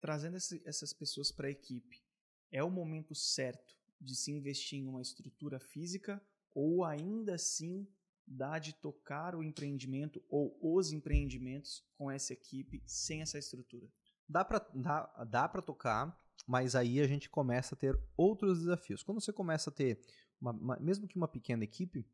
Trazendo 0.00 0.38
esse, 0.38 0.62
essas 0.64 0.94
pessoas 0.94 1.30
para 1.30 1.46
a 1.46 1.50
equipe, 1.50 2.02
é 2.50 2.64
o 2.64 2.70
momento 2.70 3.14
certo 3.14 3.76
de 4.00 4.16
se 4.16 4.32
investir 4.32 4.78
em 4.78 4.86
uma 4.86 5.02
estrutura 5.02 5.60
física 5.60 6.26
ou 6.54 6.82
ainda 6.82 7.34
assim 7.34 7.86
dá 8.26 8.58
de 8.58 8.72
tocar 8.72 9.34
o 9.34 9.42
empreendimento 9.42 10.24
ou 10.30 10.58
os 10.58 10.90
empreendimentos 10.90 11.84
com 11.98 12.10
essa 12.10 12.32
equipe 12.32 12.82
sem 12.86 13.20
essa 13.20 13.38
estrutura? 13.38 13.92
Dá 14.26 14.42
para 14.42 14.66
dá, 14.74 15.24
dá 15.28 15.48
tocar, 15.60 16.18
mas 16.46 16.74
aí 16.74 17.00
a 17.00 17.06
gente 17.06 17.28
começa 17.30 17.74
a 17.74 17.78
ter 17.78 17.98
outros 18.16 18.60
desafios. 18.60 19.02
Quando 19.02 19.20
você 19.20 19.32
começa 19.32 19.70
a 19.70 19.72
ter, 19.72 20.00
uma, 20.40 20.52
uma, 20.52 20.76
mesmo 20.78 21.08
que 21.08 21.16
uma 21.16 21.28
pequena 21.28 21.64
equipe, 21.64 22.06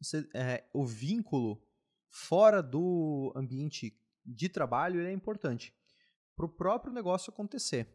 você, 0.00 0.28
é, 0.34 0.64
o 0.72 0.84
vínculo 0.84 1.62
fora 2.10 2.62
do 2.62 3.32
ambiente 3.36 3.98
de 4.24 4.48
trabalho 4.48 5.00
é 5.00 5.12
importante 5.12 5.74
para 6.36 6.46
o 6.46 6.48
próprio 6.48 6.92
negócio 6.92 7.30
acontecer. 7.30 7.88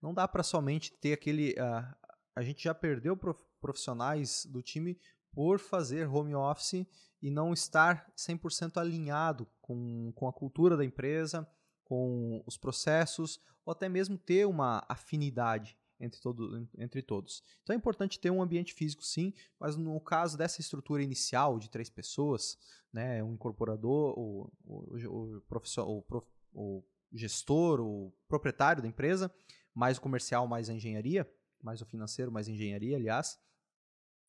Não 0.00 0.14
dá 0.14 0.26
para 0.26 0.42
somente 0.42 0.92
ter 0.92 1.12
aquele. 1.12 1.52
Uh, 1.52 2.10
a 2.36 2.42
gente 2.42 2.64
já 2.64 2.74
perdeu 2.74 3.18
profissionais 3.60 4.46
do 4.46 4.62
time 4.62 4.98
por 5.32 5.58
fazer 5.58 6.08
home 6.08 6.34
office 6.34 6.86
e 7.20 7.30
não 7.30 7.52
estar 7.52 8.10
100% 8.16 8.78
alinhado 8.78 9.46
com, 9.60 10.12
com 10.14 10.28
a 10.28 10.32
cultura 10.32 10.76
da 10.76 10.84
empresa, 10.84 11.46
com 11.90 12.40
os 12.46 12.56
processos, 12.56 13.40
ou 13.66 13.72
até 13.72 13.88
mesmo 13.88 14.16
ter 14.16 14.46
uma 14.46 14.86
afinidade 14.88 15.76
entre, 15.98 16.20
todo, 16.20 16.68
entre 16.78 17.02
todos. 17.02 17.42
Então 17.64 17.74
é 17.74 17.76
importante 17.76 18.20
ter 18.20 18.30
um 18.30 18.40
ambiente 18.40 18.72
físico, 18.72 19.04
sim, 19.04 19.34
mas 19.58 19.76
no 19.76 20.00
caso 20.00 20.38
dessa 20.38 20.60
estrutura 20.60 21.02
inicial 21.02 21.58
de 21.58 21.68
três 21.68 21.90
pessoas, 21.90 22.56
né, 22.92 23.20
um 23.24 23.34
incorporador, 23.34 24.16
o, 24.16 24.52
o, 24.64 25.42
o, 25.42 26.04
o, 26.14 26.24
o 26.54 26.84
gestor, 27.12 27.80
o 27.80 28.12
proprietário 28.28 28.82
da 28.82 28.88
empresa, 28.88 29.28
mais 29.74 29.98
o 29.98 30.00
comercial, 30.00 30.46
mais 30.46 30.70
a 30.70 30.72
engenharia, 30.72 31.28
mais 31.60 31.82
o 31.82 31.86
financeiro, 31.86 32.30
mais 32.30 32.46
a 32.46 32.52
engenharia, 32.52 32.96
aliás. 32.96 33.36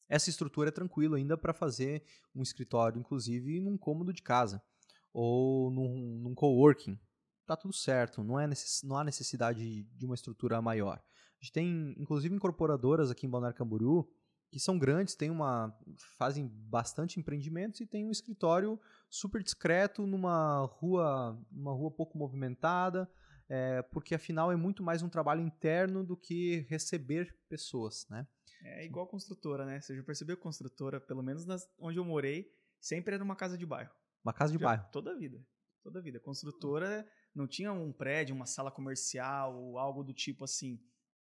Essa 0.10 0.32
estrutura 0.32 0.70
é 0.70 0.72
tranquila 0.72 1.18
ainda 1.18 1.38
para 1.38 1.54
fazer 1.54 2.04
um 2.34 2.42
escritório, 2.42 3.00
inclusive 3.00 3.62
num 3.62 3.78
cômodo 3.78 4.12
de 4.12 4.24
casa 4.24 4.64
ou 5.14 5.70
num, 5.70 6.22
num 6.24 6.34
coworking. 6.34 7.00
Tá 7.52 7.58
tudo 7.58 7.74
certo, 7.74 8.24
não, 8.24 8.40
é 8.40 8.48
necess, 8.48 8.82
não 8.82 8.96
há 8.96 9.04
necessidade 9.04 9.84
de 9.84 10.06
uma 10.06 10.16
estrutura 10.16 10.62
maior. 10.62 11.04
A 11.04 11.44
gente 11.44 11.52
tem, 11.52 11.94
inclusive, 11.98 12.34
incorporadoras 12.34 13.12
aqui 13.12 13.28
em 13.28 13.30
Balneário 13.30 13.58
Camboriú 13.58 14.10
que 14.50 14.58
são 14.58 14.80
grandes, 14.80 15.16
tem 15.16 15.30
uma, 15.30 15.78
fazem 16.18 16.48
bastante 16.48 17.20
empreendimentos 17.20 17.82
e 17.82 17.86
tem 17.86 18.06
um 18.06 18.12
escritório 18.12 18.80
super 19.10 19.44
discreto 19.44 20.08
numa 20.08 20.62
rua, 20.66 21.38
numa 21.52 21.74
rua 21.74 21.92
pouco 21.92 22.18
movimentada, 22.18 23.12
é, 23.50 23.82
porque 23.82 24.16
afinal 24.16 24.50
é 24.50 24.56
muito 24.56 24.82
mais 24.82 25.02
um 25.02 25.10
trabalho 25.10 25.42
interno 25.42 26.06
do 26.06 26.16
que 26.16 26.66
receber 26.70 27.38
pessoas, 27.50 28.08
né? 28.10 28.26
É 28.64 28.86
igual 28.86 29.08
construtora, 29.08 29.66
né? 29.66 29.82
Você 29.82 29.94
já 29.94 30.04
percebeu 30.04 30.38
construtora, 30.38 31.02
pelo 31.02 31.22
menos 31.22 31.46
nas, 31.46 31.70
onde 31.78 32.00
eu 32.00 32.06
morei, 32.06 32.50
sempre 32.80 33.14
era 33.14 33.22
uma 33.22 33.36
casa 33.36 33.58
de 33.58 33.66
bairro. 33.66 33.92
Uma 34.24 34.32
casa 34.32 34.54
de 34.54 34.58
já, 34.58 34.66
bairro? 34.66 34.86
Toda 34.90 35.12
a 35.12 35.18
vida. 35.18 35.46
Toda 35.84 36.00
a 36.00 36.02
vida. 36.02 36.18
Construtora 36.18 37.06
não 37.34 37.48
tinha 37.48 37.72
um 37.72 37.92
prédio, 37.92 38.36
uma 38.36 38.46
sala 38.46 38.72
comercial 38.72 39.56
ou 39.58 39.78
algo 39.78 40.04
do 40.04 40.14
tipo 40.14 40.44
assim. 40.44 40.80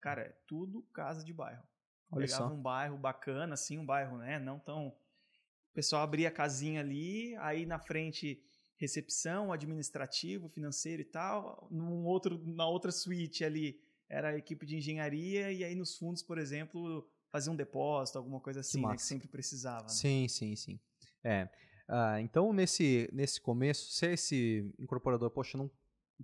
Cara, 0.01 0.23
é 0.23 0.37
tudo 0.47 0.83
casa 0.93 1.25
de 1.25 1.33
bairro. 1.33 1.63
Olha 2.11 2.27
Pegava 2.27 2.49
só. 2.49 2.55
um 2.55 2.61
bairro 2.61 2.97
bacana, 2.97 3.55
assim, 3.55 3.79
um 3.79 3.85
bairro, 3.85 4.19
né? 4.19 4.39
Não 4.39 4.59
tão. 4.59 4.89
O 4.89 5.75
pessoal 5.75 6.03
abria 6.03 6.29
a 6.29 6.33
casinha 6.33 6.81
ali, 6.81 7.37
aí 7.37 7.67
na 7.67 7.79
frente 7.79 8.43
recepção, 8.77 9.53
administrativo, 9.53 10.49
financeiro 10.49 11.03
e 11.03 11.05
tal. 11.05 11.69
Num 11.71 12.05
outro, 12.07 12.41
na 12.47 12.67
outra 12.67 12.91
suíte 12.91 13.45
ali 13.45 13.81
era 14.09 14.31
a 14.31 14.39
equipe 14.39 14.65
de 14.65 14.77
engenharia 14.77 15.53
e 15.53 15.65
aí 15.65 15.75
nos 15.75 15.97
fundos, 15.99 16.23
por 16.23 16.39
exemplo, 16.39 17.07
fazia 17.29 17.53
um 17.53 17.57
depósito, 17.57 18.17
alguma 18.17 18.41
coisa 18.41 18.61
assim, 18.61 18.81
que, 18.81 18.87
né, 18.87 18.95
que 18.95 19.03
sempre 19.03 19.29
precisava. 19.29 19.83
Né? 19.83 19.89
Sim, 19.89 20.29
sim, 20.29 20.57
sim. 20.57 20.81
É. 21.23 21.49
Uh, 21.89 22.19
então, 22.21 22.53
nesse, 22.53 23.09
nesse 23.13 23.41
começo, 23.41 23.91
se 23.91 24.07
esse 24.07 24.75
incorporador, 24.79 25.31
poxa, 25.31 25.59
não 25.59 25.71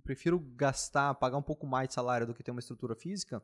prefiro 0.01 0.39
gastar, 0.39 1.13
pagar 1.15 1.37
um 1.37 1.43
pouco 1.43 1.65
mais 1.65 1.87
de 1.87 1.93
salário 1.93 2.27
do 2.27 2.33
que 2.33 2.43
ter 2.43 2.51
uma 2.51 2.59
estrutura 2.59 2.95
física, 2.95 3.43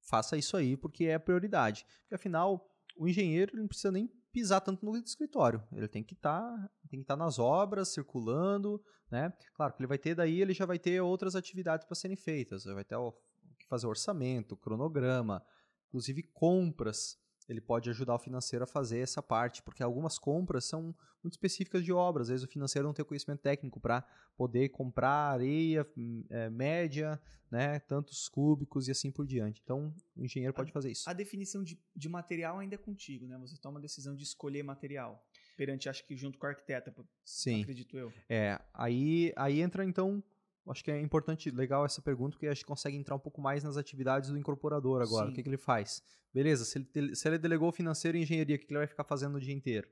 faça 0.00 0.36
isso 0.36 0.56
aí 0.56 0.76
porque 0.76 1.04
é 1.06 1.18
prioridade. 1.18 1.86
Porque 2.02 2.14
afinal, 2.14 2.68
o 2.96 3.08
engenheiro 3.08 3.56
não 3.56 3.66
precisa 3.66 3.90
nem 3.90 4.08
pisar 4.32 4.60
tanto 4.60 4.84
no 4.84 4.96
escritório. 4.96 5.62
Ele 5.72 5.88
tem 5.88 6.02
que 6.02 6.14
estar 6.14 6.40
tá, 6.40 6.70
tem 6.88 7.00
que 7.00 7.04
estar 7.04 7.16
tá 7.16 7.24
nas 7.24 7.38
obras, 7.38 7.92
circulando, 7.92 8.82
né? 9.10 9.32
Claro 9.54 9.74
que 9.74 9.80
ele 9.80 9.86
vai 9.86 9.98
ter 9.98 10.14
daí, 10.14 10.40
ele 10.40 10.54
já 10.54 10.64
vai 10.66 10.78
ter 10.78 11.00
outras 11.00 11.36
atividades 11.36 11.86
para 11.86 11.94
serem 11.94 12.16
feitas. 12.16 12.64
Ele 12.64 12.74
vai 12.74 12.84
ter 12.84 12.96
o 12.96 13.12
que 13.58 13.66
fazer 13.68 13.86
orçamento, 13.86 14.56
cronograma, 14.56 15.44
inclusive 15.88 16.22
compras 16.22 17.21
ele 17.48 17.60
pode 17.60 17.90
ajudar 17.90 18.14
o 18.14 18.18
financeiro 18.18 18.64
a 18.64 18.66
fazer 18.66 19.00
essa 19.00 19.22
parte, 19.22 19.62
porque 19.62 19.82
algumas 19.82 20.18
compras 20.18 20.64
são 20.64 20.94
muito 21.22 21.34
específicas 21.34 21.84
de 21.84 21.92
obras. 21.92 22.26
Às 22.26 22.30
vezes 22.30 22.44
o 22.44 22.48
financeiro 22.48 22.86
não 22.86 22.94
tem 22.94 23.02
o 23.02 23.06
conhecimento 23.06 23.40
técnico 23.40 23.80
para 23.80 24.04
poder 24.36 24.68
comprar 24.70 25.32
areia 25.32 25.86
é, 26.30 26.50
média, 26.50 27.20
né, 27.50 27.78
tantos 27.80 28.28
cúbicos 28.28 28.88
e 28.88 28.90
assim 28.90 29.10
por 29.10 29.26
diante. 29.26 29.60
Então, 29.62 29.94
o 30.16 30.24
engenheiro 30.24 30.54
pode 30.54 30.70
a, 30.70 30.72
fazer 30.72 30.90
isso. 30.90 31.08
A 31.08 31.12
definição 31.12 31.62
de, 31.62 31.78
de 31.94 32.08
material 32.08 32.58
ainda 32.58 32.74
é 32.74 32.78
contigo, 32.78 33.26
né? 33.26 33.36
Você 33.38 33.56
toma 33.58 33.78
a 33.78 33.82
decisão 33.82 34.14
de 34.14 34.22
escolher 34.22 34.62
material. 34.62 35.22
Perante, 35.56 35.88
acho 35.88 36.06
que 36.06 36.16
junto 36.16 36.38
com 36.38 36.46
o 36.46 36.48
arquiteto, 36.48 36.92
Sim. 37.24 37.62
acredito 37.62 37.96
eu. 37.98 38.12
É, 38.28 38.58
aí, 38.72 39.32
aí 39.36 39.60
entra 39.60 39.84
então 39.84 40.22
Acho 40.68 40.84
que 40.84 40.90
é 40.90 41.00
importante, 41.00 41.50
legal 41.50 41.84
essa 41.84 42.00
pergunta, 42.00 42.32
porque 42.32 42.46
a 42.46 42.54
gente 42.54 42.64
consegue 42.64 42.96
entrar 42.96 43.16
um 43.16 43.18
pouco 43.18 43.40
mais 43.40 43.64
nas 43.64 43.76
atividades 43.76 44.30
do 44.30 44.38
incorporador 44.38 45.02
agora. 45.02 45.26
Sim. 45.26 45.32
O 45.32 45.34
que, 45.34 45.42
que 45.42 45.48
ele 45.48 45.56
faz? 45.56 46.02
Beleza, 46.32 46.64
se 46.64 46.86
ele, 46.94 47.16
se 47.16 47.28
ele 47.28 47.36
delegou 47.36 47.72
financeiro 47.72 48.16
e 48.16 48.22
engenharia, 48.22 48.56
o 48.56 48.58
que, 48.58 48.66
que 48.66 48.72
ele 48.72 48.78
vai 48.78 48.86
ficar 48.86 49.04
fazendo 49.04 49.36
o 49.36 49.40
dia 49.40 49.52
inteiro? 49.52 49.88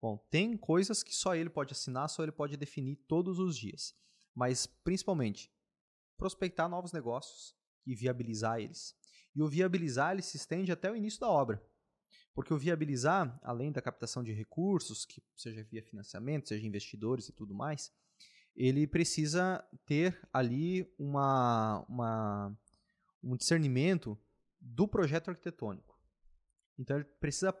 Bom, 0.00 0.16
tem 0.30 0.56
coisas 0.56 1.02
que 1.02 1.14
só 1.14 1.34
ele 1.34 1.50
pode 1.50 1.72
assinar, 1.72 2.08
só 2.08 2.22
ele 2.22 2.32
pode 2.32 2.56
definir 2.56 2.96
todos 3.06 3.38
os 3.38 3.56
dias. 3.56 3.94
Mas, 4.34 4.66
principalmente, 4.66 5.52
prospectar 6.16 6.68
novos 6.68 6.92
negócios 6.92 7.54
e 7.84 7.94
viabilizar 7.94 8.60
eles. 8.60 8.94
E 9.34 9.42
o 9.42 9.48
viabilizar 9.48 10.12
ele 10.12 10.22
se 10.22 10.36
estende 10.36 10.72
até 10.72 10.90
o 10.90 10.96
início 10.96 11.20
da 11.20 11.28
obra. 11.28 11.62
Porque 12.34 12.54
o 12.54 12.58
viabilizar, 12.58 13.38
além 13.42 13.72
da 13.72 13.82
captação 13.82 14.22
de 14.22 14.32
recursos, 14.32 15.04
que 15.04 15.22
seja 15.36 15.64
via 15.64 15.82
financiamento, 15.82 16.48
seja 16.48 16.66
investidores 16.66 17.28
e 17.28 17.32
tudo 17.32 17.54
mais, 17.54 17.92
ele 18.58 18.88
precisa 18.88 19.64
ter 19.86 20.20
ali 20.32 20.92
uma, 20.98 21.86
uma, 21.88 22.58
um 23.22 23.36
discernimento 23.36 24.18
do 24.60 24.88
projeto 24.88 25.28
arquitetônico. 25.28 25.96
Então 26.76 26.96
ele 26.96 27.04
precisa 27.04 27.56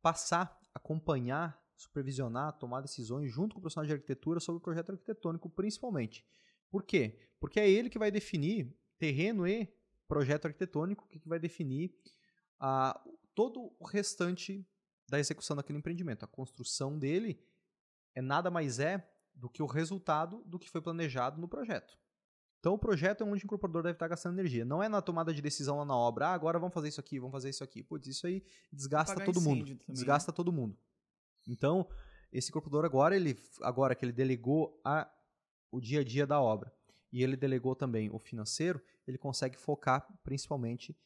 passar, 0.00 0.58
acompanhar, 0.74 1.62
supervisionar, 1.76 2.54
tomar 2.54 2.80
decisões 2.80 3.30
junto 3.30 3.52
com 3.52 3.58
o 3.58 3.60
profissional 3.60 3.86
de 3.86 3.92
arquitetura 3.92 4.40
sobre 4.40 4.56
o 4.58 4.62
projeto 4.62 4.92
arquitetônico, 4.92 5.50
principalmente. 5.50 6.24
Por 6.70 6.82
quê? 6.82 7.20
Porque 7.38 7.60
é 7.60 7.68
ele 7.68 7.90
que 7.90 7.98
vai 7.98 8.10
definir 8.10 8.74
terreno 8.98 9.46
e 9.46 9.70
projeto 10.08 10.46
arquitetônico, 10.46 11.06
que 11.08 11.28
vai 11.28 11.38
definir 11.38 11.94
ah, 12.58 12.98
todo 13.34 13.70
o 13.78 13.84
restante 13.84 14.66
da 15.06 15.20
execução 15.20 15.54
daquele 15.54 15.78
empreendimento. 15.78 16.24
A 16.24 16.28
construção 16.28 16.98
dele 16.98 17.38
é 18.14 18.22
nada 18.22 18.50
mais 18.50 18.78
é 18.78 19.06
do 19.38 19.48
que 19.48 19.62
o 19.62 19.66
resultado 19.66 20.42
do 20.44 20.58
que 20.58 20.68
foi 20.68 20.80
planejado 20.80 21.40
no 21.40 21.48
projeto. 21.48 21.96
Então 22.58 22.74
o 22.74 22.78
projeto 22.78 23.22
é 23.22 23.26
onde 23.26 23.44
o 23.44 23.46
incorporador 23.46 23.82
deve 23.82 23.94
estar 23.94 24.08
gastando 24.08 24.34
energia. 24.38 24.64
Não 24.64 24.82
é 24.82 24.88
na 24.88 25.00
tomada 25.00 25.32
de 25.32 25.40
decisão 25.40 25.78
lá 25.78 25.84
na 25.84 25.96
obra, 25.96 26.28
ah, 26.28 26.32
agora 26.32 26.58
vamos 26.58 26.74
fazer 26.74 26.88
isso 26.88 27.00
aqui, 27.00 27.18
vamos 27.18 27.32
fazer 27.32 27.50
isso 27.50 27.62
aqui. 27.62 27.82
Putz, 27.82 28.08
isso 28.08 28.26
aí 28.26 28.44
desgasta 28.72 29.24
todo 29.24 29.40
mundo. 29.40 29.64
Também. 29.64 29.80
Desgasta 29.88 30.32
todo 30.32 30.52
mundo. 30.52 30.76
Então, 31.46 31.88
esse 32.32 32.50
incorporador 32.50 32.84
agora, 32.84 33.14
ele, 33.14 33.38
agora 33.62 33.94
que 33.94 34.04
ele 34.04 34.12
delegou 34.12 34.80
a, 34.84 35.08
o 35.70 35.80
dia 35.80 36.00
a 36.00 36.04
dia 36.04 36.26
da 36.26 36.40
obra 36.40 36.72
e 37.12 37.22
ele 37.22 37.36
delegou 37.36 37.76
também 37.76 38.10
o 38.10 38.18
financeiro, 38.18 38.82
ele 39.06 39.16
consegue 39.16 39.56
focar 39.56 40.06
principalmente 40.24 40.98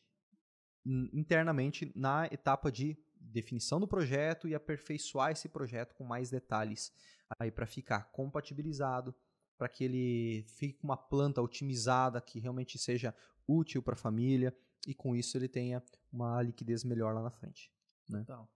internamente 0.84 1.92
na 1.94 2.26
etapa 2.26 2.72
de 2.72 2.98
definição 3.30 3.80
do 3.80 3.88
projeto 3.88 4.48
e 4.48 4.54
aperfeiçoar 4.54 5.32
esse 5.32 5.48
projeto 5.48 5.94
com 5.94 6.04
mais 6.04 6.30
detalhes 6.30 6.92
aí 7.38 7.50
para 7.50 7.66
ficar 7.66 8.10
compatibilizado, 8.12 9.14
para 9.56 9.68
que 9.68 9.84
ele 9.84 10.44
fique 10.48 10.82
uma 10.82 10.96
planta 10.96 11.40
otimizada 11.40 12.20
que 12.20 12.38
realmente 12.38 12.78
seja 12.78 13.14
útil 13.46 13.82
para 13.82 13.94
a 13.94 13.96
família 13.96 14.54
e 14.86 14.94
com 14.94 15.14
isso 15.14 15.36
ele 15.36 15.48
tenha 15.48 15.82
uma 16.12 16.42
liquidez 16.42 16.84
melhor 16.84 17.14
lá 17.14 17.22
na 17.22 17.30
frente. 17.30 17.72
Né? 18.08 18.20
Total. 18.20 18.50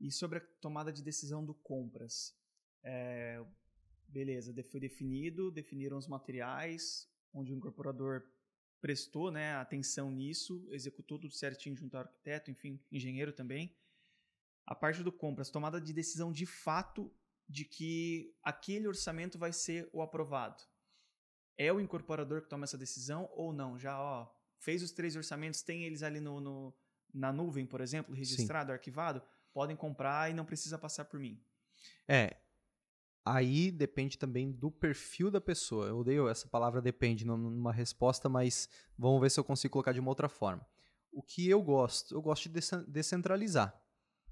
E 0.00 0.10
sobre 0.10 0.38
a 0.38 0.42
tomada 0.60 0.92
de 0.92 1.02
decisão 1.02 1.44
do 1.44 1.54
compras, 1.54 2.34
é, 2.82 3.44
beleza, 4.08 4.54
foi 4.70 4.80
definido, 4.80 5.50
definiram 5.50 5.96
os 5.96 6.06
materiais, 6.06 7.08
onde 7.32 7.52
o 7.52 7.56
incorporador 7.56 8.22
prestou 8.80 9.30
né, 9.30 9.54
atenção 9.54 10.10
nisso, 10.10 10.68
executou 10.70 11.18
tudo 11.18 11.32
certinho 11.32 11.74
junto 11.76 11.96
ao 11.96 12.02
arquiteto, 12.02 12.50
enfim, 12.50 12.78
engenheiro 12.92 13.32
também. 13.32 13.74
A 14.66 14.74
parte 14.74 15.02
do 15.02 15.12
compras, 15.12 15.50
tomada 15.50 15.80
de 15.80 15.92
decisão 15.92 16.32
de 16.32 16.46
fato 16.46 17.12
de 17.48 17.64
que 17.64 18.34
aquele 18.42 18.88
orçamento 18.88 19.38
vai 19.38 19.52
ser 19.52 19.88
o 19.92 20.00
aprovado. 20.00 20.62
É 21.56 21.72
o 21.72 21.80
incorporador 21.80 22.42
que 22.42 22.48
toma 22.48 22.64
essa 22.64 22.78
decisão 22.78 23.28
ou 23.32 23.52
não? 23.52 23.78
Já 23.78 24.00
ó, 24.00 24.28
fez 24.58 24.82
os 24.82 24.90
três 24.90 25.14
orçamentos, 25.14 25.62
tem 25.62 25.84
eles 25.84 26.02
ali 26.02 26.20
no, 26.20 26.40
no 26.40 26.74
na 27.12 27.32
nuvem, 27.32 27.64
por 27.64 27.80
exemplo, 27.80 28.14
registrado, 28.14 28.68
Sim. 28.68 28.72
arquivado, 28.72 29.22
podem 29.52 29.76
comprar 29.76 30.30
e 30.30 30.34
não 30.34 30.44
precisa 30.44 30.76
passar 30.76 31.04
por 31.04 31.20
mim. 31.20 31.40
É. 32.08 32.36
Aí 33.24 33.70
depende 33.70 34.18
também 34.18 34.50
do 34.50 34.70
perfil 34.70 35.30
da 35.30 35.40
pessoa. 35.40 35.86
Eu 35.86 35.98
odeio 35.98 36.28
essa 36.28 36.48
palavra 36.48 36.82
depende 36.82 37.24
numa 37.24 37.72
resposta, 37.72 38.28
mas 38.28 38.68
vamos 38.98 39.20
ver 39.20 39.30
se 39.30 39.38
eu 39.38 39.44
consigo 39.44 39.72
colocar 39.72 39.92
de 39.92 40.00
uma 40.00 40.10
outra 40.10 40.28
forma. 40.28 40.66
O 41.12 41.22
que 41.22 41.48
eu 41.48 41.62
gosto? 41.62 42.14
Eu 42.14 42.20
gosto 42.20 42.48
de 42.48 42.60
descentralizar 42.88 43.83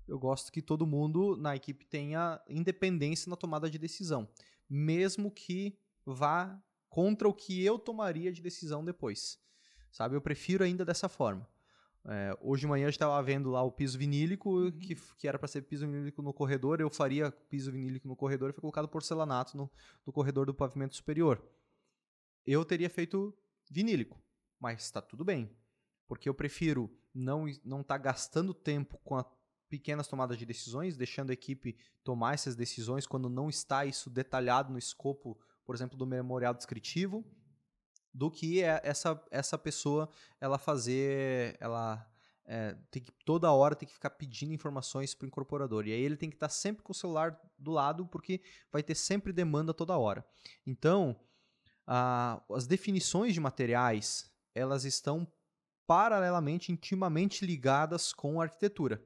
eu 0.06 0.18
gosto 0.18 0.52
que 0.52 0.62
todo 0.62 0.86
mundo 0.86 1.36
na 1.36 1.54
equipe 1.54 1.84
tenha 1.84 2.40
independência 2.48 3.30
na 3.30 3.36
tomada 3.36 3.70
de 3.70 3.78
decisão, 3.78 4.28
mesmo 4.68 5.30
que 5.30 5.78
vá 6.04 6.60
contra 6.88 7.28
o 7.28 7.34
que 7.34 7.64
eu 7.64 7.78
tomaria 7.78 8.32
de 8.32 8.42
decisão 8.42 8.84
depois. 8.84 9.40
Sabe, 9.90 10.16
eu 10.16 10.20
prefiro 10.20 10.64
ainda 10.64 10.84
dessa 10.84 11.08
forma. 11.08 11.46
É, 12.04 12.36
hoje 12.40 12.62
de 12.62 12.66
manhã 12.66 12.86
a 12.86 12.90
gente 12.90 12.96
estava 12.96 13.22
vendo 13.22 13.50
lá 13.50 13.62
o 13.62 13.70
piso 13.70 13.96
vinílico, 13.96 14.50
uhum. 14.50 14.72
que, 14.72 14.96
que 15.16 15.28
era 15.28 15.38
para 15.38 15.46
ser 15.46 15.62
piso 15.62 15.86
vinílico 15.86 16.20
no 16.20 16.32
corredor, 16.32 16.80
eu 16.80 16.90
faria 16.90 17.30
piso 17.30 17.70
vinílico 17.70 18.08
no 18.08 18.16
corredor 18.16 18.50
e 18.50 18.52
foi 18.52 18.60
colocado 18.60 18.88
porcelanato 18.88 19.56
no, 19.56 19.70
no 20.04 20.12
corredor 20.12 20.46
do 20.46 20.54
pavimento 20.54 20.96
superior. 20.96 21.40
Eu 22.44 22.64
teria 22.64 22.90
feito 22.90 23.32
vinílico, 23.70 24.20
mas 24.58 24.82
está 24.82 25.00
tudo 25.00 25.24
bem, 25.24 25.48
porque 26.08 26.28
eu 26.28 26.34
prefiro 26.34 26.90
não 27.14 27.44
não 27.64 27.82
estar 27.82 27.98
tá 27.98 27.98
gastando 27.98 28.52
tempo 28.52 28.98
com 29.04 29.16
a 29.16 29.24
pequenas 29.72 30.06
tomadas 30.06 30.36
de 30.36 30.44
decisões, 30.44 30.98
deixando 30.98 31.30
a 31.30 31.32
equipe 31.32 31.74
tomar 32.04 32.34
essas 32.34 32.54
decisões 32.54 33.06
quando 33.06 33.30
não 33.30 33.48
está 33.48 33.86
isso 33.86 34.10
detalhado 34.10 34.70
no 34.70 34.78
escopo, 34.78 35.40
por 35.64 35.74
exemplo, 35.74 35.96
do 35.96 36.06
memorial 36.06 36.52
descritivo, 36.52 37.24
do 38.12 38.30
que 38.30 38.62
é 38.62 38.82
essa, 38.84 39.18
essa 39.30 39.56
pessoa 39.56 40.10
ela 40.38 40.58
fazer, 40.58 41.56
ela 41.58 42.06
é, 42.44 42.76
tem 42.90 43.02
que 43.02 43.10
toda 43.24 43.50
hora 43.50 43.74
tem 43.74 43.88
que 43.88 43.94
ficar 43.94 44.10
pedindo 44.10 44.52
informações 44.52 45.14
para 45.14 45.24
o 45.24 45.28
incorporador. 45.28 45.86
E 45.86 45.92
aí 45.94 46.02
ele 46.02 46.18
tem 46.18 46.28
que 46.28 46.36
estar 46.36 46.50
sempre 46.50 46.82
com 46.82 46.92
o 46.92 46.94
celular 46.94 47.40
do 47.58 47.70
lado, 47.70 48.04
porque 48.04 48.42
vai 48.70 48.82
ter 48.82 48.94
sempre 48.94 49.32
demanda 49.32 49.72
toda 49.72 49.96
hora. 49.96 50.22
Então, 50.66 51.18
a, 51.86 52.42
as 52.50 52.66
definições 52.66 53.32
de 53.32 53.40
materiais, 53.40 54.30
elas 54.54 54.84
estão 54.84 55.26
paralelamente, 55.86 56.70
intimamente 56.70 57.46
ligadas 57.46 58.12
com 58.12 58.38
a 58.38 58.44
arquitetura 58.44 59.02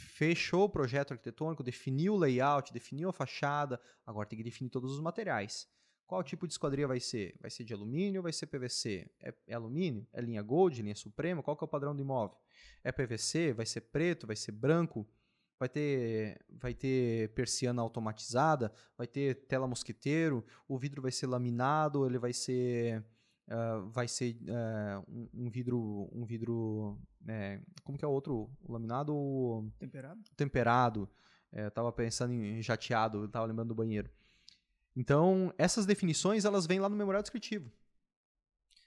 fechou 0.00 0.64
o 0.64 0.68
projeto 0.68 1.12
arquitetônico, 1.12 1.62
definiu 1.62 2.14
o 2.14 2.18
layout, 2.18 2.72
definiu 2.72 3.08
a 3.08 3.12
fachada, 3.12 3.80
agora 4.06 4.28
tem 4.28 4.36
que 4.36 4.44
definir 4.44 4.70
todos 4.70 4.92
os 4.92 5.00
materiais. 5.00 5.68
Qual 6.10 6.24
tipo 6.24 6.44
de 6.44 6.52
esquadria 6.52 6.88
vai 6.88 6.98
ser? 6.98 7.36
Vai 7.40 7.52
ser 7.52 7.62
de 7.62 7.72
alumínio 7.72 8.20
vai 8.20 8.32
ser 8.32 8.46
PVC? 8.46 9.08
É, 9.20 9.32
é, 9.46 9.54
alumínio? 9.54 10.04
É 10.12 10.20
linha 10.20 10.42
Gold, 10.42 10.82
linha 10.82 10.96
Suprema? 10.96 11.40
Qual 11.40 11.56
que 11.56 11.62
é 11.62 11.66
o 11.66 11.68
padrão 11.68 11.94
do 11.94 12.02
imóvel? 12.02 12.36
É 12.82 12.90
PVC? 12.90 13.52
Vai 13.52 13.64
ser 13.64 13.82
preto? 13.82 14.26
Vai 14.26 14.34
ser 14.34 14.50
branco? 14.50 15.08
Vai 15.56 15.68
ter, 15.68 16.44
vai 16.48 16.74
ter 16.74 17.32
persiana 17.32 17.80
automatizada? 17.80 18.72
Vai 18.98 19.06
ter 19.06 19.46
tela 19.46 19.68
mosquiteiro? 19.68 20.44
O 20.66 20.76
vidro 20.76 21.00
vai 21.00 21.12
ser 21.12 21.28
laminado? 21.28 22.04
Ele 22.04 22.18
vai 22.18 22.32
ser 22.32 23.04
uh, 23.50 23.88
vai 23.90 24.06
ser 24.08 24.36
uh, 24.42 25.04
um, 25.08 25.28
um, 25.46 25.50
vidro, 25.50 26.08
um 26.12 26.24
vidro, 26.24 26.98
é, 27.26 27.60
como 27.82 27.98
que 27.98 28.04
é 28.04 28.08
o 28.08 28.10
outro, 28.10 28.50
laminado? 28.68 29.70
Temperado. 29.78 30.20
Temperado. 30.36 31.08
É, 31.52 31.68
tava 31.68 31.92
pensando 31.92 32.32
em 32.32 32.62
jateado, 32.62 33.24
estava 33.24 33.44
lembrando 33.46 33.68
do 33.68 33.74
banheiro. 33.74 34.08
Então, 34.94 35.52
essas 35.58 35.84
definições, 35.84 36.44
elas 36.44 36.66
vêm 36.66 36.78
lá 36.78 36.88
no 36.88 36.96
memorial 36.96 37.22
descritivo. 37.22 37.70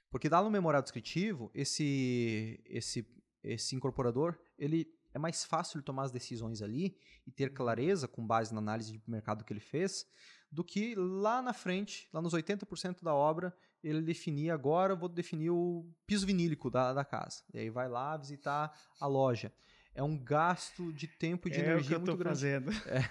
Porque 0.10 0.30
lá 0.30 0.42
no 0.42 0.50
memorial 0.50 0.82
descritivo, 0.82 1.52
esse, 1.54 2.62
esse, 2.66 3.06
esse 3.44 3.76
incorporador, 3.76 4.38
ele 4.58 4.88
é 5.14 5.20
mais 5.20 5.44
fácil 5.44 5.82
tomar 5.82 6.04
as 6.04 6.12
decisões 6.12 6.62
ali 6.62 6.98
e 7.26 7.32
ter 7.32 7.54
clareza 7.54 8.08
com 8.08 8.26
base 8.26 8.54
na 8.54 8.60
análise 8.60 8.94
de 8.94 9.02
mercado 9.08 9.44
que 9.44 9.52
ele 9.52 9.60
fez, 9.60 10.06
do 10.54 10.64
que 10.64 10.94
lá 10.96 11.42
na 11.42 11.52
frente, 11.52 12.08
lá 12.14 12.22
nos 12.22 12.34
80% 12.34 13.04
da 13.04 13.14
obra, 13.14 13.54
ele 13.84 14.02
definir 14.02 14.52
agora 14.52 14.94
eu 14.94 14.98
vou 14.98 15.10
definir 15.10 15.50
o 15.50 15.86
piso 16.06 16.26
vinílico 16.26 16.70
da, 16.70 16.94
da 16.94 17.04
casa. 17.04 17.42
E 17.54 17.60
aí 17.60 17.70
vai 17.70 17.90
lá 17.90 18.16
visitar 18.16 18.72
a 19.00 19.08
loja. 19.08 19.52
É 19.96 20.02
um 20.02 20.18
gasto 20.18 20.94
de 20.94 21.08
tempo 21.08 21.48
e 21.48 21.52
de 21.52 21.60
é 21.60 21.64
energia 21.66 21.84
o 21.84 21.88
que 21.88 21.94
eu 21.94 22.00
muito 22.00 22.12
tô 22.12 22.18
grande. 22.18 22.40
fazendo. 22.40 22.72
É. 22.88 23.04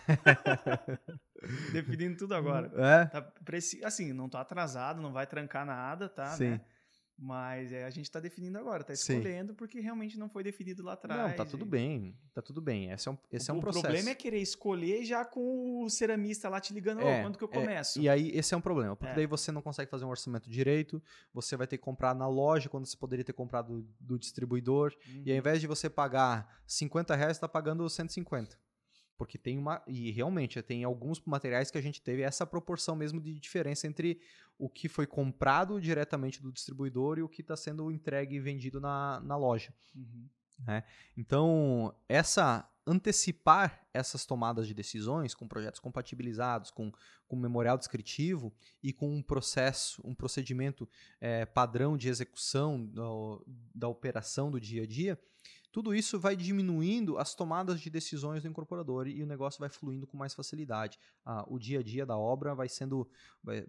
Definindo 1.73 2.17
tudo 2.17 2.35
agora. 2.35 2.73
É? 2.77 3.05
Tá. 3.07 3.33
Assim, 3.85 4.13
não 4.13 4.29
tô 4.29 4.37
atrasado, 4.39 5.03
não 5.03 5.13
vai 5.13 5.27
trancar 5.27 5.67
nada, 5.67 6.09
tá? 6.09 6.27
Sim. 6.29 6.51
Né? 6.51 6.61
Mas 7.19 7.73
é, 7.73 7.85
a 7.85 7.91
gente 7.91 8.11
tá 8.11 8.19
definindo 8.19 8.59
agora, 8.59 8.83
tá 8.83 8.95
Sim. 8.97 9.19
escolhendo 9.19 9.55
porque 9.55 9.79
realmente 9.81 10.19
não 10.19 10.29
foi 10.29 10.43
definido 10.43 10.83
lá 10.83 10.95
atrás. 10.95 11.31
Não, 11.31 11.37
tá 11.37 11.45
tudo 11.45 11.65
e- 11.65 11.69
bem. 11.69 12.17
Tá 12.35 12.43
tudo 12.43 12.61
bem. 12.61 12.91
Esse 12.91 13.09
é 13.09 13.13
um, 13.13 13.19
esse 13.31 13.51
é 13.51 13.55
um 13.55 13.59
o 13.59 13.61
processo. 13.61 13.83
problema 13.85 14.11
é 14.11 14.15
querer 14.15 14.39
escolher 14.41 15.05
já 15.05 15.25
com 15.25 15.85
o 15.85 15.91
ceramista 15.91 16.49
lá 16.49 16.61
te 16.61 16.73
ligando, 16.73 17.03
"Ô, 17.03 17.07
É, 17.09 17.23
quando 17.23 17.39
que 17.39 17.45
eu 17.45 17.49
é, 17.53 17.55
começo? 17.55 18.01
E 18.01 18.09
aí, 18.09 18.31
esse 18.35 18.55
é 18.55 18.57
um 18.57 18.61
problema, 18.61 18.97
porque 18.97 19.13
É. 19.13 19.17
daí 19.17 19.27
você 19.27 19.53
não 19.53 19.63
consegue 19.63 19.91
fazer 19.91 20.05
um 20.05 20.09
orçamento 20.09 20.51
direito, 20.51 21.01
você 21.33 21.57
vai 21.57 21.67
ter 21.67 21.79
que 21.79 21.85
comprar 21.85 22.15
na 22.15 22.27
loja 22.27 22.69
quando 22.69 22.87
você 22.87 22.97
poderia 22.97 23.25
ter 23.25 23.33
comprado 23.35 23.87
do 24.01 24.19
distribuidor, 24.19 24.93
Uhum. 25.07 25.23
e 25.27 25.31
ao 25.31 25.37
invés 25.39 25.61
de 25.61 25.67
você 25.67 25.89
pagar 25.89 26.63
50 26.67 27.15
reais, 27.15 27.37
você 27.37 27.41
tá 27.43 27.49
pagando 27.49 27.89
150. 27.89 28.57
Porque 29.23 29.39
tem 29.39 29.57
uma. 29.57 29.81
E 29.87 30.11
realmente, 30.11 30.61
tem 30.63 30.83
alguns 30.83 31.21
materiais 31.25 31.71
que 31.71 31.79
a 31.79 31.81
gente 31.81 32.03
teve 32.03 32.23
essa 32.23 32.45
proporção 32.45 32.97
mesmo 32.97 33.21
de 33.21 33.39
diferença 33.39 33.87
entre 33.87 34.21
o 34.59 34.69
que 34.69 34.89
foi 34.89 35.07
comprado 35.07 35.81
diretamente 35.81 36.43
do 36.43 36.53
distribuidor 36.53 37.19
e 37.19 37.23
o 37.23 37.29
que 37.29 37.41
está 37.41 37.57
sendo 37.57 37.91
entregue 37.91 38.37
e 38.37 38.41
vendido 38.41 38.81
na, 38.81 39.21
na 39.21 39.37
loja. 39.37 39.73
Uhum. 39.95 40.29
Então, 41.17 41.95
essa 42.09 42.69
antecipar 42.85 43.87
essas 43.95 44.27
tomadas 44.27 44.67
de 44.67 44.75
decisões 44.75 45.35
com 45.35 45.47
projetos 45.47 45.79
compatibilizados, 45.79 46.71
com, 46.71 46.93
com 47.29 47.37
memorial 47.37 47.79
descritivo 47.79 48.53
e 48.83 48.93
com 48.93 49.09
um 49.09 49.23
processo, 49.23 50.03
um 50.05 50.15
procedimento 50.15 50.89
eh, 51.21 51.47
padrão 51.47 51.97
de 51.97 52.09
execução 52.09 52.85
do- 52.85 53.45
da 53.73 53.87
operação 53.87 54.51
do 54.51 54.61
dia 54.61 54.83
a 54.83 54.87
dia, 54.87 55.17
tudo 55.73 55.95
isso 55.95 56.21
vai 56.21 56.37
diminuindo 56.37 57.17
as 57.17 57.35
tomadas 57.35 57.81
de 57.81 57.89
decisões 57.89 58.43
do 58.43 58.49
incorporador 58.49 59.09
e 59.09 59.23
o 59.23 59.27
negócio 59.27 59.59
vai 59.59 59.71
fluindo 59.71 60.07
com 60.07 60.19
mais 60.19 60.35
facilidade. 60.35 60.99
Ah, 61.25 61.45
o 61.49 61.59
dia 61.59 61.81
a 61.81 61.83
dia 61.83 62.05
da 62.05 62.17
obra 62.17 62.55
vai 62.55 62.69
sendo. 62.69 63.11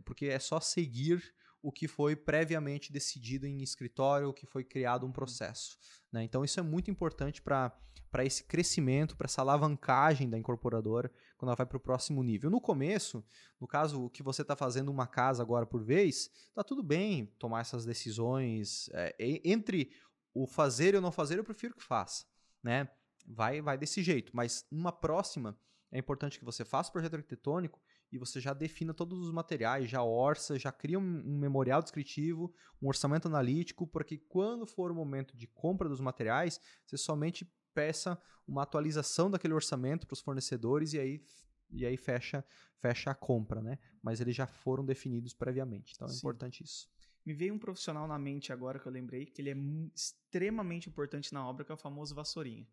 porque 0.03 0.25
é 0.25 0.37
só 0.37 0.59
seguir 0.59 1.33
o 1.63 1.71
que 1.71 1.87
foi 1.87 2.13
previamente 2.13 2.91
decidido 2.91 3.47
em 3.47 3.63
escritório, 3.63 4.27
o 4.27 4.33
que 4.33 4.45
foi 4.45 4.65
criado 4.65 5.05
um 5.05 5.13
processo. 5.13 5.77
né? 6.11 6.21
Então, 6.21 6.43
isso 6.43 6.59
é 6.59 6.63
muito 6.63 6.91
importante 6.91 7.41
para 7.41 7.71
esse 8.19 8.43
crescimento, 8.43 9.15
para 9.15 9.25
essa 9.25 9.41
alavancagem 9.41 10.29
da 10.29 10.37
incorporadora, 10.37 11.09
quando 11.37 11.49
ela 11.49 11.55
vai 11.55 11.65
para 11.65 11.77
o 11.77 11.79
próximo 11.79 12.21
nível. 12.21 12.49
No 12.49 12.59
começo, 12.59 13.23
no 13.61 13.65
caso 13.65 14.09
que 14.09 14.21
você 14.21 14.41
está 14.41 14.57
fazendo 14.57 14.91
uma 14.91 15.07
casa 15.07 15.41
agora 15.41 15.65
por 15.65 15.81
vez, 15.81 16.29
tá 16.53 16.65
tudo 16.65 16.83
bem 16.83 17.27
tomar 17.39 17.61
essas 17.61 17.85
decisões. 17.85 18.89
é, 18.91 19.15
entre 19.45 19.89
o 20.33 20.47
fazer 20.47 20.93
e 20.93 20.97
o 20.97 21.01
não 21.01 21.11
fazer, 21.11 21.37
eu 21.37 21.43
prefiro 21.43 21.75
que 21.75 21.83
faça. 21.83 22.25
Né? 22.61 22.89
Vai, 23.25 23.61
vai 23.61 23.77
desse 23.77 24.01
jeito. 24.01 24.31
Mas 24.35 24.65
numa 24.71 24.91
próxima, 24.91 25.57
é 25.91 25.99
importante 25.99 26.39
que 26.39 26.45
você 26.45 26.65
faça 26.65 26.89
o 26.89 26.93
projeto 26.93 27.15
arquitetônico 27.15 27.79
e 28.11 28.17
você 28.17 28.39
já 28.39 28.53
defina 28.53 28.93
todos 28.93 29.19
os 29.19 29.31
materiais, 29.31 29.89
já 29.89 30.03
orça, 30.03 30.57
já 30.57 30.71
cria 30.71 30.99
um, 30.99 31.23
um 31.25 31.37
memorial 31.37 31.81
descritivo, 31.81 32.53
um 32.81 32.87
orçamento 32.87 33.27
analítico, 33.27 33.87
porque 33.87 34.17
quando 34.17 34.65
for 34.65 34.91
o 34.91 34.95
momento 34.95 35.35
de 35.37 35.47
compra 35.47 35.89
dos 35.89 35.99
materiais, 35.99 36.59
você 36.85 36.97
somente 36.97 37.51
peça 37.73 38.19
uma 38.47 38.63
atualização 38.63 39.31
daquele 39.31 39.53
orçamento 39.53 40.05
para 40.05 40.13
os 40.13 40.21
fornecedores 40.21 40.93
e 40.93 40.99
aí, 40.99 41.25
e 41.71 41.85
aí 41.85 41.97
fecha, 41.97 42.45
fecha 42.79 43.11
a 43.11 43.15
compra, 43.15 43.61
né? 43.61 43.79
Mas 44.01 44.21
eles 44.21 44.35
já 44.35 44.45
foram 44.45 44.85
definidos 44.85 45.33
previamente, 45.33 45.93
então 45.95 46.07
é 46.07 46.11
Sim. 46.11 46.17
importante 46.17 46.63
isso. 46.63 46.87
Me 47.25 47.33
veio 47.33 47.53
um 47.53 47.59
profissional 47.59 48.07
na 48.07 48.19
mente 48.19 48.51
agora 48.51 48.79
que 48.79 48.85
eu 48.85 48.91
lembrei 48.91 49.25
que 49.25 49.41
ele 49.41 49.49
é 49.49 49.55
extremamente 49.95 50.89
importante 50.89 51.33
na 51.33 51.47
obra, 51.47 51.63
que 51.63 51.71
é 51.71 51.75
o 51.75 51.77
famoso 51.77 52.13
vassourinha. 52.13 52.67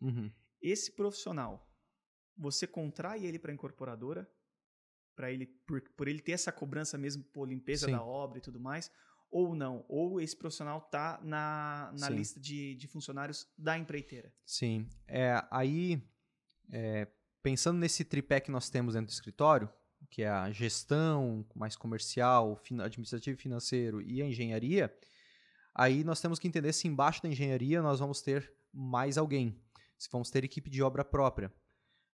Uhum. 0.00 0.32
Esse 0.60 0.92
profissional, 0.92 1.70
você 2.36 2.66
contrai 2.66 3.26
ele 3.26 3.38
para 3.38 3.52
incorporadora, 3.52 4.30
para 5.14 5.30
ele 5.30 5.46
por, 5.46 5.82
por 5.96 6.08
ele 6.08 6.20
ter 6.20 6.32
essa 6.32 6.50
cobrança 6.50 6.96
mesmo 6.96 7.22
por 7.24 7.46
limpeza 7.46 7.86
Sim. 7.86 7.92
da 7.92 8.02
obra 8.02 8.38
e 8.38 8.42
tudo 8.42 8.58
mais, 8.58 8.90
ou 9.30 9.54
não? 9.54 9.84
Ou 9.88 10.20
esse 10.20 10.36
profissional 10.36 10.80
tá 10.80 11.20
na, 11.22 11.92
na 11.98 12.06
Sim. 12.06 12.14
lista 12.14 12.40
de, 12.40 12.74
de 12.74 12.88
funcionários 12.88 13.46
da 13.56 13.78
empreiteira? 13.78 14.32
Sim. 14.44 14.88
É, 15.06 15.46
aí, 15.50 16.02
é, 16.72 17.06
pensando 17.42 17.78
nesse 17.78 18.04
tripé 18.04 18.40
que 18.40 18.50
nós 18.50 18.70
temos 18.70 18.94
dentro 18.94 19.08
do 19.08 19.12
escritório, 19.12 19.70
que 20.10 20.22
é 20.22 20.28
a 20.28 20.50
gestão 20.50 21.46
mais 21.54 21.76
comercial, 21.76 22.60
administrativo 22.82 23.38
e 23.38 23.40
financeiro 23.40 24.02
e 24.02 24.20
a 24.20 24.26
engenharia, 24.26 24.92
aí 25.74 26.02
nós 26.02 26.20
temos 26.20 26.38
que 26.38 26.48
entender 26.48 26.72
se 26.72 26.88
embaixo 26.88 27.22
da 27.22 27.28
engenharia 27.28 27.80
nós 27.80 28.00
vamos 28.00 28.20
ter 28.20 28.52
mais 28.74 29.16
alguém, 29.16 29.56
se 29.96 30.08
vamos 30.10 30.30
ter 30.30 30.44
equipe 30.44 30.68
de 30.68 30.82
obra 30.82 31.04
própria. 31.04 31.52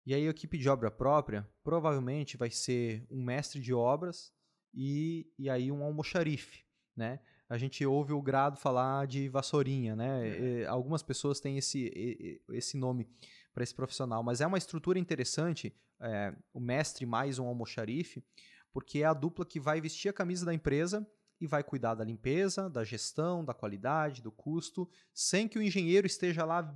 E 0.04 0.14
aí 0.14 0.26
a 0.26 0.30
equipe 0.30 0.56
de 0.56 0.68
obra 0.68 0.90
própria 0.90 1.48
provavelmente 1.64 2.36
vai 2.36 2.50
ser 2.50 3.04
um 3.10 3.24
mestre 3.24 3.60
de 3.60 3.74
obras 3.74 4.32
e, 4.72 5.26
e 5.38 5.50
aí 5.50 5.72
um 5.72 5.82
almoxarife, 5.82 6.64
né? 6.94 7.18
A 7.48 7.56
gente 7.56 7.84
ouve 7.86 8.12
o 8.12 8.20
grado 8.20 8.56
falar 8.56 9.06
de 9.06 9.28
vassourinha, 9.28 9.94
né? 9.94 10.62
É. 10.62 10.66
Algumas 10.66 11.02
pessoas 11.02 11.40
têm 11.40 11.58
esse, 11.58 12.40
esse 12.50 12.76
nome 12.76 13.08
para 13.56 13.64
esse 13.64 13.74
profissional, 13.74 14.22
mas 14.22 14.42
é 14.42 14.46
uma 14.46 14.58
estrutura 14.58 14.98
interessante, 14.98 15.74
é, 15.98 16.34
o 16.52 16.60
mestre 16.60 17.06
mais 17.06 17.38
um 17.38 17.46
almoxarife, 17.46 18.22
porque 18.70 18.98
é 18.98 19.06
a 19.06 19.14
dupla 19.14 19.46
que 19.46 19.58
vai 19.58 19.80
vestir 19.80 20.10
a 20.10 20.12
camisa 20.12 20.44
da 20.44 20.52
empresa 20.52 21.10
e 21.40 21.46
vai 21.46 21.64
cuidar 21.64 21.94
da 21.94 22.04
limpeza, 22.04 22.68
da 22.68 22.84
gestão, 22.84 23.42
da 23.42 23.54
qualidade, 23.54 24.20
do 24.20 24.30
custo, 24.30 24.86
sem 25.14 25.48
que 25.48 25.58
o 25.58 25.62
engenheiro 25.62 26.06
esteja 26.06 26.44
lá 26.44 26.70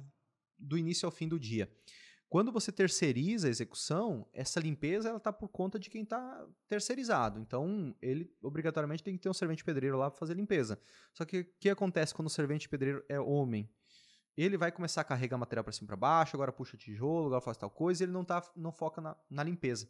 do 0.58 0.78
início 0.78 1.04
ao 1.04 1.12
fim 1.12 1.28
do 1.28 1.38
dia. 1.38 1.70
Quando 2.30 2.50
você 2.50 2.72
terceiriza 2.72 3.48
a 3.48 3.50
execução, 3.50 4.26
essa 4.32 4.58
limpeza 4.58 5.10
ela 5.10 5.18
está 5.18 5.30
por 5.30 5.48
conta 5.48 5.78
de 5.78 5.90
quem 5.90 6.02
está 6.02 6.48
terceirizado. 6.66 7.38
Então, 7.40 7.94
ele 8.00 8.32
obrigatoriamente 8.40 9.02
tem 9.02 9.14
que 9.16 9.22
ter 9.22 9.28
um 9.28 9.34
servente 9.34 9.62
pedreiro 9.62 9.98
lá 9.98 10.10
para 10.10 10.18
fazer 10.18 10.32
limpeza. 10.32 10.80
Só 11.12 11.26
que 11.26 11.40
o 11.40 11.46
que 11.60 11.68
acontece 11.68 12.14
quando 12.14 12.28
o 12.28 12.30
servente 12.30 12.70
pedreiro 12.70 13.04
é 13.06 13.20
homem? 13.20 13.68
Ele 14.40 14.56
vai 14.56 14.72
começar 14.72 15.02
a 15.02 15.04
carregar 15.04 15.36
material 15.36 15.62
para 15.64 15.72
cima 15.72 15.86
para 15.88 15.96
baixo, 15.96 16.34
agora 16.34 16.50
puxa 16.50 16.76
tijolo, 16.76 17.26
agora 17.26 17.40
faz 17.40 17.56
tal 17.56 17.70
coisa, 17.70 18.02
e 18.02 18.06
ele 18.06 18.12
não, 18.12 18.24
tá, 18.24 18.42
não 18.56 18.72
foca 18.72 19.00
na, 19.00 19.16
na 19.28 19.42
limpeza. 19.42 19.86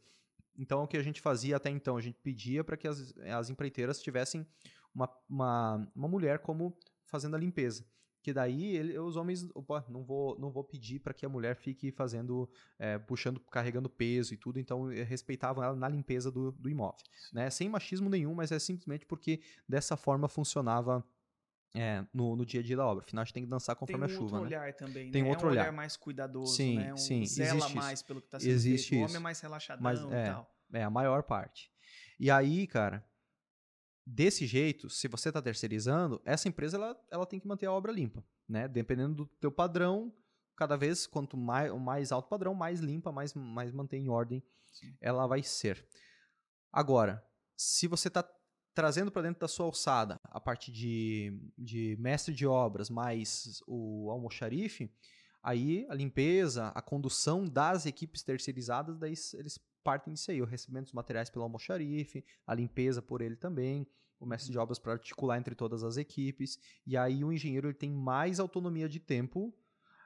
Então, 0.59 0.83
o 0.83 0.89
que 0.89 0.97
a 0.97 1.03
gente 1.03 1.21
fazia 1.21 1.57
até 1.57 1.71
então, 1.71 1.97
a 1.97 2.01
gente 2.01 2.19
pedia 2.19 2.65
para 2.65 2.77
que 2.77 2.89
as, 2.89 3.15
as 3.19 3.49
empreiteiras 3.49 4.03
tivessem 4.03 4.47
uma, 4.95 5.09
uma, 5.29 5.89
uma 5.95 6.09
mulher 6.09 6.41
como 6.41 6.77
fazendo 7.05 7.37
a 7.37 7.39
limpeza. 7.39 7.87
Que 8.23 8.33
daí 8.35 8.77
ele- 8.77 8.99
os 8.99 9.17
homens, 9.17 9.49
opa, 9.55 9.85
não 9.89 10.05
vou, 10.05 10.39
não 10.39 10.51
vou 10.51 10.63
pedir 10.63 10.99
para 10.99 11.15
que 11.15 11.25
a 11.25 11.29
mulher 11.29 11.57
fique 11.57 11.91
fazendo, 11.91 12.51
é, 12.79 12.99
puxando, 12.99 13.41
carregando 13.41 13.89
peso 13.89 14.35
e 14.35 14.37
tudo, 14.37 14.59
então 14.59 14.91
eh, 14.93 15.03
respeitavam 15.05 15.65
ela 15.65 15.75
na 15.75 15.89
limpeza 15.89 16.31
do, 16.31 16.53
do 16.53 16.69
imóvel. 16.69 16.99
Né? 17.33 17.49
Sem 17.49 17.69
machismo 17.69 18.11
nenhum, 18.11 18.35
mas 18.35 18.53
é 18.53 18.59
simplesmente 18.59 19.07
porque 19.07 19.41
dessa 19.67 19.97
forma 19.97 20.29
funcionava 20.29 21.03
é, 21.75 22.05
no, 22.13 22.35
no 22.37 22.45
dia 22.45 22.61
a 22.61 22.63
dia 22.63 22.77
da 22.77 22.87
obra. 22.87 23.05
Afinal, 23.05 23.23
a 23.23 23.25
gente 23.25 23.35
tem 23.35 23.45
que 23.45 23.49
dançar 23.51 23.77
Tem 23.77 23.85
um 23.85 23.87
conforme 23.87 24.05
a 24.07 24.09
chuva. 24.09 24.23
outro 24.25 24.39
né? 24.39 24.47
olhar 24.47 24.75
também, 24.75 25.11
Tem 25.11 25.23
né? 25.23 25.29
outro 25.29 25.47
é 25.47 25.49
um 25.49 25.53
olhar 25.53 25.63
olhar. 25.63 25.73
mais 25.73 25.97
cuidadoso, 25.97 26.57
Sim, 26.57 26.77
né? 26.79 26.93
Um 26.93 26.97
sim, 26.97 27.25
zela 27.25 27.59
existe 27.59 27.77
mais 27.77 27.99
isso. 27.99 28.07
pelo 28.07 28.21
que 28.21 28.27
está 28.27 28.41
sendo 28.41 28.51
Existe 28.51 28.89
feito. 28.91 29.03
O 29.03 29.05
homem 29.05 29.17
é 29.17 29.21
mais 29.21 29.41
relaxadão 29.41 29.83
Mas, 29.83 30.01
e 30.01 30.13
é, 30.13 30.25
tal. 30.33 30.55
É, 30.73 30.83
a 30.83 30.91
maior 30.91 31.23
parte. 31.23 31.71
E 32.19 32.31
aí, 32.31 32.67
cara, 32.67 33.05
desse 34.05 34.47
jeito, 34.47 34.91
se 34.91 35.07
você 35.09 35.29
está 35.29 35.41
terceirizando, 35.41 36.21
essa 36.25 36.49
empresa 36.49 36.77
ela, 36.77 37.01
ela 37.11 37.27
tem 37.27 37.39
que 37.39 37.47
manter 37.47 37.67
a 37.67 37.73
obra 37.73 37.93
limpa, 37.93 38.25
né? 38.49 38.67
Dependendo 38.67 39.15
do 39.15 39.27
teu 39.27 39.53
padrão, 39.53 40.13
cada 40.57 40.77
vez 40.77 41.07
quanto 41.07 41.37
mais, 41.37 41.71
o 41.73 41.79
mais 41.79 42.13
alto 42.13 42.29
padrão, 42.29 42.53
mais 42.55 42.81
limpa, 42.81 43.11
mais, 43.13 43.33
mais 43.33 43.73
mantém 43.73 44.05
em 44.05 44.09
ordem 44.09 44.43
Sim. 44.67 44.95
ela 45.01 45.27
vai 45.27 45.43
ser. 45.43 45.87
Agora, 46.73 47.25
se 47.57 47.87
você 47.87 48.09
está 48.09 48.23
trazendo 48.81 49.13
para 49.13 49.21
dentro 49.21 49.41
da 49.41 49.47
sua 49.47 49.67
alçada 49.67 50.19
a 50.25 50.41
parte 50.41 50.73
de, 50.73 51.39
de 51.59 51.99
mestre 52.01 52.35
de 52.35 52.47
obras 52.47 52.89
mais 52.89 53.63
o 53.67 54.11
almoxarife, 54.11 54.91
aí 55.43 55.87
a 55.91 55.95
limpeza, 55.95 56.69
a 56.69 56.81
condução 56.81 57.45
das 57.45 57.85
equipes 57.85 58.23
terceirizadas, 58.23 58.99
daí 58.99 59.13
eles 59.35 59.59
partem 59.85 60.15
disso 60.15 60.31
aí, 60.31 60.41
o 60.41 60.47
recebimento 60.47 60.85
dos 60.85 60.95
materiais 60.95 61.29
pelo 61.29 61.43
almoxarife, 61.43 62.25
a 62.47 62.55
limpeza 62.55 63.03
por 63.03 63.21
ele 63.21 63.37
também, 63.37 63.87
o 64.19 64.25
mestre 64.25 64.51
de 64.51 64.59
obras 64.59 64.79
para 64.79 64.93
articular 64.93 65.37
entre 65.37 65.55
todas 65.55 65.85
as 65.85 65.99
equipes, 65.99 66.59
e 66.87 66.97
aí 66.97 67.23
o 67.23 67.31
engenheiro 67.31 67.69
ele 67.69 67.75
tem 67.75 67.91
mais 67.91 68.41
autonomia 68.41 68.89
de 68.89 68.99
tempo 68.99 69.55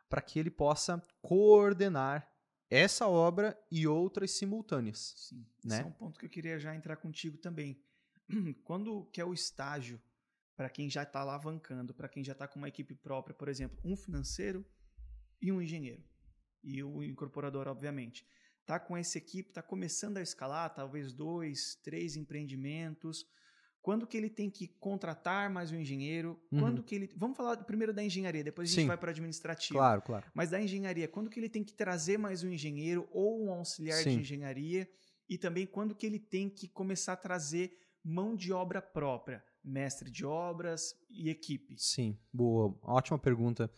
para 0.08 0.20
que 0.20 0.36
ele 0.36 0.50
possa 0.50 1.00
coordenar 1.22 2.28
essa 2.68 3.06
obra 3.06 3.56
e 3.70 3.86
outras 3.86 4.32
simultâneas. 4.32 5.14
Sim, 5.16 5.46
né? 5.64 5.76
esse 5.76 5.80
é 5.80 5.86
um 5.86 5.92
ponto 5.92 6.18
que 6.18 6.26
eu 6.26 6.30
queria 6.30 6.58
já 6.58 6.74
entrar 6.74 6.96
contigo 6.96 7.38
também. 7.38 7.80
Quando 8.64 9.04
que 9.12 9.20
é 9.20 9.24
o 9.24 9.34
estágio 9.34 10.00
para 10.56 10.70
quem 10.70 10.88
já 10.88 11.02
está 11.02 11.20
alavancando, 11.20 11.92
para 11.92 12.08
quem 12.08 12.22
já 12.22 12.32
está 12.32 12.46
com 12.46 12.58
uma 12.58 12.68
equipe 12.68 12.94
própria, 12.94 13.34
por 13.34 13.48
exemplo, 13.48 13.78
um 13.84 13.96
financeiro 13.96 14.64
e 15.42 15.50
um 15.50 15.60
engenheiro 15.60 16.02
e 16.64 16.82
o 16.82 17.02
incorporador, 17.02 17.68
obviamente. 17.68 18.26
está 18.60 18.80
com 18.80 18.96
essa 18.96 19.18
equipe, 19.18 19.50
está 19.50 19.60
começando 19.60 20.16
a 20.16 20.22
escalar, 20.22 20.74
talvez 20.74 21.12
dois, 21.12 21.78
três 21.82 22.16
empreendimentos. 22.16 23.26
Quando 23.82 24.06
que 24.06 24.16
ele 24.16 24.30
tem 24.30 24.48
que 24.48 24.66
contratar 24.66 25.50
mais 25.50 25.70
um 25.70 25.76
engenheiro? 25.76 26.40
Uhum. 26.50 26.60
Quando 26.60 26.82
que 26.82 26.94
ele. 26.94 27.10
Vamos 27.14 27.36
falar 27.36 27.58
primeiro 27.64 27.92
da 27.92 28.02
engenharia, 28.02 28.42
depois 28.42 28.70
a 28.70 28.72
gente 28.72 28.80
Sim. 28.80 28.86
vai 28.86 28.96
para 28.96 29.10
administrativo. 29.10 29.74
Claro, 29.78 30.00
claro. 30.00 30.26
Mas 30.32 30.48
da 30.48 30.58
engenharia, 30.58 31.06
quando 31.06 31.28
que 31.28 31.38
ele 31.38 31.50
tem 31.50 31.62
que 31.62 31.74
trazer 31.74 32.16
mais 32.16 32.42
um 32.42 32.48
engenheiro 32.48 33.06
ou 33.12 33.44
um 33.44 33.52
auxiliar 33.52 34.02
Sim. 34.02 34.14
de 34.14 34.20
engenharia? 34.20 34.90
E 35.28 35.36
também 35.36 35.66
quando 35.66 35.94
que 35.94 36.06
ele 36.06 36.18
tem 36.18 36.48
que 36.48 36.66
começar 36.66 37.12
a 37.12 37.16
trazer 37.16 37.78
mão 38.04 38.36
de 38.36 38.52
obra 38.52 38.82
própria, 38.82 39.42
mestre 39.64 40.10
de 40.10 40.26
obras 40.26 40.94
e 41.08 41.30
equipe? 41.30 41.74
Sim, 41.78 42.18
boa, 42.32 42.76
ótima 42.82 43.18
pergunta. 43.18 43.70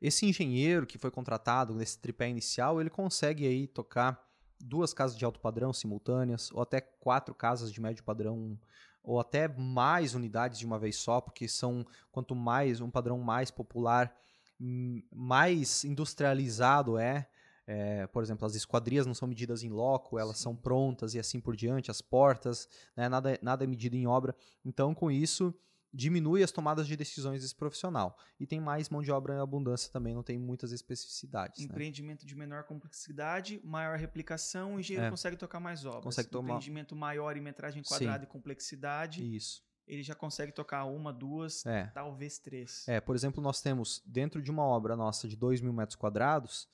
Esse 0.00 0.26
engenheiro 0.26 0.86
que 0.86 0.98
foi 0.98 1.10
contratado 1.10 1.74
nesse 1.74 1.98
tripé 1.98 2.28
inicial, 2.28 2.80
ele 2.80 2.90
consegue 2.90 3.46
aí 3.46 3.66
tocar 3.66 4.26
duas 4.60 4.92
casas 4.92 5.16
de 5.16 5.24
alto 5.24 5.40
padrão 5.40 5.72
simultâneas, 5.72 6.50
ou 6.52 6.60
até 6.60 6.80
quatro 6.80 7.34
casas 7.34 7.72
de 7.72 7.80
médio 7.80 8.02
padrão, 8.02 8.58
ou 9.02 9.20
até 9.20 9.48
mais 9.48 10.14
unidades 10.14 10.58
de 10.58 10.66
uma 10.66 10.78
vez 10.78 10.96
só, 10.96 11.20
porque 11.20 11.48
são 11.48 11.86
quanto 12.10 12.34
mais 12.34 12.80
um 12.80 12.90
padrão 12.90 13.18
mais 13.18 13.50
popular, 13.50 14.14
hum, 14.60 15.02
mais 15.12 15.84
industrializado 15.84 16.98
é. 16.98 17.28
É, 17.70 18.06
por 18.06 18.22
exemplo, 18.22 18.46
as 18.46 18.54
esquadrias 18.54 19.04
não 19.04 19.12
são 19.12 19.28
medidas 19.28 19.62
em 19.62 19.68
loco, 19.68 20.18
elas 20.18 20.38
Sim. 20.38 20.44
são 20.44 20.56
prontas 20.56 21.12
e 21.12 21.18
assim 21.18 21.38
por 21.38 21.54
diante, 21.54 21.90
as 21.90 22.00
portas, 22.00 22.66
né, 22.96 23.10
nada, 23.10 23.38
nada 23.42 23.62
é 23.62 23.66
medido 23.66 23.94
em 23.94 24.06
obra. 24.06 24.34
Então, 24.64 24.94
com 24.94 25.10
isso, 25.10 25.52
diminui 25.92 26.42
as 26.42 26.50
tomadas 26.50 26.86
de 26.86 26.96
decisões 26.96 27.42
desse 27.42 27.54
profissional. 27.54 28.16
E 28.40 28.46
tem 28.46 28.58
mais 28.58 28.88
mão 28.88 29.02
de 29.02 29.10
obra 29.10 29.34
em 29.34 29.38
abundância 29.38 29.92
também, 29.92 30.14
não 30.14 30.22
tem 30.22 30.38
muitas 30.38 30.72
especificidades. 30.72 31.60
Né? 31.60 31.66
Empreendimento 31.66 32.24
de 32.24 32.34
menor 32.34 32.64
complexidade, 32.64 33.60
maior 33.62 33.98
replicação, 33.98 34.76
o 34.76 34.80
engenheiro 34.80 35.06
É. 35.06 35.10
consegue 35.10 35.36
tocar 35.36 35.60
mais 35.60 35.84
obras. 35.84 36.04
Consegue 36.04 36.30
tomar- 36.30 36.54
Empreendimento 36.54 36.96
maior 36.96 37.36
em 37.36 37.40
metragem 37.42 37.82
Sim. 37.84 37.88
quadrada 37.88 38.24
e 38.24 38.26
complexidade, 38.26 39.36
Isso. 39.36 39.62
ele 39.86 40.02
já 40.02 40.14
consegue 40.14 40.52
tocar 40.52 40.84
uma, 40.86 41.12
duas, 41.12 41.64
É. 41.66 41.86
talvez 41.94 42.38
três. 42.38 42.88
É, 42.88 42.98
por 43.00 43.14
exemplo, 43.14 43.42
nós 43.42 43.60
temos 43.60 44.02
dentro 44.06 44.40
de 44.42 44.50
uma 44.50 44.62
obra 44.64 44.96
nossa 44.96 45.28
de 45.28 45.36
2 45.36 45.60
mil 45.60 45.72
metros 45.72 45.96
quadrados, 45.96 46.66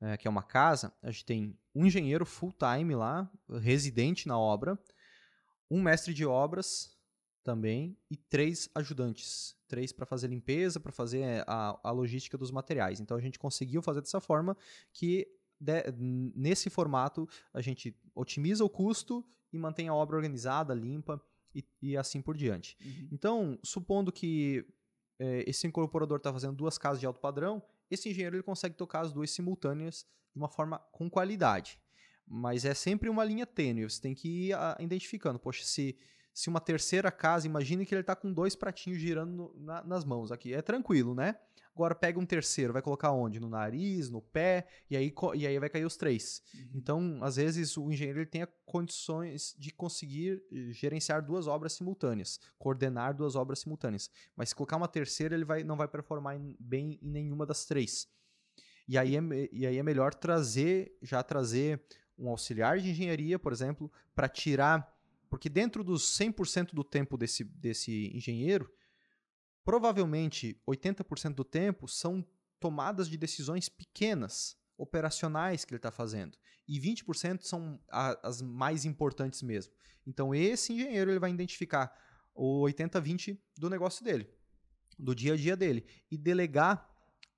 é, 0.00 0.16
que 0.16 0.26
é 0.26 0.30
uma 0.30 0.42
casa, 0.42 0.92
a 1.02 1.10
gente 1.10 1.24
tem 1.24 1.58
um 1.74 1.86
engenheiro 1.86 2.24
full-time 2.24 2.94
lá, 2.94 3.30
residente 3.60 4.26
na 4.26 4.38
obra, 4.38 4.78
um 5.70 5.80
mestre 5.82 6.12
de 6.14 6.24
obras 6.26 6.98
também 7.44 7.96
e 8.10 8.16
três 8.16 8.68
ajudantes. 8.74 9.56
Três 9.68 9.92
para 9.92 10.04
fazer 10.04 10.28
limpeza, 10.28 10.80
para 10.80 10.90
fazer 10.90 11.20
é, 11.20 11.44
a, 11.46 11.78
a 11.82 11.90
logística 11.90 12.36
dos 12.36 12.50
materiais. 12.50 12.98
Então 13.00 13.16
a 13.16 13.20
gente 13.20 13.38
conseguiu 13.38 13.80
fazer 13.80 14.00
dessa 14.00 14.20
forma 14.20 14.56
que 14.92 15.28
de- 15.60 15.92
nesse 16.34 16.68
formato 16.70 17.28
a 17.52 17.60
gente 17.60 17.96
otimiza 18.14 18.64
o 18.64 18.68
custo 18.70 19.24
e 19.52 19.58
mantém 19.58 19.88
a 19.88 19.94
obra 19.94 20.16
organizada, 20.16 20.74
limpa 20.74 21.22
e, 21.54 21.64
e 21.82 21.96
assim 21.96 22.20
por 22.20 22.36
diante. 22.36 22.76
Uhum. 22.80 23.08
Então, 23.12 23.58
supondo 23.62 24.10
que 24.10 24.66
eh, 25.18 25.44
esse 25.46 25.66
incorporador 25.66 26.16
está 26.18 26.32
fazendo 26.32 26.54
duas 26.56 26.78
casas 26.78 26.98
de 27.00 27.06
alto 27.06 27.20
padrão, 27.20 27.62
esse 27.90 28.08
engenheiro 28.08 28.36
ele 28.36 28.42
consegue 28.42 28.74
tocar 28.74 29.00
as 29.00 29.12
duas 29.12 29.30
simultâneas 29.30 30.06
de 30.34 30.38
uma 30.40 30.48
forma 30.48 30.78
com 30.92 31.10
qualidade. 31.10 31.80
Mas 32.26 32.64
é 32.64 32.74
sempre 32.74 33.08
uma 33.08 33.24
linha 33.24 33.44
tênue, 33.44 33.88
você 33.90 34.00
tem 34.00 34.14
que 34.14 34.46
ir 34.48 34.52
ah, 34.52 34.76
identificando. 34.78 35.38
Poxa, 35.38 35.64
se, 35.64 35.96
se 36.32 36.48
uma 36.48 36.60
terceira 36.60 37.10
casa, 37.10 37.46
imagine 37.46 37.84
que 37.84 37.92
ele 37.92 38.02
está 38.02 38.14
com 38.14 38.32
dois 38.32 38.54
pratinhos 38.54 39.00
girando 39.00 39.52
na- 39.58 39.82
nas 39.82 40.04
mãos 40.04 40.30
aqui. 40.30 40.54
É 40.54 40.62
tranquilo, 40.62 41.14
né? 41.14 41.36
Agora 41.74 41.94
pega 41.94 42.18
um 42.18 42.26
terceiro, 42.26 42.72
vai 42.72 42.82
colocar 42.82 43.12
onde? 43.12 43.38
No 43.40 43.48
nariz, 43.48 44.10
no 44.10 44.20
pé, 44.20 44.66
e 44.90 44.96
aí, 44.96 45.12
e 45.34 45.46
aí 45.46 45.58
vai 45.58 45.68
cair 45.70 45.84
os 45.84 45.96
três. 45.96 46.42
Uhum. 46.52 46.70
Então, 46.74 47.18
às 47.22 47.36
vezes, 47.36 47.76
o 47.76 47.90
engenheiro 47.90 48.18
ele 48.18 48.26
tem 48.26 48.46
condições 48.66 49.54
de 49.58 49.72
conseguir 49.72 50.42
eh, 50.52 50.72
gerenciar 50.72 51.24
duas 51.24 51.46
obras 51.46 51.72
simultâneas, 51.72 52.40
coordenar 52.58 53.14
duas 53.14 53.36
obras 53.36 53.60
simultâneas. 53.60 54.10
Mas 54.36 54.50
se 54.50 54.54
colocar 54.54 54.76
uma 54.76 54.88
terceira, 54.88 55.34
ele 55.34 55.44
vai, 55.44 55.62
não 55.64 55.76
vai 55.76 55.88
performar 55.88 56.36
em- 56.36 56.56
bem 56.58 56.98
em 57.00 57.08
nenhuma 57.08 57.46
das 57.46 57.64
três. 57.64 58.08
E 58.86 58.98
aí, 58.98 59.16
é, 59.16 59.20
e 59.52 59.66
aí 59.66 59.78
é 59.78 59.82
melhor 59.82 60.12
trazer, 60.12 60.92
já 61.00 61.22
trazer 61.22 61.80
um 62.18 62.28
auxiliar 62.28 62.78
de 62.78 62.90
engenharia, 62.90 63.38
por 63.38 63.52
exemplo, 63.52 63.90
para 64.14 64.28
tirar. 64.28 64.92
Porque 65.30 65.48
dentro 65.48 65.84
dos 65.84 66.02
100% 66.02 66.74
do 66.74 66.82
tempo 66.82 67.16
desse, 67.16 67.44
desse 67.44 68.10
engenheiro, 68.14 68.68
provavelmente 69.70 70.60
80% 70.66 71.32
do 71.32 71.44
tempo 71.44 71.86
são 71.86 72.26
tomadas 72.58 73.08
de 73.08 73.16
decisões 73.16 73.68
pequenas, 73.68 74.56
operacionais 74.76 75.64
que 75.64 75.72
ele 75.72 75.78
está 75.78 75.92
fazendo. 75.92 76.36
E 76.66 76.80
20% 76.80 77.42
são 77.42 77.80
a- 77.88 78.18
as 78.20 78.42
mais 78.42 78.84
importantes 78.84 79.42
mesmo. 79.42 79.72
Então, 80.04 80.34
esse 80.34 80.72
engenheiro 80.72 81.12
ele 81.12 81.20
vai 81.20 81.30
identificar 81.30 81.96
o 82.34 82.62
80-20 82.62 83.40
do 83.56 83.70
negócio 83.70 84.04
dele, 84.04 84.28
do 84.98 85.14
dia 85.14 85.34
a 85.34 85.36
dia 85.36 85.56
dele, 85.56 85.86
e 86.10 86.18
delegar 86.18 86.90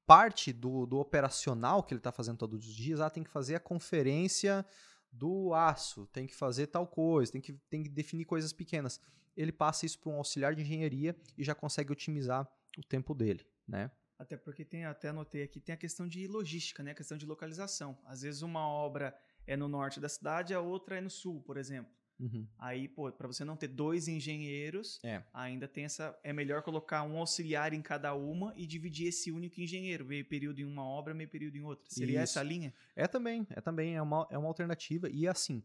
parte 0.07 0.55
do, 0.55 0.87
do 0.87 0.97
operacional 0.99 1.83
que 1.83 1.93
ele 1.93 2.01
está 2.01 2.12
fazendo 2.12 2.39
todos 2.39 2.66
os 2.66 2.74
dias. 2.74 2.99
Ah, 2.99 3.11
tem 3.11 3.22
que 3.22 3.30
fazer 3.30 3.57
a 3.57 3.61
conferência 3.61 4.64
do 5.12 5.53
aço, 5.53 6.07
tem 6.07 6.26
que 6.26 6.35
fazer 6.35 6.68
tal 6.68 6.87
coisa, 6.87 7.30
tem 7.30 7.43
que, 7.43 7.53
tem 7.68 7.83
que 7.83 7.91
definir 7.91 8.24
coisas 8.24 8.55
pequenas. 8.55 8.99
Ele 9.37 9.53
passa 9.53 9.87
isso 9.87 9.99
para 9.99 10.11
um 10.11 10.16
auxiliar 10.16 10.55
de 10.55 10.62
engenharia 10.62 11.16
e 11.37 11.45
já 11.45 11.55
consegue 11.55 11.93
otimizar 11.93 12.47
o 12.78 12.83
tempo 12.83 13.14
dele, 13.14 13.47
né? 13.66 13.91
Até 14.18 14.37
porque 14.37 14.64
tem, 14.64 14.85
até 14.85 15.09
anotei 15.09 15.43
aqui, 15.43 15.61
tem 15.61 15.74
a 15.74 15.78
questão 15.78 16.07
de 16.07 16.26
logística, 16.28 16.83
né? 16.83 16.93
A 16.93 16.95
questão 16.95 17.18
de 17.18 17.26
localização. 17.26 17.99
Às 18.05 18.22
vezes 18.22 18.43
uma 18.43 18.66
obra 18.66 19.16
é 19.47 19.57
no 19.57 19.66
norte 19.66 19.99
da 19.99 20.09
cidade, 20.09 20.55
a 20.55 20.61
outra 20.61 20.97
é 20.99 21.01
no 21.01 21.11
sul, 21.11 21.41
por 21.43 21.57
exemplo. 21.57 21.93
Uhum. 22.20 22.47
Aí, 22.57 22.87
pô, 22.87 23.11
para 23.11 23.26
você 23.26 23.45
não 23.45 23.57
ter 23.57 23.66
dois 23.66 24.07
engenheiros, 24.07 25.01
É. 25.03 25.24
ainda 25.35 25.66
tem 25.66 25.85
essa. 25.85 26.16
É 26.22 26.33
melhor 26.33 26.62
colocar 26.62 27.03
um 27.03 27.18
auxiliar 27.18 27.72
em 27.72 27.83
cada 27.83 28.14
uma 28.14 28.53
e 28.57 28.64
dividir 28.64 29.09
esse 29.09 29.33
único 29.33 29.61
engenheiro, 29.61 30.05
meio 30.05 30.24
período 30.24 30.61
em 30.61 30.64
uma 30.64 30.85
obra, 30.85 31.12
meio 31.14 31.28
período 31.28 31.57
em 31.57 31.62
outra. 31.62 31.85
Seria 31.91 32.22
Isso. 32.22 32.39
essa 32.39 32.43
linha? 32.45 32.72
É 32.95 33.09
também, 33.09 33.45
é 33.51 33.61
também, 33.61 33.97
é 33.97 34.03
uma, 34.03 34.28
é 34.30 34.39
uma 34.39 34.47
alternativa. 34.47 35.09
E 35.11 35.26
assim, 35.26 35.64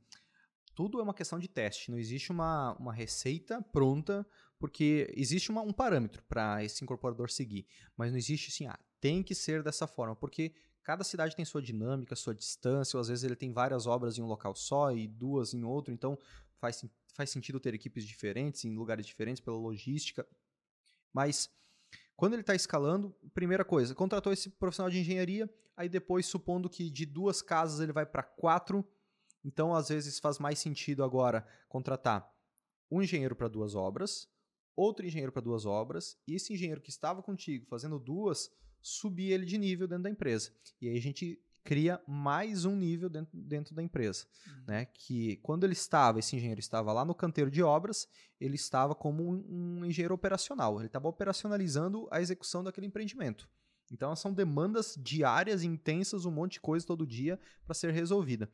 tudo 0.78 1.00
é 1.00 1.04
uma 1.04 1.14
questão 1.16 1.40
de 1.40 1.48
teste. 1.48 1.90
Não 1.90 1.98
existe 1.98 2.32
uma, 2.32 2.74
uma 2.74 2.94
receita 2.94 3.60
pronta, 3.74 4.24
porque 4.60 5.12
existe 5.18 5.50
uma- 5.50 5.64
um 5.64 5.74
parâmetro 5.74 6.22
para 6.30 6.64
esse 6.64 6.84
incorporador 6.84 7.32
seguir. 7.32 7.66
Mas 7.98 8.12
não 8.12 8.18
existe 8.20 8.50
assim, 8.50 8.68
ah, 8.68 8.78
tem 9.02 9.24
que 9.24 9.34
ser 9.34 9.64
dessa 9.64 9.88
forma, 9.88 10.16
porque 10.16 10.54
cada 10.84 11.04
cidade 11.04 11.36
tem 11.36 11.44
sua 11.44 11.64
dinâmica, 11.64 12.16
sua 12.16 12.36
distância, 12.36 12.96
ou 12.96 13.02
às 13.02 13.08
vezes 13.08 13.24
ele 13.24 13.36
tem 13.36 13.52
várias 13.52 13.88
obras 13.88 14.20
em 14.20 14.22
um 14.22 14.28
local 14.28 14.54
só 14.54 14.92
e 14.92 15.08
duas 15.08 15.52
em 15.52 15.64
outro, 15.64 15.92
então 15.92 16.16
faz, 16.60 16.86
faz 17.16 17.32
sentido 17.32 17.60
ter 17.60 17.74
equipes 17.74 18.06
diferentes, 18.06 18.64
em 18.64 18.76
lugares 18.76 19.08
diferentes, 19.08 19.42
pela 19.42 19.58
logística. 19.58 20.28
Mas 21.12 21.50
quando 22.16 22.34
ele 22.34 22.42
está 22.44 22.54
escalando, 22.54 23.16
primeira 23.34 23.66
coisa, 23.66 23.96
contratou 23.96 24.32
esse 24.32 24.52
profissional 24.52 24.92
de 24.92 25.00
engenharia, 25.00 25.50
aí 25.76 25.90
depois, 25.90 26.28
supondo 26.28 26.70
que 26.70 26.88
de 26.92 27.04
duas 27.04 27.42
casas 27.42 27.80
ele 27.80 27.92
vai 27.92 28.06
para 28.06 28.22
quatro, 28.22 28.88
então 29.48 29.74
às 29.74 29.88
vezes 29.88 30.20
faz 30.20 30.38
mais 30.38 30.60
sentido 30.60 31.06
agora 31.06 31.48
contratar 31.70 32.30
um 32.92 33.02
engenheiro 33.02 33.34
para 33.34 33.48
duas 33.48 33.76
obras, 33.76 34.30
outro 34.76 35.06
engenheiro 35.06 35.32
para 35.32 35.42
duas 35.42 35.66
obras, 35.66 36.18
e 36.28 36.36
esse 36.36 36.54
engenheiro 36.54 36.82
que 36.82 36.90
estava 36.90 37.24
contigo 37.24 37.66
fazendo 37.66 37.98
duas, 37.98 38.52
subir 38.82 39.32
ele 39.32 39.46
de 39.46 39.58
nível 39.58 39.88
dentro 39.88 40.04
da 40.04 40.10
empresa. 40.10 40.52
E 40.82 40.90
aí 40.90 40.98
a 40.98 41.02
gente 41.02 41.42
cria 41.64 42.02
mais 42.06 42.66
um 42.66 42.76
nível 42.76 43.10
dentro, 43.10 43.38
dentro 43.38 43.76
da 43.76 43.82
empresa, 43.82 44.26
né? 44.66 44.86
Que 44.86 45.38
quando 45.38 45.64
ele 45.64 45.74
estava, 45.74 46.20
esse 46.20 46.36
engenheiro 46.36 46.60
estava 46.60 46.92
lá 46.94 47.04
no 47.04 47.16
canteiro 47.16 47.50
de 47.50 47.64
obras, 47.64 48.08
ele 48.40 48.56
estava 48.56 48.94
como 48.94 49.24
um, 49.24 49.46
um 49.50 49.86
engenheiro 49.86 50.14
operacional, 50.14 50.78
ele 50.78 50.88
estava 50.88 51.08
operacionalizando 51.08 52.08
a 52.12 52.22
execução 52.22 52.64
daquele 52.64 52.88
empreendimento. 52.88 53.50
Então 53.92 54.14
são 54.16 54.34
demandas 54.34 54.96
diárias, 54.98 55.64
intensas, 55.64 56.26
um 56.26 56.32
monte 56.32 56.54
de 56.54 56.62
coisa 56.62 56.86
todo 56.86 57.08
dia 57.08 57.40
para 57.66 57.74
ser 57.74 57.92
resolvida. 57.94 58.50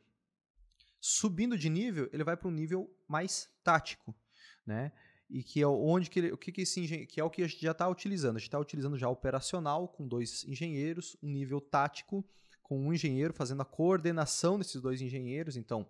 Subindo 1.06 1.58
de 1.58 1.68
nível, 1.68 2.08
ele 2.14 2.24
vai 2.24 2.34
para 2.34 2.48
um 2.48 2.50
nível 2.50 2.90
mais 3.06 3.46
tático, 3.62 4.16
né? 4.64 4.90
E 5.28 5.42
que 5.42 5.60
é 5.60 5.66
onde 5.66 6.08
que 6.08 6.18
ele, 6.18 6.32
o 6.32 6.38
que, 6.38 6.50
que 6.50 6.62
esse 6.62 7.06
que 7.06 7.20
é 7.20 7.24
o 7.24 7.28
que 7.28 7.42
a 7.42 7.46
gente 7.46 7.60
já 7.60 7.72
está 7.72 7.86
utilizando. 7.86 8.36
A 8.36 8.38
gente 8.38 8.48
está 8.48 8.58
utilizando 8.58 8.96
já 8.96 9.06
operacional 9.10 9.86
com 9.86 10.08
dois 10.08 10.44
engenheiros, 10.44 11.14
um 11.22 11.28
nível 11.28 11.60
tático 11.60 12.26
com 12.62 12.80
um 12.80 12.90
engenheiro 12.90 13.34
fazendo 13.34 13.60
a 13.60 13.66
coordenação 13.66 14.56
desses 14.56 14.80
dois 14.80 15.02
engenheiros. 15.02 15.58
Então, 15.58 15.86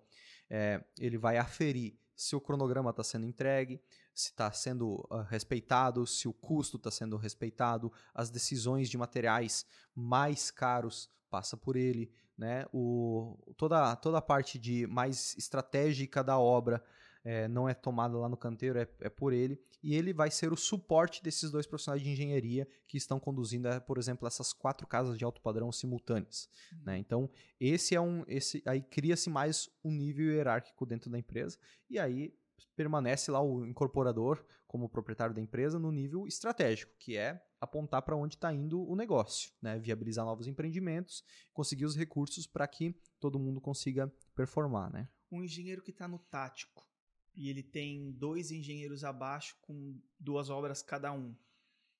é, 0.51 0.85
ele 0.99 1.17
vai 1.17 1.37
aferir 1.37 1.97
se 2.17 2.35
o 2.35 2.41
cronograma 2.41 2.91
está 2.91 3.05
sendo 3.05 3.25
entregue, 3.25 3.81
se 4.12 4.31
está 4.31 4.51
sendo 4.51 5.07
ah, 5.12 5.23
respeitado, 5.23 6.05
se 6.09 6.27
o 6.27 6.33
custo 6.33 6.77
está 6.77 6.91
sendo 6.91 7.17
respeitado, 7.17 7.93
as 8.12 8.31
decisões 8.31 8.91
de 8.91 8.99
materiais 8.99 9.65
mais 9.95 10.51
caros 10.51 11.09
passa 11.31 11.57
por 11.57 11.77
ele, 11.77 12.11
né? 12.37 12.66
O, 12.72 13.39
toda, 13.57 13.95
toda 13.97 14.18
a 14.18 14.22
parte 14.22 14.59
de 14.59 14.87
mais 14.87 15.37
estratégica 15.37 16.22
da 16.22 16.39
obra 16.39 16.82
é, 17.24 17.49
não 17.49 17.68
é 17.68 17.72
tomada 17.72 18.18
lá 18.18 18.28
no 18.28 18.37
canteiro, 18.37 18.78
é, 18.78 18.87
é, 19.01 19.09
por 19.09 19.32
ele, 19.32 19.59
e 19.82 19.95
ele 19.95 20.12
vai 20.12 20.30
ser 20.30 20.53
o 20.53 20.57
suporte 20.57 21.22
desses 21.22 21.51
dois 21.51 21.66
profissionais 21.66 22.03
de 22.03 22.11
engenharia 22.11 22.68
que 22.87 22.99
estão 22.99 23.18
conduzindo, 23.18 23.66
é, 23.66 23.80
por 23.80 23.97
exemplo, 23.97 24.28
essas 24.28 24.53
quatro 24.53 24.87
casas 24.87 25.16
de 25.16 25.24
alto 25.24 25.41
padrão 25.41 25.72
simultâneas. 25.72 26.49
Uhum. 26.72 26.78
Né? 26.85 26.99
Então, 26.99 27.30
esse 27.59 27.95
é 27.95 28.01
um. 28.01 28.24
Esse, 28.28 28.62
aí 28.66 28.82
cria-se 28.82 29.30
mais 29.30 29.70
um 29.82 29.91
nível 29.91 30.26
hierárquico 30.26 30.85
dentro 30.85 31.11
da 31.11 31.18
empresa, 31.18 31.59
e 31.89 31.99
aí 31.99 32.35
permanece 32.76 33.30
lá 33.30 33.41
o 33.41 33.64
incorporador 33.64 34.45
como 34.66 34.89
proprietário 34.89 35.35
da 35.35 35.41
empresa 35.41 35.78
no 35.78 35.91
nível 35.91 36.26
estratégico, 36.26 36.93
que 36.99 37.16
é 37.16 37.41
apontar 37.65 38.03
para 38.03 38.17
onde 38.17 38.37
está 38.37 38.53
indo 38.53 38.83
o 38.89 38.95
negócio, 38.95 39.51
né? 39.61 39.79
viabilizar 39.79 40.25
novos 40.25 40.47
empreendimentos, 40.47 41.25
conseguir 41.53 41.85
os 41.85 41.97
recursos 41.97 42.47
para 42.47 42.67
que 42.67 42.97
todo 43.19 43.39
mundo 43.39 43.61
consiga 43.61 44.12
performar. 44.35 44.93
Né? 44.93 45.09
Um 45.31 45.43
engenheiro 45.43 45.83
que 45.83 45.91
está 45.91 46.07
no 46.07 46.19
tático 46.19 46.87
e 47.35 47.51
ele 47.51 47.62
tem 47.62 48.12
dois 48.12 48.51
engenheiros 48.51 49.05
abaixo 49.05 49.57
com 49.62 49.99
duas 50.19 50.51
obras 50.51 50.83
cada 50.83 51.12
um. 51.12 51.35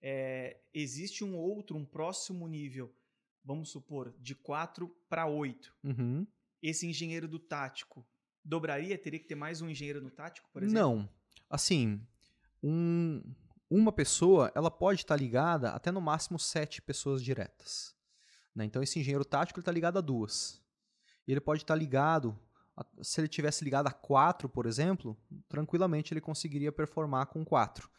É, 0.01 0.61
existe 0.73 1.25
um 1.25 1.37
outro, 1.37 1.77
um 1.77 1.85
próximo 1.85 2.47
nível, 2.47 2.95
vamos 3.45 3.71
supor, 3.71 4.15
de 4.21 4.35
4 4.35 4.89
para 5.09 5.27
8. 5.27 5.75
Uhum. 5.83 6.27
Esse 6.62 6.87
engenheiro 6.87 7.27
do 7.27 7.39
tático 7.39 8.07
dobraria? 8.45 8.99
Teria 8.99 9.19
que 9.19 9.27
ter 9.27 9.35
mais 9.35 9.61
um 9.61 9.69
engenheiro 9.69 10.01
no 10.01 10.11
tático, 10.11 10.49
por 10.53 10.62
exemplo? 10.62 10.81
Não. 10.81 11.09
Assim, 11.49 12.01
um, 12.62 13.23
uma 13.75 13.93
pessoa 13.93 14.53
ela 14.55 14.70
pode 14.70 15.01
estar 15.01 15.16
ligada 15.16 15.70
até 15.70 15.91
no 15.91 16.01
máximo 16.01 16.39
sete 16.39 16.81
pessoas 16.81 17.22
diretas. 17.22 17.95
Né? 18.55 18.64
Então 18.64 18.83
esse 18.83 19.01
engenheiro 19.01 19.25
tático 19.25 19.59
está 19.59 19.72
ligado 19.72 19.99
a 19.99 20.01
duas. 20.01 20.62
Ele 21.27 21.41
pode 21.41 21.62
estar 21.62 21.75
ligado, 21.75 22.39
a, 22.77 22.87
se 23.03 23.20
ele 23.20 23.27
tivesse 23.27 23.64
ligado 23.64 23.89
a 23.89 23.93
quatro, 23.93 24.49
por 24.49 24.66
exemplo, 24.66 25.16
tranquilamente 25.49 26.14
ele 26.14 26.20
conseguiria 26.20 26.70
performar 26.70 27.27
com 27.27 27.45
quatro. 27.45 27.91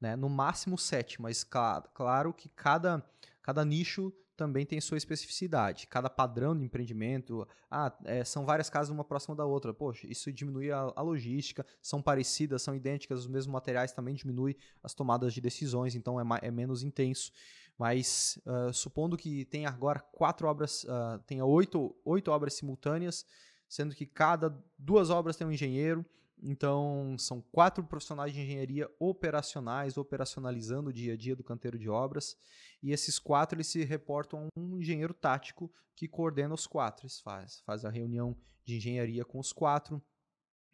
Né? 0.00 0.16
No 0.16 0.28
máximo 0.28 0.76
sete, 0.76 1.22
mas 1.22 1.44
claro, 1.44 1.88
claro 1.94 2.34
que 2.34 2.48
cada, 2.48 3.04
cada 3.40 3.64
nicho 3.64 4.12
também 4.40 4.64
tem 4.64 4.80
sua 4.80 4.96
especificidade. 4.96 5.86
Cada 5.86 6.08
padrão 6.08 6.56
de 6.56 6.64
empreendimento, 6.64 7.46
ah, 7.70 7.94
é, 8.06 8.24
são 8.24 8.46
várias 8.46 8.70
casas 8.70 8.88
uma 8.88 9.04
próxima 9.04 9.36
da 9.36 9.44
outra. 9.44 9.74
Poxa, 9.74 10.06
isso 10.06 10.32
diminui 10.32 10.72
a, 10.72 10.90
a, 10.96 11.02
logística, 11.02 11.66
são 11.82 12.00
parecidas, 12.00 12.62
são 12.62 12.74
idênticas, 12.74 13.18
os 13.18 13.26
mesmos 13.26 13.52
materiais 13.52 13.92
também 13.92 14.14
diminui 14.14 14.56
as 14.82 14.94
tomadas 14.94 15.34
de 15.34 15.42
decisões, 15.42 15.94
então 15.94 16.18
é, 16.18 16.24
é 16.40 16.50
menos 16.50 16.82
intenso. 16.82 17.30
Mas 17.76 18.40
uh, 18.46 18.72
supondo 18.72 19.14
que 19.14 19.44
tenha 19.44 19.68
agora 19.68 20.00
quatro 20.00 20.48
obras, 20.48 20.84
uh, 20.84 21.18
tenha 21.26 21.44
oito, 21.44 21.94
oito 22.02 22.30
obras 22.30 22.54
simultâneas, 22.54 23.26
sendo 23.68 23.94
que 23.94 24.06
cada 24.06 24.58
duas 24.78 25.10
obras 25.10 25.36
tem 25.36 25.46
um 25.46 25.52
engenheiro, 25.52 26.02
então, 26.42 27.16
são 27.18 27.42
quatro 27.52 27.84
profissionais 27.84 28.32
de 28.32 28.40
engenharia 28.40 28.90
operacionais, 28.98 29.98
operacionalizando 29.98 30.90
o 30.90 30.92
dia 30.92 31.12
a 31.12 31.16
dia 31.16 31.36
do 31.36 31.44
canteiro 31.44 31.78
de 31.78 31.88
obras. 31.88 32.36
E 32.82 32.92
esses 32.92 33.18
quatro 33.18 33.56
eles 33.56 33.66
se 33.66 33.84
reportam 33.84 34.48
a 34.56 34.60
um 34.60 34.78
engenheiro 34.78 35.12
tático 35.12 35.70
que 35.94 36.08
coordena 36.08 36.54
os 36.54 36.66
quatro. 36.66 37.08
Faz, 37.22 37.60
faz 37.60 37.84
a 37.84 37.90
reunião 37.90 38.36
de 38.64 38.76
engenharia 38.76 39.24
com 39.24 39.38
os 39.38 39.52
quatro, 39.52 40.02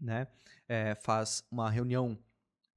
né? 0.01 0.29
É, 0.69 0.95
faz 0.95 1.45
uma 1.51 1.71
reunião 1.71 2.19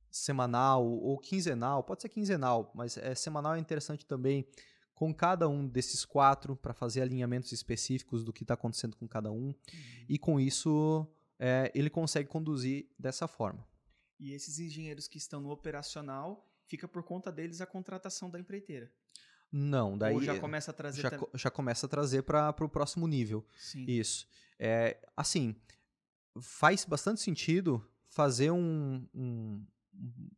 semanal 0.10 0.86
ou 0.86 1.18
quinzenal, 1.20 1.84
pode 1.84 2.02
ser 2.02 2.10
quinzenal, 2.10 2.72
mas 2.74 2.98
é, 2.98 3.14
semanal 3.14 3.56
é 3.56 3.60
interessante 3.60 4.06
também 4.06 4.48
com 4.96 5.14
cada 5.14 5.48
um 5.48 5.66
desses 5.68 6.04
quatro 6.04 6.56
para 6.56 6.74
fazer 6.74 7.02
alinhamentos 7.02 7.52
específicos 7.52 8.24
do 8.24 8.34
que 8.34 8.44
está 8.44 8.56
acontecendo 8.56 8.98
com 8.98 9.08
cada 9.08 9.32
um. 9.32 9.48
Uhum. 9.48 9.56
E 10.10 10.18
com 10.18 10.40
isso 10.40 11.08
é, 11.40 11.72
ele 11.74 11.90
consegue 11.90 12.28
conduzir 12.28 12.90
dessa 13.00 13.28
forma. 13.28 13.66
E 14.20 14.34
esses 14.34 14.60
engenheiros 14.60 15.08
que 15.08 15.18
estão 15.18 15.40
no 15.40 15.52
operacional, 15.52 16.46
fica 16.66 16.88
por 16.88 17.02
conta 17.04 17.32
deles 17.32 17.62
a 17.62 17.66
contratação 17.66 18.30
da 18.30 18.38
empreiteira. 18.38 18.92
Não, 19.52 19.98
daí 19.98 20.14
Ou 20.14 20.22
já 20.22 20.40
começa 20.40 20.72
a 20.72 20.74
trazer 20.74 21.02
já, 21.02 21.12
já 21.34 21.50
começa 21.50 21.86
a 21.86 21.90
trazer 21.90 22.24
para 22.24 22.54
o 22.60 22.70
próximo 22.70 23.08
nível. 23.08 23.46
Sim. 23.58 23.86
Isso. 23.88 24.28
É, 24.60 24.98
assim, 25.18 25.56
faz 26.40 26.86
bastante 26.86 27.22
sentido 27.22 27.84
fazer 28.10 28.52
um, 28.52 29.08
um, 29.14 29.66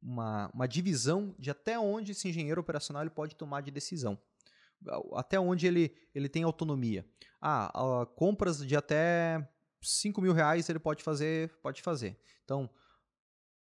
uma, 0.01 0.49
uma 0.53 0.67
divisão 0.67 1.35
de 1.37 1.49
até 1.49 1.77
onde 1.77 2.11
esse 2.11 2.27
engenheiro 2.27 2.61
operacional 2.61 3.03
ele 3.03 3.09
pode 3.09 3.35
tomar 3.35 3.61
de 3.61 3.71
decisão. 3.71 4.17
Até 5.13 5.39
onde 5.39 5.67
ele, 5.67 5.95
ele 6.13 6.27
tem 6.27 6.43
autonomia. 6.43 7.05
Ah, 7.39 8.07
compras 8.15 8.65
de 8.65 8.75
até 8.75 9.47
5 9.81 10.21
mil 10.21 10.33
reais 10.33 10.69
ele 10.69 10.79
pode 10.79 11.03
fazer, 11.03 11.49
pode 11.61 11.81
fazer. 11.81 12.17
Então, 12.43 12.69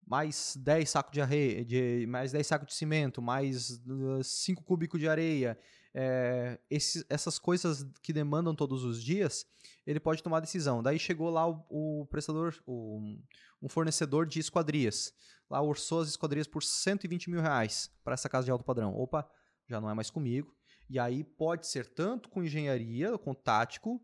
mais 0.05 0.55
10 0.57 0.89
sacos 0.89 1.11
de 1.11 1.21
areia, 1.21 1.65
de, 1.65 2.05
mais 2.07 2.31
10 2.31 2.45
sacos 2.45 2.67
de 2.67 2.73
cimento, 2.73 3.21
mais 3.21 3.81
5 4.23 4.63
cúbicos 4.63 4.99
de 4.99 5.07
areia, 5.07 5.57
é, 5.93 6.59
esse, 6.69 7.05
essas 7.09 7.39
coisas 7.39 7.87
que 8.03 8.11
demandam 8.11 8.53
todos 8.53 8.83
os 8.83 9.01
dias, 9.01 9.45
ele 9.87 9.99
pode 9.99 10.21
tomar 10.21 10.41
decisão. 10.41 10.83
Daí 10.83 10.99
chegou 10.99 11.29
lá 11.29 11.47
o, 11.47 11.65
o 11.69 12.05
prestador, 12.07 12.53
o, 12.65 13.17
um 13.61 13.69
fornecedor 13.69 14.25
de 14.25 14.39
esquadrias. 14.39 15.13
Lá 15.49 15.61
orçou 15.61 16.01
as 16.01 16.09
esquadrias 16.09 16.47
por 16.47 16.61
120 16.61 17.29
mil 17.29 17.41
reais 17.41 17.89
para 18.03 18.13
essa 18.13 18.27
casa 18.27 18.45
de 18.45 18.51
alto 18.51 18.65
padrão. 18.65 18.93
Opa, 18.93 19.25
já 19.69 19.79
não 19.79 19.89
é 19.89 19.93
mais 19.93 20.09
comigo. 20.09 20.53
E 20.89 20.99
aí 20.99 21.23
pode 21.23 21.65
ser 21.65 21.87
tanto 21.87 22.29
com 22.29 22.43
engenharia, 22.43 23.17
com 23.17 23.33
tático, 23.33 24.03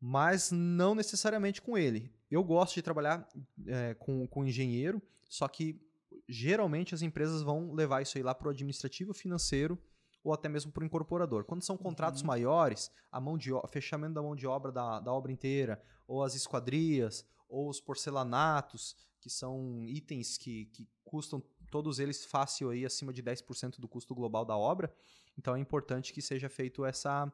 mas 0.00 0.50
não 0.50 0.94
necessariamente 0.94 1.62
com 1.62 1.78
ele. 1.78 2.12
Eu 2.30 2.44
gosto 2.44 2.74
de 2.74 2.82
trabalhar 2.82 3.28
é, 3.66 3.94
com, 3.94 4.26
com 4.26 4.44
engenheiro, 4.44 5.02
só 5.28 5.48
que 5.48 5.80
geralmente 6.28 6.94
as 6.94 7.02
empresas 7.02 7.42
vão 7.42 7.72
levar 7.72 8.02
isso 8.02 8.16
aí 8.16 8.22
lá 8.22 8.34
para 8.34 8.48
o 8.48 8.50
administrativo 8.50 9.12
financeiro 9.12 9.78
ou 10.22 10.32
até 10.32 10.48
mesmo 10.48 10.70
para 10.70 10.82
o 10.82 10.86
incorporador. 10.86 11.44
Quando 11.44 11.62
são 11.62 11.76
contratos 11.76 12.20
uhum. 12.20 12.28
maiores, 12.28 12.90
a 13.10 13.20
mão 13.20 13.36
de 13.36 13.50
fechamento 13.70 14.14
da 14.14 14.22
mão 14.22 14.36
de 14.36 14.46
obra 14.46 14.70
da, 14.70 15.00
da 15.00 15.12
obra 15.12 15.32
inteira, 15.32 15.82
ou 16.06 16.22
as 16.22 16.34
esquadrias, 16.34 17.24
ou 17.48 17.68
os 17.68 17.80
porcelanatos, 17.80 18.96
que 19.20 19.30
são 19.30 19.84
itens 19.86 20.36
que, 20.36 20.66
que 20.66 20.86
custam 21.04 21.42
todos 21.70 21.98
eles 21.98 22.24
fácil 22.24 22.70
aí 22.70 22.84
acima 22.84 23.12
de 23.12 23.22
10% 23.22 23.80
do 23.80 23.88
custo 23.88 24.14
global 24.14 24.44
da 24.44 24.56
obra. 24.56 24.92
Então 25.38 25.56
é 25.56 25.58
importante 25.58 26.12
que 26.12 26.20
seja 26.20 26.48
feito 26.48 26.84
essa 26.84 27.32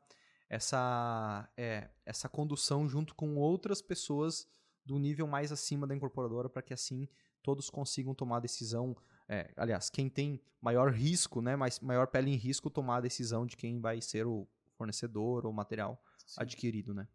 essa, 0.49 1.49
é, 1.57 1.90
essa 2.05 2.28
condução 2.28 2.88
junto 2.88 3.16
com 3.16 3.34
outras 3.36 3.82
pessoas 3.82 4.47
do 4.87 4.99
nível 4.99 5.26
mais 5.26 5.51
acima 5.51 5.87
da 5.87 5.95
incorporadora 5.95 6.49
para 6.49 6.62
que 6.62 6.72
assim 6.72 7.09
todos 7.43 7.68
consigam 7.68 8.14
tomar 8.14 8.39
a 8.39 8.41
decisão. 8.41 8.97
É, 9.28 9.53
aliás, 9.57 9.91
quem 9.91 10.09
tem 10.09 10.41
maior 10.61 10.93
risco, 10.93 11.43
né, 11.43 11.57
mais, 11.57 11.80
maior 11.80 12.07
pele 12.07 12.30
em 12.30 12.37
risco, 12.37 12.70
tomar 12.70 12.99
a 12.99 13.01
decisão 13.01 13.45
de 13.45 13.57
quem 13.57 13.80
vai 13.80 14.01
ser 14.01 14.26
o 14.26 14.49
fornecedor 14.74 15.45
ou 15.45 15.53
material 15.53 16.01
Sim. 16.26 16.41
adquirido. 16.41 16.95
Né? 16.95 17.07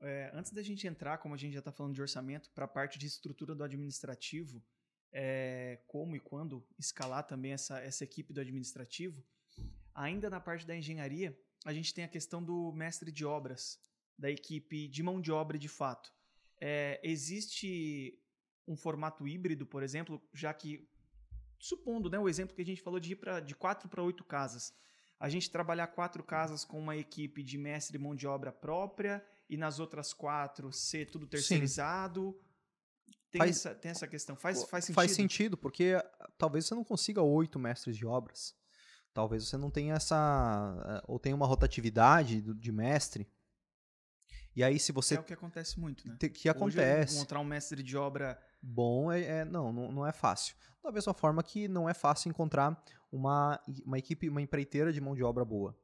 É, 0.00 0.30
antes 0.34 0.52
da 0.52 0.62
gente 0.62 0.86
entrar, 0.86 1.18
como 1.18 1.34
a 1.34 1.36
gente 1.36 1.52
já 1.52 1.58
está 1.58 1.70
falando 1.70 1.94
de 1.94 2.00
orçamento, 2.00 2.50
para 2.50 2.64
a 2.64 2.68
parte 2.68 2.98
de 2.98 3.06
estrutura 3.06 3.54
do 3.54 3.62
administrativo, 3.62 4.62
é, 5.12 5.80
como 5.86 6.16
e 6.16 6.20
quando 6.20 6.66
escalar 6.78 7.26
também 7.26 7.52
essa, 7.52 7.78
essa 7.78 8.04
equipe 8.04 8.32
do 8.32 8.40
administrativo, 8.40 9.22
ainda 9.94 10.28
na 10.28 10.40
parte 10.40 10.66
da 10.66 10.76
engenharia, 10.76 11.38
a 11.64 11.72
gente 11.72 11.94
tem 11.94 12.04
a 12.04 12.08
questão 12.08 12.42
do 12.42 12.72
mestre 12.72 13.12
de 13.12 13.24
obras, 13.24 13.78
da 14.18 14.30
equipe 14.30 14.88
de 14.88 15.02
mão 15.02 15.20
de 15.20 15.30
obra 15.32 15.58
de 15.58 15.68
fato. 15.68 16.12
É, 16.60 17.00
existe 17.02 18.18
um 18.66 18.76
formato 18.76 19.26
híbrido, 19.26 19.66
por 19.66 19.82
exemplo, 19.82 20.22
já 20.32 20.52
que, 20.54 20.88
supondo 21.58 22.08
né, 22.08 22.18
o 22.18 22.28
exemplo 22.28 22.54
que 22.54 22.62
a 22.62 22.66
gente 22.66 22.80
falou 22.82 22.98
de 22.98 23.12
ir 23.12 23.16
pra, 23.16 23.40
de 23.40 23.54
quatro 23.54 23.88
para 23.88 24.02
oito 24.02 24.24
casas, 24.24 24.72
a 25.18 25.28
gente 25.28 25.50
trabalhar 25.50 25.86
quatro 25.88 26.22
casas 26.22 26.64
com 26.64 26.78
uma 26.78 26.96
equipe 26.96 27.42
de 27.42 27.56
mestre 27.56 27.96
de 27.98 28.02
mão 28.02 28.14
de 28.14 28.26
obra 28.26 28.52
própria 28.52 29.24
e 29.48 29.56
nas 29.56 29.78
outras 29.78 30.12
quatro 30.12 30.72
ser 30.72 31.10
tudo 31.10 31.26
terceirizado. 31.26 32.38
Tem, 33.30 33.38
faz, 33.38 33.50
essa, 33.56 33.74
tem 33.74 33.90
essa 33.90 34.06
questão. 34.06 34.36
Faz, 34.36 34.64
faz 34.64 34.84
sentido? 34.84 34.94
Faz 34.94 35.12
sentido, 35.12 35.56
porque 35.56 35.94
talvez 36.38 36.66
você 36.66 36.74
não 36.74 36.84
consiga 36.84 37.22
oito 37.22 37.58
mestres 37.58 37.96
de 37.96 38.06
obras 38.06 38.54
talvez 39.14 39.46
você 39.48 39.56
não 39.56 39.70
tenha 39.70 39.94
essa. 39.94 40.74
Eh, 40.86 41.04
ou 41.06 41.18
tenha 41.18 41.36
uma 41.36 41.46
rotatividade 41.46 42.42
de 42.42 42.72
mestre. 42.72 43.26
E 44.56 44.62
aí, 44.62 44.78
se 44.78 44.92
você. 44.92 45.16
É 45.16 45.20
o 45.20 45.24
que 45.24 45.32
acontece 45.32 45.78
muito, 45.78 46.06
né? 46.06 46.16
Que 46.16 46.48
acontece. 46.48 47.16
encontrar 47.16 47.40
um 47.40 47.44
mestre 47.44 47.82
de 47.82 47.96
obra. 47.96 48.38
Bom, 48.62 49.10
é, 49.10 49.22
é 49.22 49.44
não, 49.44 49.72
não, 49.72 49.90
não, 49.90 50.06
é 50.06 50.12
fácil. 50.12 50.54
Da 50.82 50.92
mesma 50.92 51.12
forma 51.12 51.42
que 51.42 51.66
não 51.66 51.88
é 51.88 51.94
fácil 51.94 52.28
encontrar 52.28 52.82
uma, 53.10 53.60
uma 53.84 53.98
equipe, 53.98 54.28
uma 54.28 54.40
empreiteira 54.40 54.92
de 54.92 55.00
mão 55.00 55.14
de 55.14 55.22
obra 55.22 55.44
boa. 55.44 55.76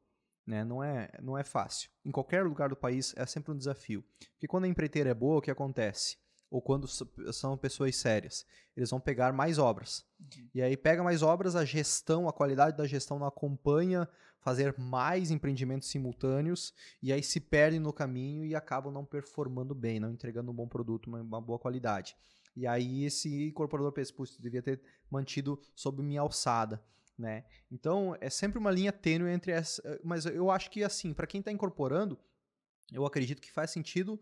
Né? 0.46 0.64
Não, 0.64 0.82
é, 0.82 1.10
não 1.20 1.36
é 1.36 1.44
fácil. 1.44 1.90
Em 2.04 2.10
qualquer 2.10 2.44
lugar 2.44 2.68
do 2.68 2.76
país 2.76 3.14
é 3.16 3.26
sempre 3.26 3.52
um 3.52 3.56
desafio. 3.56 4.04
Porque 4.32 4.46
quando 4.46 4.64
a 4.64 4.68
empreiteira 4.68 5.10
é 5.10 5.14
boa, 5.14 5.38
o 5.38 5.42
que 5.42 5.50
acontece? 5.50 6.16
Ou 6.50 6.60
quando 6.60 6.88
são 6.88 7.56
pessoas 7.56 7.96
sérias. 7.96 8.44
Eles 8.76 8.90
vão 8.90 9.00
pegar 9.00 9.32
mais 9.32 9.58
obras. 9.58 10.04
Uhum. 10.18 10.48
E 10.54 10.62
aí 10.62 10.76
pega 10.76 11.02
mais 11.02 11.22
obras, 11.22 11.54
a 11.54 11.64
gestão, 11.64 12.28
a 12.28 12.32
qualidade 12.32 12.76
da 12.76 12.86
gestão 12.86 13.18
não 13.18 13.26
acompanha 13.26 14.08
fazer 14.40 14.76
mais 14.78 15.30
empreendimentos 15.30 15.88
simultâneos 15.88 16.74
e 17.02 17.12
aí 17.12 17.22
se 17.22 17.38
perdem 17.38 17.78
no 17.78 17.92
caminho 17.92 18.44
e 18.44 18.54
acabam 18.54 18.92
não 18.92 19.04
performando 19.04 19.74
bem, 19.74 20.00
não 20.00 20.10
entregando 20.10 20.50
um 20.50 20.54
bom 20.54 20.66
produto, 20.66 21.06
uma, 21.06 21.20
uma 21.20 21.40
boa 21.40 21.58
qualidade. 21.58 22.16
E 22.56 22.66
aí 22.66 23.04
esse 23.04 23.48
incorporador 23.48 23.92
pensa, 23.92 24.12
putz, 24.12 24.36
devia 24.38 24.62
ter 24.62 24.80
mantido 25.10 25.60
sob 25.74 26.02
minha 26.02 26.20
alçada. 26.20 26.82
Né? 27.16 27.44
Então 27.70 28.16
é 28.18 28.30
sempre 28.30 28.58
uma 28.58 28.70
linha 28.70 28.90
tênue 28.90 29.30
entre 29.30 29.52
essa. 29.52 30.00
Mas 30.02 30.24
eu 30.24 30.50
acho 30.50 30.70
que 30.70 30.82
assim, 30.82 31.12
para 31.12 31.26
quem 31.26 31.40
está 31.40 31.52
incorporando, 31.52 32.18
eu 32.90 33.04
acredito 33.04 33.42
que 33.42 33.52
faz 33.52 33.70
sentido 33.70 34.18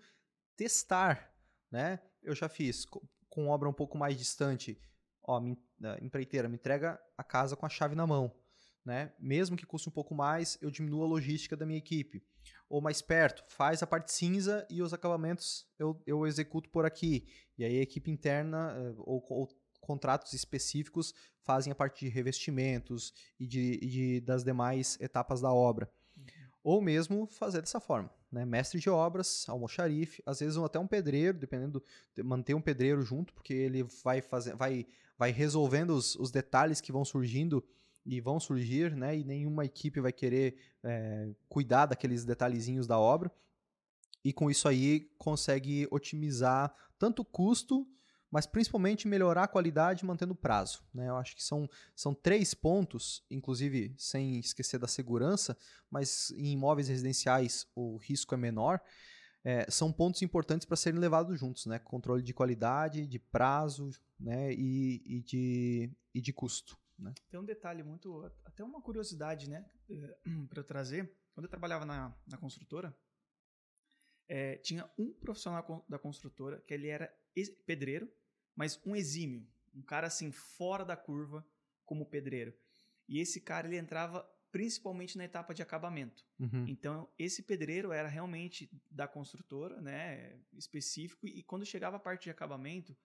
testar. 0.56 1.32
Né? 1.70 2.00
Eu 2.28 2.34
já 2.34 2.48
fiz 2.48 2.84
com 3.30 3.48
obra 3.48 3.68
um 3.68 3.72
pouco 3.72 3.96
mais 3.96 4.16
distante. 4.16 4.78
Ó, 5.22 5.40
me, 5.40 5.52
uh, 5.52 6.02
empreiteira, 6.02 6.48
me 6.48 6.56
entrega 6.56 7.00
a 7.16 7.24
casa 7.24 7.56
com 7.56 7.64
a 7.64 7.68
chave 7.68 7.94
na 7.94 8.06
mão. 8.06 8.30
Né? 8.84 9.12
Mesmo 9.18 9.56
que 9.56 9.66
custe 9.66 9.88
um 9.88 9.92
pouco 9.92 10.14
mais, 10.14 10.58
eu 10.60 10.70
diminuo 10.70 11.02
a 11.02 11.06
logística 11.06 11.56
da 11.56 11.64
minha 11.64 11.78
equipe. 11.78 12.22
Ou 12.68 12.80
mais 12.82 13.00
perto, 13.00 13.42
faz 13.48 13.82
a 13.82 13.86
parte 13.86 14.12
cinza 14.12 14.66
e 14.68 14.82
os 14.82 14.92
acabamentos 14.92 15.66
eu, 15.78 16.02
eu 16.06 16.26
executo 16.26 16.68
por 16.68 16.84
aqui. 16.84 17.26
E 17.56 17.64
aí 17.64 17.78
a 17.78 17.82
equipe 17.82 18.10
interna 18.10 18.74
uh, 18.78 19.02
ou, 19.06 19.24
ou 19.30 19.48
contratos 19.80 20.34
específicos 20.34 21.14
fazem 21.40 21.72
a 21.72 21.74
parte 21.74 22.04
de 22.04 22.10
revestimentos 22.10 23.14
e 23.40 23.46
de, 23.46 23.78
de 23.78 24.20
das 24.20 24.44
demais 24.44 24.98
etapas 25.00 25.40
da 25.40 25.50
obra. 25.50 25.90
Uhum. 26.14 26.24
Ou 26.62 26.82
mesmo 26.82 27.26
fazer 27.26 27.62
dessa 27.62 27.80
forma. 27.80 28.10
Né? 28.30 28.44
Mestre 28.44 28.78
de 28.78 28.90
obras, 28.90 29.48
almoxarife, 29.48 30.22
às 30.26 30.40
vezes 30.40 30.56
até 30.58 30.78
um 30.78 30.86
pedreiro, 30.86 31.38
dependendo, 31.38 31.82
de 32.14 32.22
manter 32.22 32.54
um 32.54 32.60
pedreiro 32.60 33.02
junto, 33.02 33.32
porque 33.32 33.54
ele 33.54 33.82
vai, 34.04 34.20
fazer, 34.20 34.54
vai, 34.54 34.86
vai 35.16 35.30
resolvendo 35.30 35.90
os, 35.90 36.14
os 36.16 36.30
detalhes 36.30 36.80
que 36.80 36.92
vão 36.92 37.04
surgindo 37.04 37.64
e 38.04 38.20
vão 38.20 38.40
surgir, 38.40 38.94
né? 38.96 39.16
E 39.16 39.24
nenhuma 39.24 39.64
equipe 39.64 40.00
vai 40.00 40.12
querer 40.12 40.56
é, 40.82 41.30
cuidar 41.48 41.86
daqueles 41.86 42.24
detalhezinhos 42.24 42.86
da 42.86 42.98
obra. 42.98 43.30
E 44.24 44.32
com 44.32 44.50
isso 44.50 44.68
aí 44.68 45.10
consegue 45.18 45.86
otimizar 45.90 46.74
tanto 46.98 47.22
o 47.22 47.24
custo 47.24 47.86
mas 48.30 48.46
principalmente 48.46 49.08
melhorar 49.08 49.44
a 49.44 49.48
qualidade 49.48 50.04
mantendo 50.04 50.32
o 50.32 50.36
prazo. 50.36 50.82
Né? 50.92 51.08
Eu 51.08 51.16
acho 51.16 51.34
que 51.34 51.42
são, 51.42 51.68
são 51.94 52.14
três 52.14 52.54
pontos, 52.54 53.24
inclusive 53.30 53.94
sem 53.96 54.38
esquecer 54.38 54.78
da 54.78 54.86
segurança, 54.86 55.56
mas 55.90 56.30
em 56.32 56.52
imóveis 56.52 56.88
residenciais 56.88 57.66
o 57.74 57.96
risco 57.96 58.34
é 58.34 58.38
menor. 58.38 58.80
É, 59.44 59.70
são 59.70 59.92
pontos 59.92 60.20
importantes 60.22 60.66
para 60.66 60.76
serem 60.76 60.98
levados 60.98 61.38
juntos, 61.38 61.64
né? 61.64 61.78
Controle 61.78 62.22
de 62.22 62.34
qualidade, 62.34 63.06
de 63.06 63.18
prazo, 63.18 63.90
né? 64.18 64.52
E, 64.52 65.02
e 65.06 65.22
de, 65.22 65.90
e 66.12 66.20
de 66.20 66.32
custo. 66.32 66.76
Né? 66.98 67.14
Tem 67.30 67.38
um 67.38 67.44
detalhe 67.44 67.82
muito, 67.82 68.30
até 68.44 68.64
uma 68.64 68.82
curiosidade, 68.82 69.48
né? 69.48 69.64
para 70.50 70.60
eu 70.60 70.64
trazer. 70.64 71.10
Quando 71.32 71.44
eu 71.44 71.50
trabalhava 71.50 71.86
na, 71.86 72.12
na 72.26 72.36
construtora, 72.36 72.94
é, 74.28 74.56
tinha 74.56 74.88
um 74.98 75.12
profissional 75.12 75.84
da 75.88 75.98
construtora 75.98 76.60
que 76.66 76.74
ele 76.74 76.88
era 76.88 77.10
pedreiro, 77.66 78.10
mas 78.54 78.80
um 78.84 78.96
exímio, 78.96 79.46
um 79.74 79.82
cara 79.82 80.06
assim 80.06 80.32
fora 80.32 80.84
da 80.84 80.96
curva 80.96 81.46
como 81.84 82.06
pedreiro. 82.06 82.54
E 83.08 83.18
esse 83.18 83.40
cara 83.40 83.66
ele 83.66 83.76
entrava 83.76 84.28
principalmente 84.50 85.16
na 85.16 85.24
etapa 85.24 85.54
de 85.54 85.62
acabamento. 85.62 86.24
Uhum. 86.38 86.64
Então 86.66 87.08
esse 87.18 87.42
pedreiro 87.42 87.92
era 87.92 88.08
realmente 88.08 88.70
da 88.90 89.06
construtora, 89.06 89.80
né, 89.80 90.40
específico 90.54 91.26
e 91.26 91.42
quando 91.42 91.64
chegava 91.64 91.96
a 91.96 92.00
parte 92.00 92.24
de 92.24 92.30
acabamento, 92.30 92.96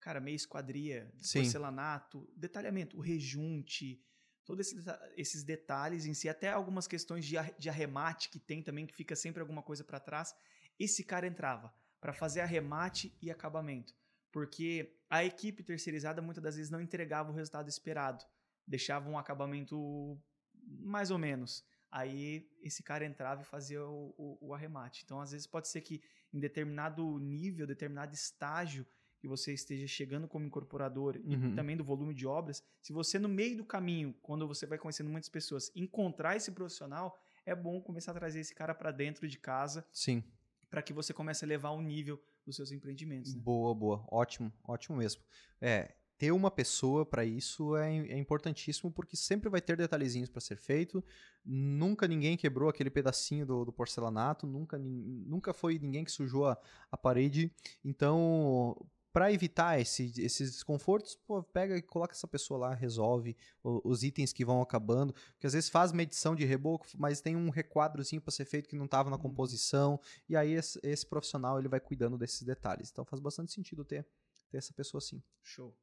cara, 0.00 0.20
meia 0.20 0.36
esquadria, 0.36 1.12
Sim. 1.18 1.40
porcelanato, 1.40 2.28
detalhamento, 2.36 2.96
o 2.96 3.00
rejunte, 3.00 4.02
todos 4.44 4.66
esses, 4.66 4.84
esses 5.16 5.44
detalhes 5.44 6.06
em 6.06 6.14
si, 6.14 6.28
até 6.28 6.50
algumas 6.50 6.86
questões 6.86 7.24
de, 7.24 7.36
de 7.58 7.68
arremate 7.68 8.30
que 8.30 8.38
tem 8.38 8.62
também, 8.62 8.86
que 8.86 8.94
fica 8.94 9.14
sempre 9.14 9.40
alguma 9.40 9.62
coisa 9.62 9.84
para 9.84 10.00
trás. 10.00 10.34
Esse 10.78 11.04
cara 11.04 11.26
entrava 11.26 11.74
para 12.00 12.12
fazer 12.12 12.40
arremate 12.40 13.16
e 13.20 13.30
acabamento. 13.30 13.94
Porque 14.30 14.96
a 15.08 15.24
equipe 15.24 15.62
terceirizada 15.62 16.20
muitas 16.20 16.42
das 16.42 16.56
vezes 16.56 16.70
não 16.70 16.80
entregava 16.80 17.30
o 17.30 17.34
resultado 17.34 17.68
esperado, 17.68 18.24
deixava 18.66 19.08
um 19.08 19.18
acabamento 19.18 20.20
mais 20.62 21.10
ou 21.10 21.18
menos. 21.18 21.64
Aí 21.90 22.46
esse 22.62 22.82
cara 22.82 23.04
entrava 23.04 23.40
e 23.42 23.44
fazia 23.44 23.82
o, 23.82 24.14
o, 24.18 24.48
o 24.48 24.54
arremate. 24.54 25.02
Então, 25.04 25.20
às 25.20 25.30
vezes, 25.32 25.46
pode 25.46 25.68
ser 25.68 25.80
que 25.80 26.02
em 26.32 26.38
determinado 26.38 27.18
nível, 27.18 27.66
determinado 27.66 28.14
estágio 28.14 28.86
que 29.18 29.26
você 29.26 29.52
esteja 29.52 29.86
chegando 29.86 30.28
como 30.28 30.46
incorporador 30.46 31.16
uhum. 31.16 31.50
e 31.50 31.54
também 31.54 31.76
do 31.76 31.82
volume 31.82 32.14
de 32.14 32.26
obras, 32.26 32.62
se 32.80 32.92
você 32.92 33.18
no 33.18 33.28
meio 33.28 33.56
do 33.56 33.64
caminho, 33.64 34.14
quando 34.22 34.46
você 34.46 34.64
vai 34.64 34.78
conhecendo 34.78 35.10
muitas 35.10 35.28
pessoas, 35.28 35.72
encontrar 35.74 36.36
esse 36.36 36.52
profissional, 36.52 37.18
é 37.44 37.54
bom 37.54 37.80
começar 37.80 38.12
a 38.12 38.14
trazer 38.14 38.40
esse 38.40 38.54
cara 38.54 38.74
para 38.74 38.92
dentro 38.92 39.26
de 39.26 39.38
casa. 39.38 39.84
Sim. 39.90 40.22
Para 40.70 40.82
que 40.82 40.92
você 40.92 41.12
comece 41.12 41.44
a 41.44 41.48
levar 41.48 41.72
um 41.72 41.82
nível 41.82 42.20
dos 42.44 42.56
seus 42.56 42.72
empreendimentos. 42.72 43.34
Né? 43.34 43.40
Boa, 43.40 43.74
boa. 43.74 44.04
Ótimo, 44.10 44.52
ótimo 44.64 44.96
mesmo. 44.96 45.22
É, 45.60 45.94
ter 46.18 46.32
uma 46.32 46.50
pessoa 46.50 47.06
para 47.06 47.24
isso 47.24 47.76
é, 47.76 47.96
é, 48.08 48.18
importantíssimo 48.18 48.90
porque 48.90 49.16
sempre 49.16 49.48
vai 49.48 49.60
ter 49.60 49.76
detalhezinhos 49.76 50.28
para 50.28 50.40
ser 50.40 50.56
feito. 50.56 51.02
Nunca 51.44 52.08
ninguém 52.08 52.36
quebrou 52.36 52.68
aquele 52.68 52.90
pedacinho 52.90 53.46
do, 53.46 53.64
do 53.64 53.72
porcelanato, 53.72 54.46
nunca, 54.46 54.76
nunca 54.78 55.54
foi 55.54 55.78
ninguém 55.78 56.04
que 56.04 56.10
sujou 56.10 56.46
a, 56.46 56.58
a 56.90 56.96
parede. 56.96 57.52
Então, 57.84 58.76
para 59.18 59.32
evitar 59.32 59.80
esse, 59.80 60.12
esses 60.22 60.52
desconfortos, 60.52 61.16
pô, 61.16 61.42
pega 61.42 61.76
e 61.76 61.82
coloca 61.82 62.14
essa 62.14 62.28
pessoa 62.28 62.68
lá, 62.68 62.72
resolve 62.72 63.36
os 63.64 64.04
itens 64.04 64.32
que 64.32 64.44
vão 64.44 64.62
acabando, 64.62 65.12
porque 65.12 65.44
às 65.44 65.54
vezes 65.54 65.68
faz 65.68 65.90
medição 65.90 66.36
de 66.36 66.44
reboco, 66.44 66.86
mas 66.96 67.20
tem 67.20 67.34
um 67.34 67.50
requadrozinho 67.50 68.22
para 68.22 68.30
ser 68.30 68.44
feito 68.44 68.68
que 68.68 68.76
não 68.76 68.84
estava 68.84 69.10
na 69.10 69.16
uhum. 69.16 69.22
composição, 69.22 70.00
e 70.28 70.36
aí 70.36 70.52
esse, 70.52 70.78
esse, 70.84 71.04
profissional 71.04 71.58
ele 71.58 71.66
vai 71.66 71.80
cuidando 71.80 72.16
desses 72.16 72.42
detalhes. 72.42 72.92
Então 72.92 73.04
faz 73.04 73.18
bastante 73.18 73.50
sentido 73.50 73.84
ter, 73.84 74.06
ter 74.50 74.58
essa 74.58 74.72
pessoa 74.72 75.00
assim. 75.00 75.20
Show. 75.42 75.76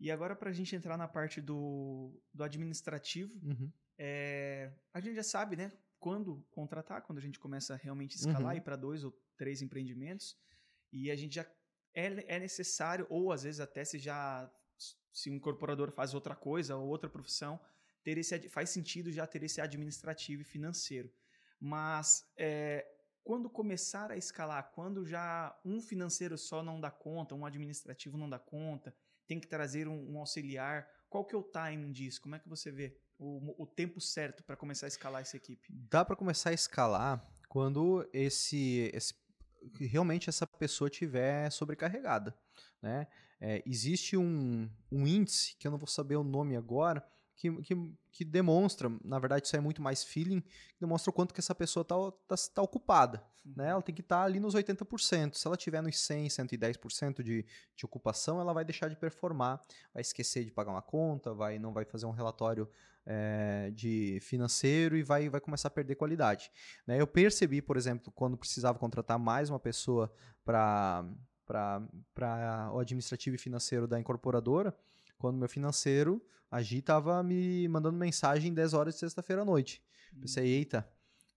E 0.00 0.10
agora 0.10 0.34
para 0.34 0.50
a 0.50 0.52
gente 0.52 0.74
entrar 0.74 0.98
na 0.98 1.06
parte 1.06 1.40
do, 1.40 2.20
do 2.32 2.42
administrativo, 2.42 3.38
uhum. 3.40 3.70
é, 3.96 4.72
a 4.92 4.98
gente 4.98 5.14
já 5.14 5.22
sabe, 5.22 5.54
né, 5.54 5.70
quando 6.00 6.44
contratar, 6.50 7.02
quando 7.02 7.18
a 7.18 7.22
gente 7.22 7.38
começa 7.38 7.74
a 7.74 7.76
realmente 7.76 8.16
escalar 8.16 8.50
uhum. 8.50 8.58
e 8.58 8.60
para 8.60 8.74
dois 8.74 9.04
ou 9.04 9.16
três 9.36 9.62
empreendimentos, 9.62 10.36
e 10.92 11.08
a 11.08 11.14
gente 11.14 11.36
já 11.36 11.46
é, 11.94 12.36
é 12.36 12.38
necessário, 12.38 13.06
ou 13.08 13.32
às 13.32 13.42
vezes 13.44 13.60
até 13.60 13.84
se 13.84 13.98
já 13.98 14.50
se 15.12 15.30
um 15.30 15.34
incorporador 15.34 15.92
faz 15.92 16.12
outra 16.12 16.34
coisa 16.34 16.76
ou 16.76 16.88
outra 16.88 17.08
profissão, 17.08 17.60
ter 18.02 18.18
esse, 18.18 18.48
faz 18.48 18.70
sentido 18.70 19.12
já 19.12 19.26
ter 19.26 19.42
esse 19.44 19.60
administrativo 19.60 20.42
e 20.42 20.44
financeiro. 20.44 21.10
Mas 21.60 22.26
é, 22.36 22.84
quando 23.22 23.48
começar 23.48 24.10
a 24.10 24.16
escalar, 24.16 24.72
quando 24.74 25.06
já 25.06 25.56
um 25.64 25.80
financeiro 25.80 26.36
só 26.36 26.62
não 26.62 26.80
dá 26.80 26.90
conta, 26.90 27.34
um 27.34 27.46
administrativo 27.46 28.18
não 28.18 28.28
dá 28.28 28.38
conta, 28.38 28.94
tem 29.26 29.40
que 29.40 29.46
trazer 29.46 29.88
um, 29.88 30.12
um 30.12 30.18
auxiliar, 30.18 30.86
qual 31.08 31.24
que 31.24 31.34
é 31.34 31.38
o 31.38 31.42
timing 31.42 31.92
disso? 31.92 32.20
Como 32.20 32.34
é 32.34 32.38
que 32.40 32.48
você 32.48 32.70
vê 32.70 32.98
o, 33.18 33.62
o 33.62 33.66
tempo 33.66 34.00
certo 34.00 34.42
para 34.42 34.56
começar 34.56 34.86
a 34.86 34.88
escalar 34.88 35.22
essa 35.22 35.36
equipe? 35.36 35.68
Dá 35.70 36.04
para 36.04 36.16
começar 36.16 36.50
a 36.50 36.54
escalar 36.54 37.24
quando 37.48 38.06
esse, 38.12 38.90
esse 38.92 39.14
realmente 39.78 40.28
essa 40.28 40.46
pessoa 40.46 40.90
tiver 40.90 41.50
sobrecarregada. 41.50 42.36
Né? 42.80 43.06
É, 43.40 43.62
existe 43.66 44.16
um, 44.16 44.68
um 44.90 45.06
índice, 45.06 45.56
que 45.58 45.66
eu 45.66 45.70
não 45.70 45.78
vou 45.78 45.88
saber 45.88 46.16
o 46.16 46.24
nome 46.24 46.56
agora, 46.56 47.04
que, 47.36 47.50
que, 47.62 47.74
que, 48.12 48.24
demonstra, 48.24 48.90
na 49.04 49.18
verdade 49.18 49.46
isso 49.46 49.56
é 49.56 49.60
muito 49.60 49.82
mais 49.82 50.04
feeling, 50.04 50.42
demonstra 50.80 51.10
o 51.10 51.12
quanto 51.12 51.34
que 51.34 51.40
essa 51.40 51.54
pessoa 51.54 51.82
está 51.82 51.96
tá, 52.28 52.36
tá 52.54 52.62
ocupada. 52.62 53.24
Uhum. 53.44 53.52
Né? 53.56 53.70
Ela 53.70 53.82
tem 53.82 53.94
que 53.94 54.00
estar 54.00 54.18
tá 54.18 54.24
ali 54.24 54.40
nos 54.40 54.54
80%. 54.54 55.34
Se 55.34 55.46
ela 55.46 55.56
tiver 55.56 55.82
nos 55.82 55.94
100%, 55.96 56.28
110% 56.28 57.22
de, 57.22 57.44
de 57.76 57.84
ocupação, 57.84 58.40
ela 58.40 58.52
vai 58.52 58.64
deixar 58.64 58.88
de 58.88 58.96
performar, 58.96 59.60
vai 59.92 60.00
esquecer 60.00 60.44
de 60.44 60.50
pagar 60.50 60.70
uma 60.70 60.82
conta, 60.82 61.34
vai 61.34 61.58
não 61.58 61.72
vai 61.72 61.84
fazer 61.84 62.06
um 62.06 62.12
relatório 62.12 62.68
é, 63.06 63.70
de 63.74 64.18
financeiro 64.22 64.96
e 64.96 65.02
vai, 65.02 65.28
vai 65.28 65.40
começar 65.40 65.68
a 65.68 65.70
perder 65.70 65.96
qualidade. 65.96 66.50
Né? 66.86 67.00
Eu 67.00 67.06
percebi, 67.06 67.60
por 67.60 67.76
exemplo, 67.76 68.12
quando 68.12 68.36
precisava 68.36 68.78
contratar 68.78 69.18
mais 69.18 69.50
uma 69.50 69.60
pessoa 69.60 70.12
para 70.44 71.04
o 72.72 72.78
administrativo 72.78 73.36
e 73.36 73.38
financeiro 73.38 73.86
da 73.86 73.98
incorporadora, 73.98 74.74
quando 75.18 75.38
meu 75.38 75.48
financeiro, 75.48 76.24
a 76.50 76.62
Gi, 76.62 76.78
estava 76.78 77.22
me 77.22 77.66
mandando 77.68 77.98
mensagem 77.98 78.52
10 78.52 78.74
horas 78.74 78.94
de 78.94 79.00
sexta-feira 79.00 79.42
à 79.42 79.44
noite. 79.44 79.82
Pensei, 80.20 80.44
uhum. 80.44 80.50
eita, 80.50 80.88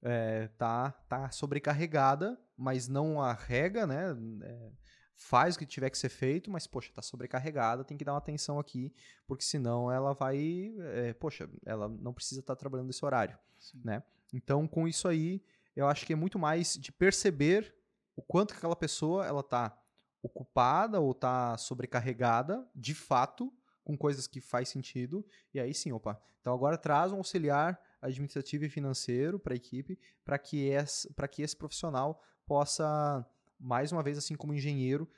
é, 0.02 0.48
tá, 0.58 0.92
tá 1.10 1.30
sobrecarregada, 1.32 2.40
mas 2.56 2.88
não 2.88 3.22
arrega, 3.22 3.88
né? 3.88 4.16
É, 4.44 4.72
faz 5.16 5.56
o 5.56 5.60
que 5.60 5.66
tiver 5.66 5.90
que 5.90 5.98
ser 5.98 6.10
feito, 6.10 6.52
mas, 6.52 6.68
poxa, 6.68 6.92
tá 6.94 7.02
sobrecarregada, 7.02 7.84
tem 7.84 7.98
que 7.98 8.06
dar 8.06 8.14
uma 8.14 8.20
atenção 8.20 8.60
aqui, 8.60 8.94
porque 9.26 9.44
senão 9.44 9.92
ela 9.92 10.14
vai, 10.14 10.74
é, 10.94 11.14
poxa, 11.14 11.50
ela 11.66 11.88
não 11.88 12.14
precisa 12.14 12.42
estar 12.42 12.56
tá 12.56 12.60
trabalhando 12.60 12.90
esse 12.90 13.04
horário, 13.04 13.38
Sim. 13.60 13.82
né? 13.84 14.04
Então, 14.32 14.68
com 14.68 14.88
isso 14.88 15.08
aí, 15.08 15.44
eu 15.76 15.88
acho 15.88 16.06
que 16.06 16.14
é 16.14 16.16
muito 16.16 16.38
mais 16.38 16.74
de 16.74 16.92
perceber 16.92 17.76
o 18.16 18.22
quanto 18.22 18.52
que 18.54 18.58
aquela 18.58 18.76
pessoa, 18.76 19.26
ela 19.26 19.44
tá 19.44 19.78
ocupada 20.22 21.00
ou 21.00 21.14
tá 21.14 21.58
sobrecarregada, 21.58 22.68
de 22.76 22.94
fato, 22.94 23.54
com 23.88 23.98
coisas 23.98 24.28
que 24.28 24.42
faz 24.42 24.68
sentido, 24.68 25.26
e 25.54 25.62
aí 25.62 25.74
sim, 25.74 25.94
opa, 25.94 26.22
então 26.42 26.54
agora 26.54 26.78
traz 26.78 27.14
um 27.14 27.20
auxiliar 27.20 27.82
administrativo 28.02 28.66
e 28.66 28.70
financeiro 28.70 29.40
para 29.40 29.54
a 29.54 29.56
equipe, 29.56 29.98
para 30.26 30.38
que, 30.38 30.66
esse, 30.66 31.10
que 31.32 31.42
esse 31.42 31.56
profissional 31.56 32.22
possa 32.46 33.26
mais 33.58 33.94
uma 33.94 34.04
vez, 34.04 34.18
assim 34.18 34.36
como 34.36 34.54
engenheiro, 34.54 35.10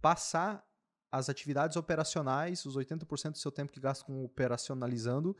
passar 0.00 0.66
as 1.12 1.28
atividades 1.28 1.76
operacionais, 1.76 2.64
os 2.64 2.78
80% 2.78 3.32
do 3.32 3.38
seu 3.38 3.52
tempo 3.52 3.70
que 3.70 3.78
gasta 3.78 4.02
com 4.06 4.24
operacionalizando, 4.24 5.36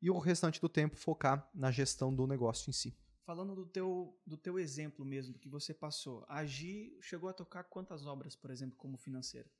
e 0.00 0.08
o 0.10 0.18
restante 0.18 0.58
do 0.58 0.70
tempo 0.70 0.96
focar 0.96 1.46
na 1.54 1.70
gestão 1.70 2.14
do 2.14 2.26
negócio 2.26 2.70
em 2.70 2.72
si. 2.72 2.96
Falando 3.26 3.54
do 3.54 3.66
teu, 3.66 4.18
do 4.26 4.38
teu 4.38 4.58
exemplo 4.58 5.04
mesmo, 5.04 5.38
que 5.38 5.50
você 5.50 5.74
passou, 5.74 6.24
a 6.30 6.46
Gi 6.46 6.96
chegou 7.02 7.28
a 7.28 7.34
tocar 7.34 7.64
quantas 7.64 8.06
obras, 8.06 8.34
por 8.34 8.50
exemplo, 8.50 8.74
como 8.78 8.96
financeira? 8.96 9.50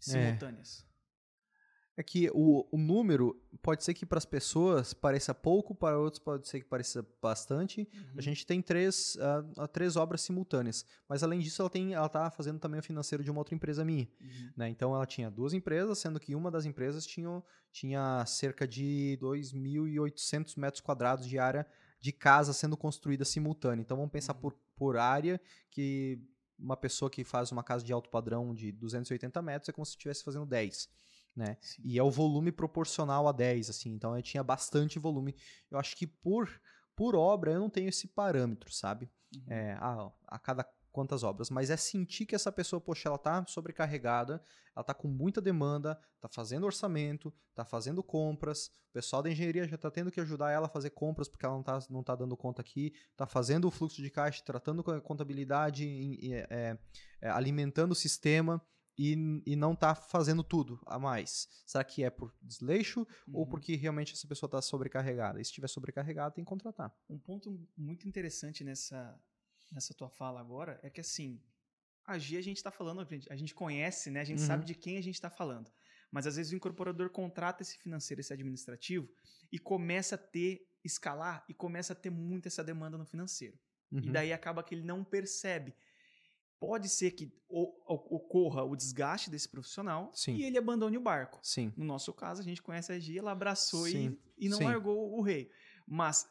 Simultâneas. 0.00 0.86
É. 0.90 0.93
É 1.96 2.02
que 2.02 2.28
o, 2.34 2.66
o 2.72 2.76
número 2.76 3.40
pode 3.62 3.84
ser 3.84 3.94
que 3.94 4.04
para 4.04 4.18
as 4.18 4.24
pessoas 4.24 4.92
pareça 4.92 5.32
pouco, 5.32 5.74
para 5.74 5.96
outros 5.96 6.18
pode 6.18 6.48
ser 6.48 6.60
que 6.60 6.66
pareça 6.66 7.06
bastante. 7.22 7.88
Uhum. 7.94 8.14
A 8.16 8.20
gente 8.20 8.44
tem 8.44 8.60
três, 8.60 9.16
uh, 9.16 9.68
três 9.68 9.94
obras 9.94 10.20
simultâneas, 10.20 10.84
mas 11.08 11.22
além 11.22 11.38
disso 11.38 11.62
ela 11.62 11.70
tem, 11.70 11.94
ela 11.94 12.06
está 12.06 12.30
fazendo 12.30 12.58
também 12.58 12.80
o 12.80 12.82
financeiro 12.82 13.22
de 13.22 13.30
uma 13.30 13.40
outra 13.40 13.54
empresa 13.54 13.84
minha. 13.84 14.08
Uhum. 14.20 14.50
Né? 14.56 14.68
Então 14.68 14.94
ela 14.94 15.06
tinha 15.06 15.30
duas 15.30 15.54
empresas, 15.54 15.98
sendo 15.98 16.18
que 16.18 16.34
uma 16.34 16.50
das 16.50 16.66
empresas 16.66 17.06
tinha, 17.06 17.42
tinha 17.70 18.24
cerca 18.26 18.66
de 18.66 19.16
2.800 19.22 20.58
metros 20.58 20.80
quadrados 20.80 21.26
de 21.26 21.38
área 21.38 21.66
de 22.00 22.12
casa 22.12 22.52
sendo 22.52 22.76
construída 22.76 23.24
simultânea. 23.24 23.82
Então 23.82 23.96
vamos 23.96 24.12
pensar 24.12 24.34
uhum. 24.34 24.40
por, 24.40 24.54
por 24.76 24.96
área 24.96 25.40
que 25.70 26.20
uma 26.58 26.76
pessoa 26.76 27.10
que 27.10 27.24
faz 27.24 27.52
uma 27.52 27.62
casa 27.62 27.84
de 27.84 27.92
alto 27.92 28.10
padrão 28.10 28.54
de 28.54 28.72
280 28.72 29.40
metros 29.42 29.68
é 29.68 29.72
como 29.72 29.84
se 29.86 29.92
estivesse 29.92 30.24
fazendo 30.24 30.46
10 30.46 30.88
né? 31.36 31.56
Sim. 31.60 31.82
E 31.84 31.98
é 31.98 32.02
o 32.02 32.10
volume 32.10 32.52
proporcional 32.52 33.26
a 33.28 33.32
10, 33.32 33.70
assim. 33.70 33.90
Então 33.92 34.16
eu 34.16 34.22
tinha 34.22 34.42
bastante 34.42 34.98
volume. 34.98 35.34
Eu 35.70 35.78
acho 35.78 35.96
que 35.96 36.06
por, 36.06 36.48
por 36.94 37.14
obra 37.14 37.52
eu 37.52 37.60
não 37.60 37.70
tenho 37.70 37.88
esse 37.88 38.08
parâmetro, 38.08 38.72
sabe? 38.72 39.10
Uhum. 39.34 39.44
É, 39.48 39.72
a, 39.80 40.10
a 40.28 40.38
cada 40.38 40.64
quantas 40.94 41.24
obras, 41.24 41.50
mas 41.50 41.70
é 41.70 41.76
sentir 41.76 42.24
que 42.24 42.36
essa 42.36 42.52
pessoa, 42.52 42.80
poxa, 42.80 43.08
ela 43.08 43.18
tá 43.18 43.44
sobrecarregada, 43.48 44.40
ela 44.76 44.84
tá 44.84 44.94
com 44.94 45.08
muita 45.08 45.40
demanda, 45.40 45.98
tá 46.20 46.28
fazendo 46.28 46.66
orçamento, 46.66 47.34
tá 47.52 47.64
fazendo 47.64 48.00
compras, 48.00 48.68
o 48.90 48.92
pessoal 48.92 49.20
da 49.20 49.28
engenharia 49.28 49.66
já 49.66 49.76
tá 49.76 49.90
tendo 49.90 50.12
que 50.12 50.20
ajudar 50.20 50.52
ela 50.52 50.66
a 50.66 50.70
fazer 50.70 50.90
compras 50.90 51.28
porque 51.28 51.44
ela 51.44 51.56
não 51.56 51.64
tá, 51.64 51.80
não 51.90 52.04
tá 52.04 52.14
dando 52.14 52.36
conta 52.36 52.62
aqui, 52.62 52.94
tá 53.16 53.26
fazendo 53.26 53.66
o 53.66 53.72
fluxo 53.72 54.00
de 54.00 54.08
caixa, 54.08 54.40
tratando 54.44 54.84
com 54.84 54.92
a 54.92 55.00
contabilidade, 55.00 55.84
é, 56.32 56.78
é, 57.20 57.28
alimentando 57.28 57.90
o 57.90 57.96
sistema, 57.96 58.62
e, 58.96 59.42
e 59.44 59.56
não 59.56 59.72
está 59.72 59.94
fazendo 59.94 60.42
tudo 60.42 60.80
a 60.86 60.98
mais? 60.98 61.48
Será 61.66 61.82
que 61.84 62.04
é 62.04 62.10
por 62.10 62.32
desleixo 62.42 63.00
uhum. 63.26 63.34
ou 63.34 63.46
porque 63.46 63.74
realmente 63.74 64.12
essa 64.12 64.26
pessoa 64.26 64.48
está 64.48 64.62
sobrecarregada? 64.62 65.40
E 65.40 65.44
se 65.44 65.50
estiver 65.50 65.68
sobrecarregada, 65.68 66.34
tem 66.34 66.44
que 66.44 66.48
contratar. 66.48 66.94
Um 67.08 67.18
ponto 67.18 67.60
muito 67.76 68.06
interessante 68.06 68.62
nessa, 68.62 69.20
nessa 69.72 69.94
tua 69.94 70.08
fala 70.08 70.40
agora 70.40 70.78
é 70.82 70.90
que 70.90 71.00
assim, 71.00 71.40
a 72.06 72.18
G 72.18 72.36
a 72.36 72.42
gente 72.42 72.58
está 72.58 72.70
falando, 72.70 73.06
a 73.30 73.36
gente 73.36 73.54
conhece, 73.54 74.10
né? 74.10 74.20
A 74.20 74.24
gente 74.24 74.40
uhum. 74.40 74.46
sabe 74.46 74.64
de 74.64 74.74
quem 74.74 74.96
a 74.98 75.02
gente 75.02 75.14
está 75.14 75.30
falando. 75.30 75.70
Mas 76.10 76.26
às 76.26 76.36
vezes 76.36 76.52
o 76.52 76.56
incorporador 76.56 77.10
contrata 77.10 77.62
esse 77.62 77.76
financeiro, 77.78 78.20
esse 78.20 78.32
administrativo 78.32 79.08
e 79.50 79.58
começa 79.58 80.14
a 80.14 80.18
ter, 80.18 80.68
escalar 80.84 81.44
e 81.48 81.54
começa 81.54 81.92
a 81.92 81.96
ter 81.96 82.10
muito 82.10 82.46
essa 82.46 82.62
demanda 82.62 82.96
no 82.96 83.04
financeiro. 83.04 83.58
Uhum. 83.90 84.00
E 84.00 84.10
daí 84.10 84.32
acaba 84.32 84.62
que 84.62 84.74
ele 84.74 84.84
não 84.84 85.02
percebe 85.02 85.74
pode 86.66 86.88
ser 86.88 87.10
que 87.12 87.32
ocorra 87.48 88.64
o 88.64 88.74
desgaste 88.74 89.30
desse 89.30 89.48
profissional 89.48 90.10
Sim. 90.14 90.34
e 90.34 90.44
ele 90.44 90.58
abandone 90.58 90.96
o 90.96 91.00
barco. 91.00 91.38
Sim. 91.42 91.72
No 91.76 91.84
nosso 91.84 92.12
caso, 92.12 92.40
a 92.40 92.44
gente 92.44 92.62
conhece 92.62 92.92
a 92.92 92.98
Gia, 92.98 93.20
ela 93.20 93.32
abraçou 93.32 93.86
e, 93.88 94.18
e 94.38 94.48
não 94.48 94.58
Sim. 94.58 94.64
largou 94.64 95.16
o 95.16 95.22
rei. 95.22 95.50
Mas 95.86 96.26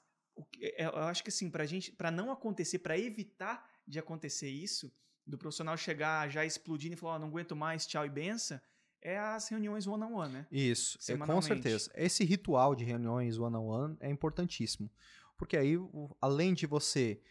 é, 0.60 0.86
eu 0.86 1.04
acho 1.04 1.24
que 1.24 1.30
assim, 1.30 1.50
para 1.50 1.66
gente, 1.66 1.92
para 1.92 2.12
não 2.12 2.32
acontecer, 2.32 2.80
para 2.80 2.98
evitar 2.98 3.70
de 3.88 4.00
acontecer 4.00 4.50
isso, 4.50 4.92
do 5.26 5.38
profissional 5.38 5.78
chegar 5.78 6.30
já 6.30 6.46
explodindo 6.46 6.96
e 6.96 6.98
falar, 6.98 7.16
oh, 7.16 7.20
não 7.20 7.28
aguento 7.28 7.56
mais, 7.56 7.86
tchau 7.86 8.06
e 8.06 8.10
benção, 8.10 8.60
é 9.02 9.18
as 9.18 9.48
reuniões 9.50 9.86
one-on-one, 9.86 10.14
-on 10.14 10.28
-one, 10.28 10.34
né? 10.34 10.48
Isso, 10.52 10.98
é, 11.12 11.18
com 11.18 11.42
certeza. 11.42 11.92
Esse 11.96 12.24
ritual 12.24 12.74
de 12.74 12.84
reuniões 12.84 13.38
one-on-one 13.38 13.94
-on 13.94 13.96
-one 13.96 13.98
é 14.00 14.10
importantíssimo. 14.10 14.90
Porque 15.38 15.58
aí, 15.58 15.78
além 16.22 16.54
de 16.54 16.66
você 16.66 17.22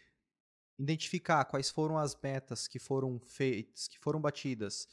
identificar 0.77 1.45
quais 1.45 1.69
foram 1.69 1.97
as 1.97 2.15
metas 2.21 2.67
que 2.67 2.79
foram 2.79 3.19
feitas, 3.19 3.87
que 3.87 3.99
foram 3.99 4.19
batidas, 4.19 4.87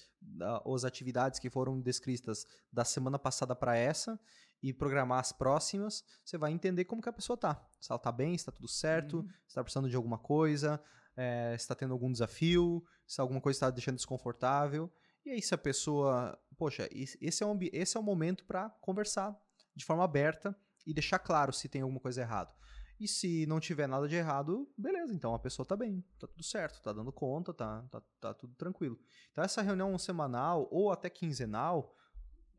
as 0.74 0.85
atividades 0.85 1.39
que 1.39 1.49
foram 1.49 1.81
descritas 1.81 2.47
da 2.72 2.85
semana 2.85 3.18
passada 3.18 3.55
para 3.55 3.76
essa 3.76 4.18
e 4.62 4.72
programar 4.72 5.20
as 5.20 5.33
próximas, 5.33 6.05
você 6.24 6.37
vai 6.37 6.53
entender 6.53 6.85
como 6.85 7.01
que 7.01 7.09
a 7.09 7.12
pessoa 7.12 7.37
tá. 7.37 7.66
Se 7.81 7.91
ela 7.91 7.99
tá 7.99 8.12
bem, 8.12 8.37
se 8.37 8.45
tá 8.45 8.53
tudo 8.53 8.68
certo, 8.68 9.18
uhum. 9.18 9.28
se 9.28 9.49
está 9.49 9.62
precisando 9.62 9.89
de 9.89 9.97
alguma 9.97 10.18
coisa, 10.18 10.83
é, 11.16 11.57
se 11.57 11.64
está 11.64 11.74
tendo 11.74 11.93
algum 11.93 12.12
desafio, 12.12 12.85
se 13.07 13.20
alguma 13.20 13.41
coisa 13.41 13.57
está 13.57 13.70
deixando 13.70 13.97
desconfortável. 13.97 14.93
E 15.24 15.31
aí 15.31 15.43
se 15.43 15.55
a 15.55 15.59
pessoa, 15.59 16.39
poxa, 16.57 16.89
esse 16.93 17.43
é 17.43 17.47
um, 17.47 17.59
esse 17.72 17.97
é 17.97 18.01
o 18.01 18.03
momento 18.03 18.45
para 18.45 18.68
conversar 18.81 19.35
de 19.74 19.85
forma 19.85 20.05
aberta 20.05 20.55
e 20.87 20.93
deixar 20.93 21.18
claro 21.18 21.53
se 21.53 21.68
tem 21.68 21.83
alguma 21.83 22.01
coisa 22.01 22.20
errada. 22.20 22.53
E 23.01 23.09
se 23.09 23.47
não 23.47 23.59
tiver 23.59 23.87
nada 23.87 24.07
de 24.07 24.15
errado, 24.15 24.71
beleza, 24.77 25.15
então 25.15 25.35
a 25.35 25.39
pessoa 25.39 25.65
tá 25.65 25.75
bem, 25.75 26.05
tá 26.19 26.27
tudo 26.27 26.45
certo, 26.45 26.83
tá 26.83 26.93
dando 26.93 27.11
conta, 27.11 27.55
tá, 27.55 27.83
tá, 27.91 28.03
tá 28.21 28.35
tudo 28.35 28.55
tranquilo. 28.57 29.01
Então 29.33 29.43
essa 29.43 29.63
reunião 29.63 29.97
semanal 29.99 30.69
ou 30.71 30.93
até 30.93 31.09
quinzenal 31.09 31.97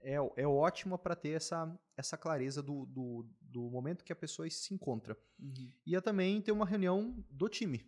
é, 0.02 0.16
é 0.16 0.48
ótima 0.48 0.98
para 0.98 1.16
ter 1.16 1.34
essa, 1.34 1.72
essa 1.96 2.18
clareza 2.18 2.64
do, 2.64 2.88
do, 2.88 3.30
do, 3.40 3.70
momento 3.70 4.04
que 4.04 4.12
a 4.12 4.16
pessoa 4.16 4.50
se 4.50 4.74
encontra. 4.74 5.16
Uhum. 5.40 5.72
E 5.86 5.96
é 5.96 6.02
também 6.02 6.42
ter 6.42 6.52
uma 6.52 6.66
reunião 6.66 7.24
do 7.30 7.48
time. 7.48 7.88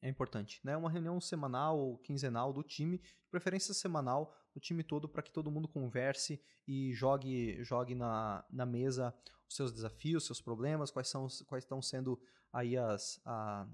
É 0.00 0.08
importante, 0.08 0.60
né? 0.64 0.78
Uma 0.78 0.90
reunião 0.90 1.20
semanal 1.20 1.78
ou 1.78 1.98
quinzenal 1.98 2.54
do 2.54 2.62
time, 2.62 2.98
de 2.98 3.30
preferência 3.30 3.74
semanal, 3.74 4.34
do 4.56 4.60
time 4.60 4.82
todo, 4.82 5.06
para 5.06 5.22
que 5.22 5.30
todo 5.30 5.50
mundo 5.50 5.68
converse 5.68 6.40
e 6.66 6.94
jogue, 6.94 7.62
jogue 7.62 7.94
na, 7.94 8.42
na 8.50 8.64
mesa 8.64 9.14
os 9.46 9.54
seus 9.54 9.70
desafios, 9.70 10.24
seus 10.24 10.40
problemas, 10.40 10.90
quais 10.90 11.08
são 11.08 11.28
quais 11.46 11.64
estão 11.64 11.82
sendo 11.82 12.18
aí 12.50 12.74
as, 12.74 13.20
a, 13.26 13.68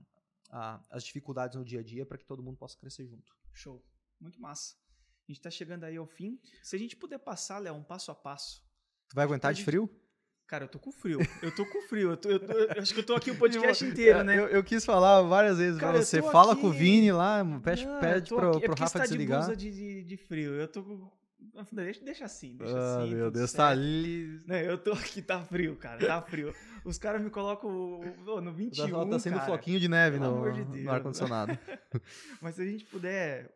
a, 0.50 0.80
as 0.90 1.04
dificuldades 1.04 1.56
no 1.56 1.64
dia 1.64 1.78
a 1.78 1.84
dia 1.84 2.04
para 2.04 2.18
que 2.18 2.24
todo 2.24 2.42
mundo 2.42 2.56
possa 2.56 2.76
crescer 2.76 3.06
junto. 3.06 3.32
Show. 3.52 3.80
Muito 4.20 4.40
massa. 4.40 4.74
A 4.74 5.30
gente 5.30 5.38
está 5.38 5.50
chegando 5.50 5.84
aí 5.84 5.96
ao 5.96 6.06
fim. 6.06 6.40
Se 6.64 6.74
a 6.74 6.78
gente 6.78 6.96
puder 6.96 7.18
passar, 7.18 7.60
Léo, 7.60 7.76
um 7.76 7.84
passo 7.84 8.10
a 8.10 8.14
passo. 8.14 8.60
Tu 9.08 9.14
vai 9.14 9.24
aguentar 9.24 9.54
de 9.54 9.64
frio? 9.64 9.88
Cara, 10.46 10.64
eu 10.64 10.68
tô 10.68 10.78
com 10.78 10.92
frio. 10.92 11.18
Eu 11.42 11.54
tô 11.54 11.64
com 11.64 11.80
frio. 11.82 12.10
Eu, 12.10 12.16
tô, 12.16 12.30
eu, 12.30 12.40
tô, 12.40 12.52
eu 12.52 12.82
acho 12.82 12.92
que 12.92 13.00
eu 13.00 13.06
tô 13.06 13.14
aqui 13.14 13.30
o 13.30 13.36
podcast 13.38 13.84
inteiro, 13.84 14.22
né? 14.22 14.38
Eu, 14.38 14.48
eu 14.48 14.62
quis 14.62 14.84
falar 14.84 15.22
várias 15.22 15.58
vezes 15.58 15.80
Cara, 15.80 15.94
pra 15.94 16.02
você. 16.02 16.20
Fala 16.20 16.52
aqui... 16.52 16.60
com 16.60 16.68
o 16.68 16.72
Vini 16.72 17.10
lá, 17.10 17.42
pede, 17.62 17.86
Não, 17.86 18.00
pede 18.00 18.28
pro, 18.28 18.50
aqui. 18.50 18.60
pro 18.60 18.74
é 18.74 18.80
Rafa 18.80 18.98
tá 18.98 19.04
desligar. 19.06 19.40
De 19.40 19.46
blusa 19.46 19.56
de, 19.56 19.70
de, 19.70 20.04
de 20.04 20.16
frio. 20.16 20.52
Eu 20.52 20.68
tô 20.68 20.82
com 20.82 21.10
Deixa, 21.70 22.02
deixa 22.02 22.24
assim, 22.24 22.56
deixa 22.56 22.78
ah, 22.78 23.02
assim. 23.02 23.14
Meu 23.14 23.30
Deus, 23.30 23.50
certo. 23.50 23.58
tá 23.58 23.68
ali. 23.68 24.40
Né, 24.46 24.66
eu 24.66 24.78
tô 24.78 24.92
aqui, 24.92 25.20
tá 25.20 25.44
frio, 25.44 25.76
cara, 25.76 26.06
tá 26.06 26.22
frio. 26.22 26.54
Os 26.84 26.96
caras 26.98 27.20
me 27.20 27.30
colocam 27.30 27.70
no 27.70 28.52
21. 28.52 29.10
Tá 29.10 29.18
sendo 29.18 29.34
cara, 29.34 29.46
floquinho 29.46 29.78
de 29.78 29.88
neve 29.88 30.18
no, 30.18 30.50
de 30.50 30.82
no 30.82 30.90
ar-condicionado. 30.90 31.58
Mas 32.40 32.54
se 32.54 32.62
a 32.62 32.64
gente 32.64 32.84
puder. 32.86 33.52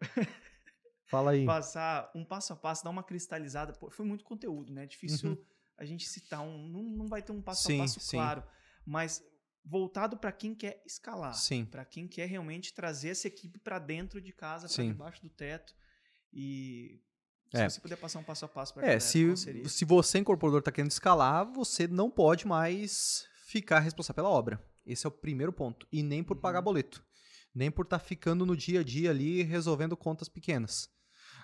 Fala 1.06 1.30
aí. 1.30 1.44
Passar 1.46 2.10
um 2.14 2.24
passo 2.24 2.52
a 2.52 2.56
passo, 2.56 2.84
dar 2.84 2.90
uma 2.90 3.02
cristalizada. 3.02 3.72
Pô, 3.72 3.88
foi 3.90 4.04
muito 4.04 4.24
conteúdo, 4.24 4.72
né? 4.72 4.86
Difícil 4.86 5.30
uhum. 5.30 5.38
A 5.78 5.84
gente 5.84 6.06
citar 6.08 6.40
um. 6.40 6.68
Não, 6.68 6.82
não 6.82 7.06
vai 7.06 7.22
ter 7.22 7.32
um 7.32 7.42
passo 7.42 7.66
sim, 7.66 7.78
a 7.78 7.82
passo 7.82 8.00
sim. 8.00 8.16
claro. 8.16 8.42
Mas 8.84 9.22
voltado 9.64 10.16
para 10.16 10.32
quem 10.32 10.54
quer 10.54 10.82
escalar. 10.86 11.34
Para 11.66 11.84
quem 11.84 12.06
quer 12.06 12.26
realmente 12.26 12.72
trazer 12.72 13.10
essa 13.10 13.26
equipe 13.26 13.58
para 13.58 13.78
dentro 13.78 14.20
de 14.20 14.32
casa, 14.32 14.68
para 14.68 14.84
debaixo 14.84 15.22
do 15.22 15.28
teto. 15.28 15.74
E 16.32 17.00
se 17.50 17.62
é. 17.62 17.68
você 17.68 17.80
puder 17.80 17.96
passar 17.96 18.18
um 18.18 18.24
passo 18.24 18.44
a 18.44 18.48
passo 18.48 18.74
para 18.74 18.86
É, 18.86 19.00
se, 19.00 19.34
se 19.68 19.84
você, 19.84 20.18
incorporador, 20.18 20.60
está 20.60 20.72
querendo 20.72 20.90
escalar, 20.90 21.50
você 21.50 21.86
não 21.86 22.10
pode 22.10 22.46
mais 22.46 23.26
ficar 23.46 23.80
responsável 23.80 24.22
pela 24.22 24.30
obra. 24.30 24.62
Esse 24.84 25.06
é 25.06 25.08
o 25.08 25.12
primeiro 25.12 25.52
ponto. 25.52 25.86
E 25.90 26.02
nem 26.02 26.22
por 26.22 26.36
uhum. 26.36 26.42
pagar 26.42 26.62
boleto. 26.62 27.04
Nem 27.54 27.70
por 27.70 27.84
estar 27.84 27.98
tá 27.98 28.04
ficando 28.04 28.46
no 28.46 28.56
dia 28.56 28.80
a 28.80 28.84
dia 28.84 29.10
ali 29.10 29.42
resolvendo 29.42 29.96
contas 29.96 30.28
pequenas. 30.28 30.88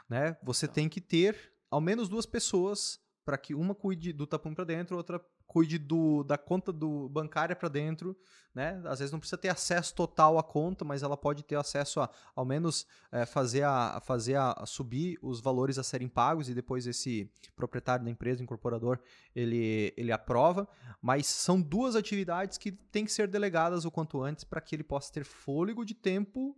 Né? 0.09 0.37
Você 0.43 0.69
tá. 0.69 0.75
tem 0.75 0.89
que 0.89 1.01
ter 1.01 1.53
ao 1.71 1.81
menos 1.81 2.09
duas 2.09 2.27
pessoas 2.27 3.01
para 3.25 3.39
que 3.39 3.55
uma 3.55 3.75
cuide 3.75 4.13
do 4.13 4.27
tapão 4.27 4.55
para 4.55 4.65
dentro, 4.65 4.97
outra 4.97 5.21
cuide 5.47 5.79
do, 5.79 6.25
da 6.25 6.39
conta 6.39 6.73
do 6.73 7.09
bancária 7.11 7.55
para 7.55 7.69
dentro, 7.69 8.17
né? 8.55 8.81
Às 8.87 9.01
vezes 9.01 9.13
não 9.13 9.19
precisa 9.19 9.37
ter 9.37 9.51
acesso 9.51 9.95
total 9.95 10.39
à 10.39 10.43
conta, 10.43 10.85
mas 10.85 11.03
ela 11.03 11.17
pode 11.17 11.43
ter 11.43 11.57
acesso 11.57 12.01
a, 12.01 12.11
ao 12.35 12.45
menos, 12.45 12.87
é, 13.11 13.27
fazer, 13.27 13.63
a, 13.63 14.01
fazer 14.01 14.35
a, 14.35 14.53
a, 14.53 14.67
subir 14.67 15.19
os 15.23 15.41
valores 15.41 15.79
a 15.79 15.83
serem 15.83 16.09
pagos 16.09 16.49
e 16.49 16.55
depois 16.55 16.87
esse 16.87 17.31
proprietário 17.55 18.05
da 18.05 18.11
empresa, 18.11 18.43
incorporador, 18.43 18.99
ele, 19.35 19.93
ele 19.97 20.11
aprova. 20.11 20.67
Mas 21.01 21.27
são 21.27 21.61
duas 21.61 21.97
atividades 21.97 22.57
que 22.57 22.73
têm 22.73 23.05
que 23.05 23.13
ser 23.13 23.29
delegadas 23.29 23.85
o 23.85 23.91
quanto 23.91 24.23
antes 24.23 24.45
para 24.45 24.61
que 24.61 24.75
ele 24.75 24.85
possa 24.85 25.13
ter 25.13 25.25
fôlego 25.25 25.85
de 25.85 25.95
tempo 25.95 26.57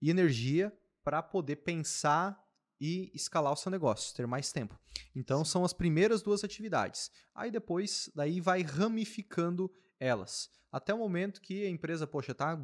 e 0.00 0.10
energia 0.10 0.72
para 1.04 1.22
poder 1.22 1.56
pensar 1.56 2.41
e 2.84 3.12
escalar 3.14 3.52
o 3.52 3.56
seu 3.56 3.70
negócio, 3.70 4.12
ter 4.12 4.26
mais 4.26 4.50
tempo. 4.50 4.76
Então 5.14 5.44
são 5.44 5.64
as 5.64 5.72
primeiras 5.72 6.20
duas 6.20 6.42
atividades. 6.42 7.12
Aí 7.32 7.48
depois, 7.48 8.10
daí 8.12 8.40
vai 8.40 8.62
ramificando 8.62 9.72
elas. 10.00 10.50
Até 10.72 10.92
o 10.92 10.98
momento 10.98 11.40
que 11.40 11.64
a 11.64 11.70
empresa, 11.70 12.08
poxa, 12.08 12.34
tá, 12.34 12.60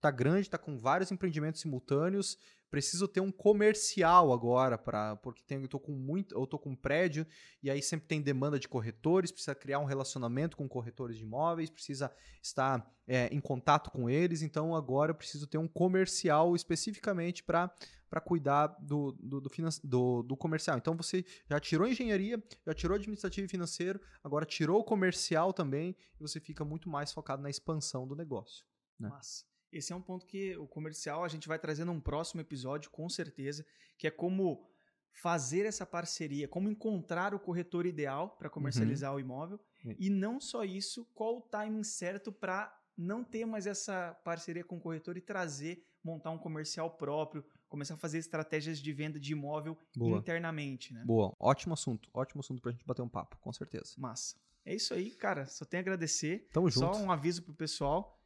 tá 0.00 0.10
grande, 0.10 0.50
tá 0.50 0.58
com 0.58 0.76
vários 0.76 1.12
empreendimentos 1.12 1.60
simultâneos, 1.60 2.36
preciso 2.68 3.06
ter 3.06 3.20
um 3.20 3.30
comercial 3.30 4.32
agora 4.32 4.76
para 4.76 5.14
porque 5.16 5.44
tenho, 5.44 5.62
eu 5.62 5.68
tô 5.68 5.78
com 5.78 5.92
muito, 5.92 6.34
eu 6.34 6.46
tô 6.48 6.58
com 6.58 6.70
um 6.70 6.76
prédio 6.76 7.24
e 7.62 7.70
aí 7.70 7.80
sempre 7.80 8.08
tem 8.08 8.20
demanda 8.20 8.58
de 8.58 8.66
corretores, 8.68 9.30
precisa 9.30 9.54
criar 9.54 9.78
um 9.78 9.84
relacionamento 9.84 10.56
com 10.56 10.68
corretores 10.68 11.16
de 11.16 11.22
imóveis, 11.22 11.70
precisa 11.70 12.12
estar 12.42 12.88
é, 13.06 13.28
em 13.28 13.40
contato 13.40 13.88
com 13.90 14.10
eles, 14.10 14.42
então 14.42 14.74
agora 14.74 15.12
eu 15.12 15.16
preciso 15.16 15.46
ter 15.46 15.58
um 15.58 15.68
comercial 15.68 16.56
especificamente 16.56 17.44
para 17.44 17.72
para 18.10 18.20
cuidar 18.20 18.66
do, 18.80 19.12
do, 19.12 19.40
do, 19.40 19.50
do, 19.84 20.22
do, 20.24 20.36
comercial. 20.36 20.76
Então 20.76 20.96
você 20.96 21.24
já 21.48 21.60
tirou 21.60 21.86
engenharia, 21.86 22.42
já 22.66 22.74
tirou 22.74 22.96
administrativo 22.96 23.46
e 23.46 23.48
financeiro, 23.48 24.00
agora 24.22 24.44
tirou 24.44 24.80
o 24.80 24.84
comercial 24.84 25.52
também 25.52 25.96
e 26.18 26.20
você 26.20 26.40
fica 26.40 26.64
muito 26.64 26.90
mais 26.90 27.12
focado 27.12 27.40
na 27.40 27.48
expansão 27.48 28.06
do 28.06 28.16
negócio. 28.16 28.66
Né? 28.98 29.08
Massa. 29.08 29.44
Esse 29.72 29.92
é 29.92 29.96
um 29.96 30.02
ponto 30.02 30.26
que 30.26 30.56
o 30.56 30.66
comercial 30.66 31.22
a 31.22 31.28
gente 31.28 31.46
vai 31.46 31.58
trazer 31.58 31.84
num 31.84 32.00
próximo 32.00 32.40
episódio, 32.40 32.90
com 32.90 33.08
certeza, 33.08 33.64
que 33.96 34.08
é 34.08 34.10
como 34.10 34.68
fazer 35.12 35.64
essa 35.64 35.86
parceria, 35.86 36.48
como 36.48 36.68
encontrar 36.68 37.34
o 37.34 37.38
corretor 37.38 37.86
ideal 37.86 38.30
para 38.30 38.50
comercializar 38.50 39.12
uhum. 39.12 39.16
o 39.18 39.20
imóvel. 39.20 39.60
Uhum. 39.84 39.94
E 39.98 40.10
não 40.10 40.40
só 40.40 40.64
isso, 40.64 41.04
qual 41.14 41.38
o 41.38 41.42
timing 41.42 41.84
certo 41.84 42.32
para 42.32 42.76
não 42.96 43.22
ter 43.22 43.46
mais 43.46 43.66
essa 43.66 44.14
parceria 44.24 44.64
com 44.64 44.76
o 44.76 44.80
corretor 44.80 45.16
e 45.16 45.20
trazer, 45.20 45.84
montar 46.02 46.30
um 46.30 46.38
comercial 46.38 46.90
próprio, 46.90 47.44
começar 47.70 47.94
a 47.94 47.96
fazer 47.96 48.18
estratégias 48.18 48.78
de 48.78 48.92
venda 48.92 49.18
de 49.18 49.32
imóvel 49.32 49.78
Boa. 49.96 50.18
internamente, 50.18 50.92
né? 50.92 51.02
Boa, 51.06 51.34
ótimo 51.38 51.72
assunto, 51.72 52.10
ótimo 52.12 52.40
assunto 52.40 52.60
para 52.60 52.70
a 52.70 52.72
gente 52.72 52.84
bater 52.84 53.00
um 53.00 53.08
papo, 53.08 53.38
com 53.38 53.52
certeza. 53.52 53.94
Massa. 53.96 54.36
É 54.64 54.74
isso 54.74 54.92
aí, 54.92 55.12
cara. 55.12 55.46
Só 55.46 55.64
tenho 55.64 55.80
a 55.80 55.82
agradecer. 55.82 56.48
Tamo 56.52 56.68
junto. 56.68 56.94
Só 56.94 57.02
um 57.02 57.10
aviso 57.10 57.42
pro 57.42 57.54
pessoal. 57.54 58.20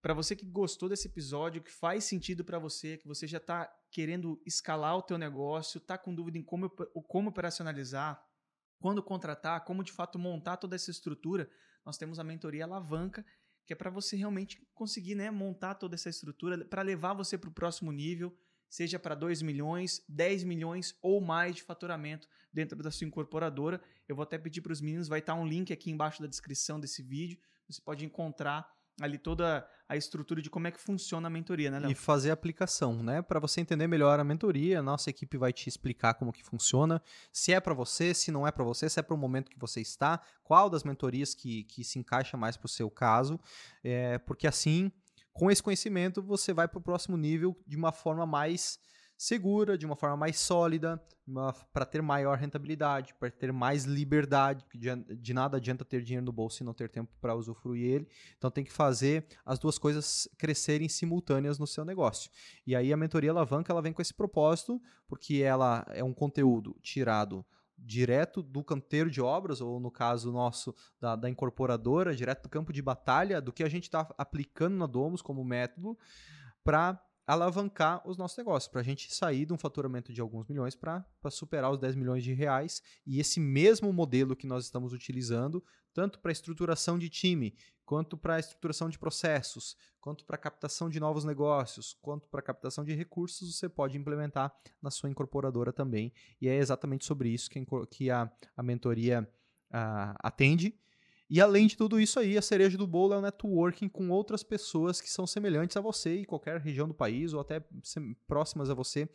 Para 0.00 0.14
você 0.14 0.36
que 0.36 0.46
gostou 0.46 0.88
desse 0.88 1.08
episódio, 1.08 1.62
que 1.62 1.72
faz 1.72 2.04
sentido 2.04 2.44
para 2.44 2.58
você, 2.58 2.96
que 2.96 3.08
você 3.08 3.26
já 3.26 3.38
está 3.38 3.66
querendo 3.90 4.40
escalar 4.46 4.96
o 4.96 5.02
teu 5.02 5.18
negócio, 5.18 5.78
está 5.78 5.98
com 5.98 6.14
dúvida 6.14 6.38
em 6.38 6.42
como, 6.42 6.70
como 6.70 7.30
operacionalizar, 7.30 8.24
quando 8.78 9.02
contratar, 9.02 9.64
como 9.64 9.82
de 9.82 9.90
fato 9.90 10.18
montar 10.18 10.56
toda 10.56 10.76
essa 10.76 10.90
estrutura, 10.90 11.50
nós 11.84 11.98
temos 11.98 12.20
a 12.20 12.24
mentoria 12.24 12.64
Alavanca, 12.64 13.26
que 13.66 13.72
é 13.72 13.76
para 13.76 13.90
você 13.90 14.16
realmente 14.16 14.64
conseguir 14.72 15.16
né, 15.16 15.30
montar 15.30 15.74
toda 15.74 15.96
essa 15.96 16.08
estrutura 16.08 16.64
para 16.64 16.82
levar 16.82 17.12
você 17.12 17.36
para 17.36 17.50
o 17.50 17.52
próximo 17.52 17.90
nível, 17.90 18.34
seja 18.68 18.98
para 18.98 19.14
2 19.14 19.42
milhões, 19.42 20.04
10 20.08 20.44
milhões 20.44 20.96
ou 21.02 21.20
mais 21.20 21.56
de 21.56 21.62
faturamento 21.62 22.28
dentro 22.52 22.82
da 22.82 22.90
sua 22.90 23.06
incorporadora. 23.06 23.80
Eu 24.08 24.16
vou 24.16 24.22
até 24.22 24.36
pedir 24.38 24.60
para 24.60 24.72
os 24.72 24.80
meninos, 24.80 25.08
vai 25.08 25.20
estar 25.20 25.34
tá 25.34 25.40
um 25.40 25.46
link 25.46 25.72
aqui 25.72 25.90
embaixo 25.90 26.20
da 26.20 26.28
descrição 26.28 26.78
desse 26.78 27.02
vídeo, 27.02 27.38
você 27.68 27.80
pode 27.82 28.04
encontrar 28.04 28.70
ali 29.00 29.16
toda 29.16 29.66
a 29.88 29.96
estrutura 29.96 30.42
de 30.42 30.50
como 30.50 30.66
é 30.66 30.70
que 30.70 30.80
funciona 30.80 31.28
a 31.28 31.30
mentoria, 31.30 31.70
né, 31.70 31.78
Léo? 31.78 31.90
E 31.90 31.94
fazer 31.94 32.30
a 32.30 32.34
aplicação, 32.34 33.02
né? 33.02 33.22
Para 33.22 33.38
você 33.38 33.60
entender 33.60 33.86
melhor 33.86 34.18
a 34.18 34.24
mentoria, 34.24 34.80
a 34.80 34.82
nossa 34.82 35.08
equipe 35.08 35.38
vai 35.38 35.52
te 35.52 35.68
explicar 35.68 36.14
como 36.14 36.32
que 36.32 36.42
funciona, 36.42 37.00
se 37.32 37.52
é 37.52 37.60
para 37.60 37.72
você, 37.74 38.12
se 38.12 38.30
não 38.30 38.46
é 38.46 38.50
para 38.50 38.64
você, 38.64 38.88
se 38.88 38.98
é 38.98 39.02
para 39.02 39.14
o 39.14 39.18
momento 39.18 39.50
que 39.50 39.58
você 39.58 39.80
está, 39.80 40.20
qual 40.42 40.68
das 40.68 40.82
mentorias 40.82 41.34
que, 41.34 41.64
que 41.64 41.84
se 41.84 41.98
encaixa 41.98 42.36
mais 42.36 42.56
para 42.56 42.66
o 42.66 42.68
seu 42.68 42.90
caso, 42.90 43.38
é, 43.82 44.18
porque 44.18 44.46
assim, 44.46 44.90
com 45.38 45.50
esse 45.50 45.62
conhecimento, 45.62 46.20
você 46.20 46.52
vai 46.52 46.66
para 46.66 46.78
o 46.78 46.82
próximo 46.82 47.16
nível 47.16 47.56
de 47.64 47.76
uma 47.76 47.92
forma 47.92 48.26
mais 48.26 48.76
segura, 49.16 49.78
de 49.78 49.86
uma 49.86 49.94
forma 49.94 50.16
mais 50.16 50.38
sólida, 50.38 51.00
para 51.72 51.86
ter 51.86 52.02
maior 52.02 52.36
rentabilidade, 52.36 53.14
para 53.14 53.30
ter 53.30 53.52
mais 53.52 53.84
liberdade, 53.84 54.64
de, 54.74 54.88
de 54.96 55.34
nada 55.34 55.58
adianta 55.58 55.84
ter 55.84 56.02
dinheiro 56.02 56.26
no 56.26 56.32
bolso 56.32 56.62
e 56.62 56.66
não 56.66 56.74
ter 56.74 56.88
tempo 56.88 57.12
para 57.20 57.36
usufruir 57.36 57.84
ele. 57.84 58.08
Então 58.36 58.50
tem 58.50 58.64
que 58.64 58.72
fazer 58.72 59.26
as 59.46 59.60
duas 59.60 59.78
coisas 59.78 60.28
crescerem 60.36 60.88
simultâneas 60.88 61.56
no 61.56 61.66
seu 61.66 61.84
negócio. 61.84 62.30
E 62.66 62.74
aí 62.74 62.92
a 62.92 62.96
mentoria 62.96 63.30
alavanca 63.30 63.72
ela 63.72 63.82
vem 63.82 63.92
com 63.92 64.02
esse 64.02 64.14
propósito, 64.14 64.80
porque 65.06 65.36
ela 65.36 65.86
é 65.90 66.02
um 66.02 66.14
conteúdo 66.14 66.76
tirado 66.82 67.46
direto 67.78 68.42
do 68.42 68.62
canteiro 68.62 69.10
de 69.10 69.20
obras, 69.20 69.60
ou 69.60 69.78
no 69.80 69.90
caso 69.90 70.32
nosso, 70.32 70.74
da, 71.00 71.16
da 71.16 71.30
incorporadora, 71.30 72.14
direto 72.14 72.42
do 72.42 72.48
campo 72.48 72.72
de 72.72 72.82
batalha, 72.82 73.40
do 73.40 73.52
que 73.52 73.62
a 73.62 73.68
gente 73.68 73.84
está 73.84 74.12
aplicando 74.18 74.76
na 74.76 74.86
Domus 74.86 75.22
como 75.22 75.44
método, 75.44 75.96
para 76.62 77.00
alavancar 77.28 78.00
os 78.08 78.16
nossos 78.16 78.38
negócios, 78.38 78.72
para 78.72 78.80
a 78.80 78.84
gente 78.84 79.14
sair 79.14 79.44
de 79.44 79.52
um 79.52 79.58
faturamento 79.58 80.14
de 80.14 80.20
alguns 80.22 80.48
milhões 80.48 80.74
para 80.74 81.04
superar 81.30 81.70
os 81.70 81.78
10 81.78 81.94
milhões 81.94 82.24
de 82.24 82.32
reais. 82.32 82.82
E 83.06 83.20
esse 83.20 83.38
mesmo 83.38 83.92
modelo 83.92 84.34
que 84.34 84.46
nós 84.46 84.64
estamos 84.64 84.94
utilizando, 84.94 85.62
tanto 85.92 86.18
para 86.20 86.32
estruturação 86.32 86.98
de 86.98 87.10
time, 87.10 87.54
quanto 87.84 88.16
para 88.16 88.36
a 88.36 88.38
estruturação 88.38 88.88
de 88.88 88.98
processos, 88.98 89.76
quanto 90.00 90.24
para 90.24 90.36
a 90.36 90.38
captação 90.38 90.88
de 90.88 90.98
novos 90.98 91.22
negócios, 91.22 91.92
quanto 92.00 92.26
para 92.30 92.40
a 92.40 92.42
captação 92.42 92.82
de 92.82 92.94
recursos, 92.94 93.54
você 93.54 93.68
pode 93.68 93.98
implementar 93.98 94.50
na 94.80 94.90
sua 94.90 95.10
incorporadora 95.10 95.70
também. 95.70 96.10
E 96.40 96.48
é 96.48 96.56
exatamente 96.56 97.04
sobre 97.04 97.28
isso 97.28 97.50
que, 97.50 97.62
que 97.90 98.10
a, 98.10 98.32
a 98.56 98.62
mentoria 98.62 99.30
a, 99.70 100.12
ah, 100.12 100.16
atende 100.20 100.74
e 101.30 101.40
além 101.40 101.66
de 101.66 101.76
tudo 101.76 102.00
isso 102.00 102.18
aí, 102.18 102.38
a 102.38 102.42
cereja 102.42 102.78
do 102.78 102.86
bolo 102.86 103.14
é 103.14 103.18
o 103.18 103.22
networking 103.22 103.88
com 103.88 104.08
outras 104.10 104.42
pessoas 104.42 105.00
que 105.00 105.10
são 105.10 105.26
semelhantes 105.26 105.76
a 105.76 105.80
você 105.80 106.20
em 106.20 106.24
qualquer 106.24 106.58
região 106.60 106.88
do 106.88 106.94
país 106.94 107.34
ou 107.34 107.40
até 107.40 107.62
próximas 108.26 108.70
a 108.70 108.74
você, 108.74 109.08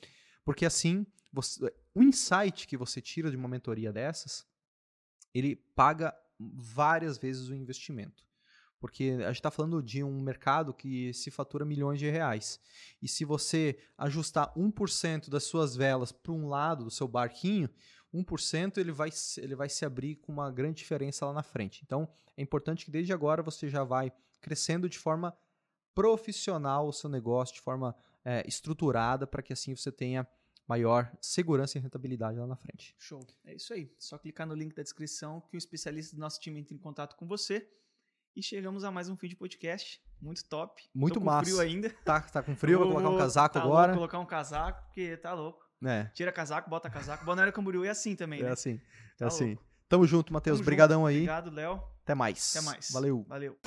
porque 0.45 0.65
assim, 0.65 1.05
você, 1.31 1.73
o 1.95 2.03
insight 2.03 2.67
que 2.67 2.77
você 2.77 3.01
tira 3.01 3.31
de 3.31 3.37
uma 3.37 3.47
mentoria 3.47 3.91
dessas, 3.91 4.45
ele 5.33 5.55
paga 5.55 6.13
várias 6.39 7.17
vezes 7.17 7.49
o 7.49 7.55
investimento. 7.55 8.23
Porque 8.79 9.15
a 9.21 9.27
gente 9.27 9.37
está 9.37 9.49
falando 9.49 9.81
de 9.81 10.03
um 10.03 10.21
mercado 10.21 10.73
que 10.73 11.13
se 11.13 11.31
fatura 11.31 11.63
milhões 11.63 11.99
de 11.99 12.09
reais. 12.09 12.59
E 13.01 13.07
se 13.07 13.23
você 13.23 13.79
ajustar 13.97 14.53
1% 14.55 15.29
das 15.29 15.45
suas 15.45 15.73
velas 15.73 16.11
para 16.11 16.33
um 16.33 16.49
lado 16.49 16.83
do 16.83 16.91
seu 16.91 17.07
barquinho, 17.07 17.69
1% 18.13 18.77
ele 18.77 18.91
vai, 18.91 19.09
ele 19.37 19.55
vai 19.55 19.69
se 19.69 19.85
abrir 19.85 20.15
com 20.17 20.31
uma 20.31 20.51
grande 20.51 20.77
diferença 20.77 21.25
lá 21.25 21.33
na 21.33 21.43
frente. 21.43 21.81
Então, 21.83 22.07
é 22.37 22.41
importante 22.41 22.85
que 22.85 22.91
desde 22.91 23.11
agora 23.11 23.41
você 23.41 23.67
já 23.67 23.83
vai 23.83 24.11
crescendo 24.39 24.87
de 24.87 24.99
forma 24.99 25.35
profissional 25.95 26.87
o 26.87 26.93
seu 26.93 27.09
negócio, 27.09 27.55
de 27.55 27.61
forma 27.61 27.95
é, 28.23 28.43
estruturada, 28.47 29.25
para 29.25 29.41
que 29.41 29.53
assim 29.53 29.75
você 29.75 29.91
tenha 29.91 30.27
maior 30.67 31.11
segurança 31.19 31.77
e 31.77 31.81
rentabilidade 31.81 32.37
lá 32.37 32.47
na 32.47 32.55
frente. 32.55 32.95
Show. 32.97 33.25
É 33.45 33.55
isso 33.55 33.73
aí. 33.73 33.91
Só 33.99 34.17
clicar 34.17 34.47
no 34.47 34.55
link 34.55 34.73
da 34.73 34.83
descrição 34.83 35.41
que 35.41 35.57
o 35.57 35.59
especialista 35.59 36.15
do 36.15 36.19
nosso 36.19 36.39
time 36.39 36.59
entra 36.59 36.73
em 36.73 36.77
contato 36.77 37.15
com 37.15 37.27
você. 37.27 37.67
E 38.35 38.41
chegamos 38.41 38.83
a 38.83 38.89
mais 38.89 39.09
um 39.09 39.15
vídeo 39.15 39.37
podcast. 39.37 40.01
Muito 40.19 40.43
top. 40.45 40.89
Muito 40.93 41.15
Tô 41.15 41.19
com 41.19 41.25
massa. 41.27 41.43
frio 41.43 41.59
ainda. 41.59 41.89
Tá, 42.03 42.21
tá 42.21 42.41
com 42.41 42.55
frio? 42.55 42.79
Vou 42.79 42.87
colocar 42.87 43.09
um 43.09 43.17
casaco 43.17 43.53
tá 43.53 43.61
agora. 43.61 43.91
Vou 43.91 43.97
colocar 43.97 44.19
um 44.19 44.25
casaco, 44.25 44.83
porque 44.85 45.17
tá 45.17 45.33
louco. 45.33 45.62
É. 45.85 46.05
Tira 46.13 46.31
casaco, 46.31 46.69
bota 46.69 46.89
casaco. 46.89 47.25
Balneário 47.25 47.53
Camboriú 47.53 47.83
é 47.83 47.89
assim 47.89 48.15
também, 48.15 48.39
é 48.39 48.43
né? 48.43 48.49
É 48.49 48.53
assim. 48.53 48.79
É 49.15 49.19
tá 49.19 49.27
assim. 49.27 49.47
Louco. 49.47 49.63
Tamo 49.89 50.07
junto, 50.07 50.33
Matheus. 50.33 50.59
Obrigadão 50.59 51.05
aí. 51.05 51.17
Obrigado, 51.17 51.51
Léo. 51.51 51.81
Até 52.03 52.15
mais. 52.15 52.55
Até 52.55 52.65
mais. 52.65 52.89
Valeu. 52.91 53.25
Valeu. 53.27 53.57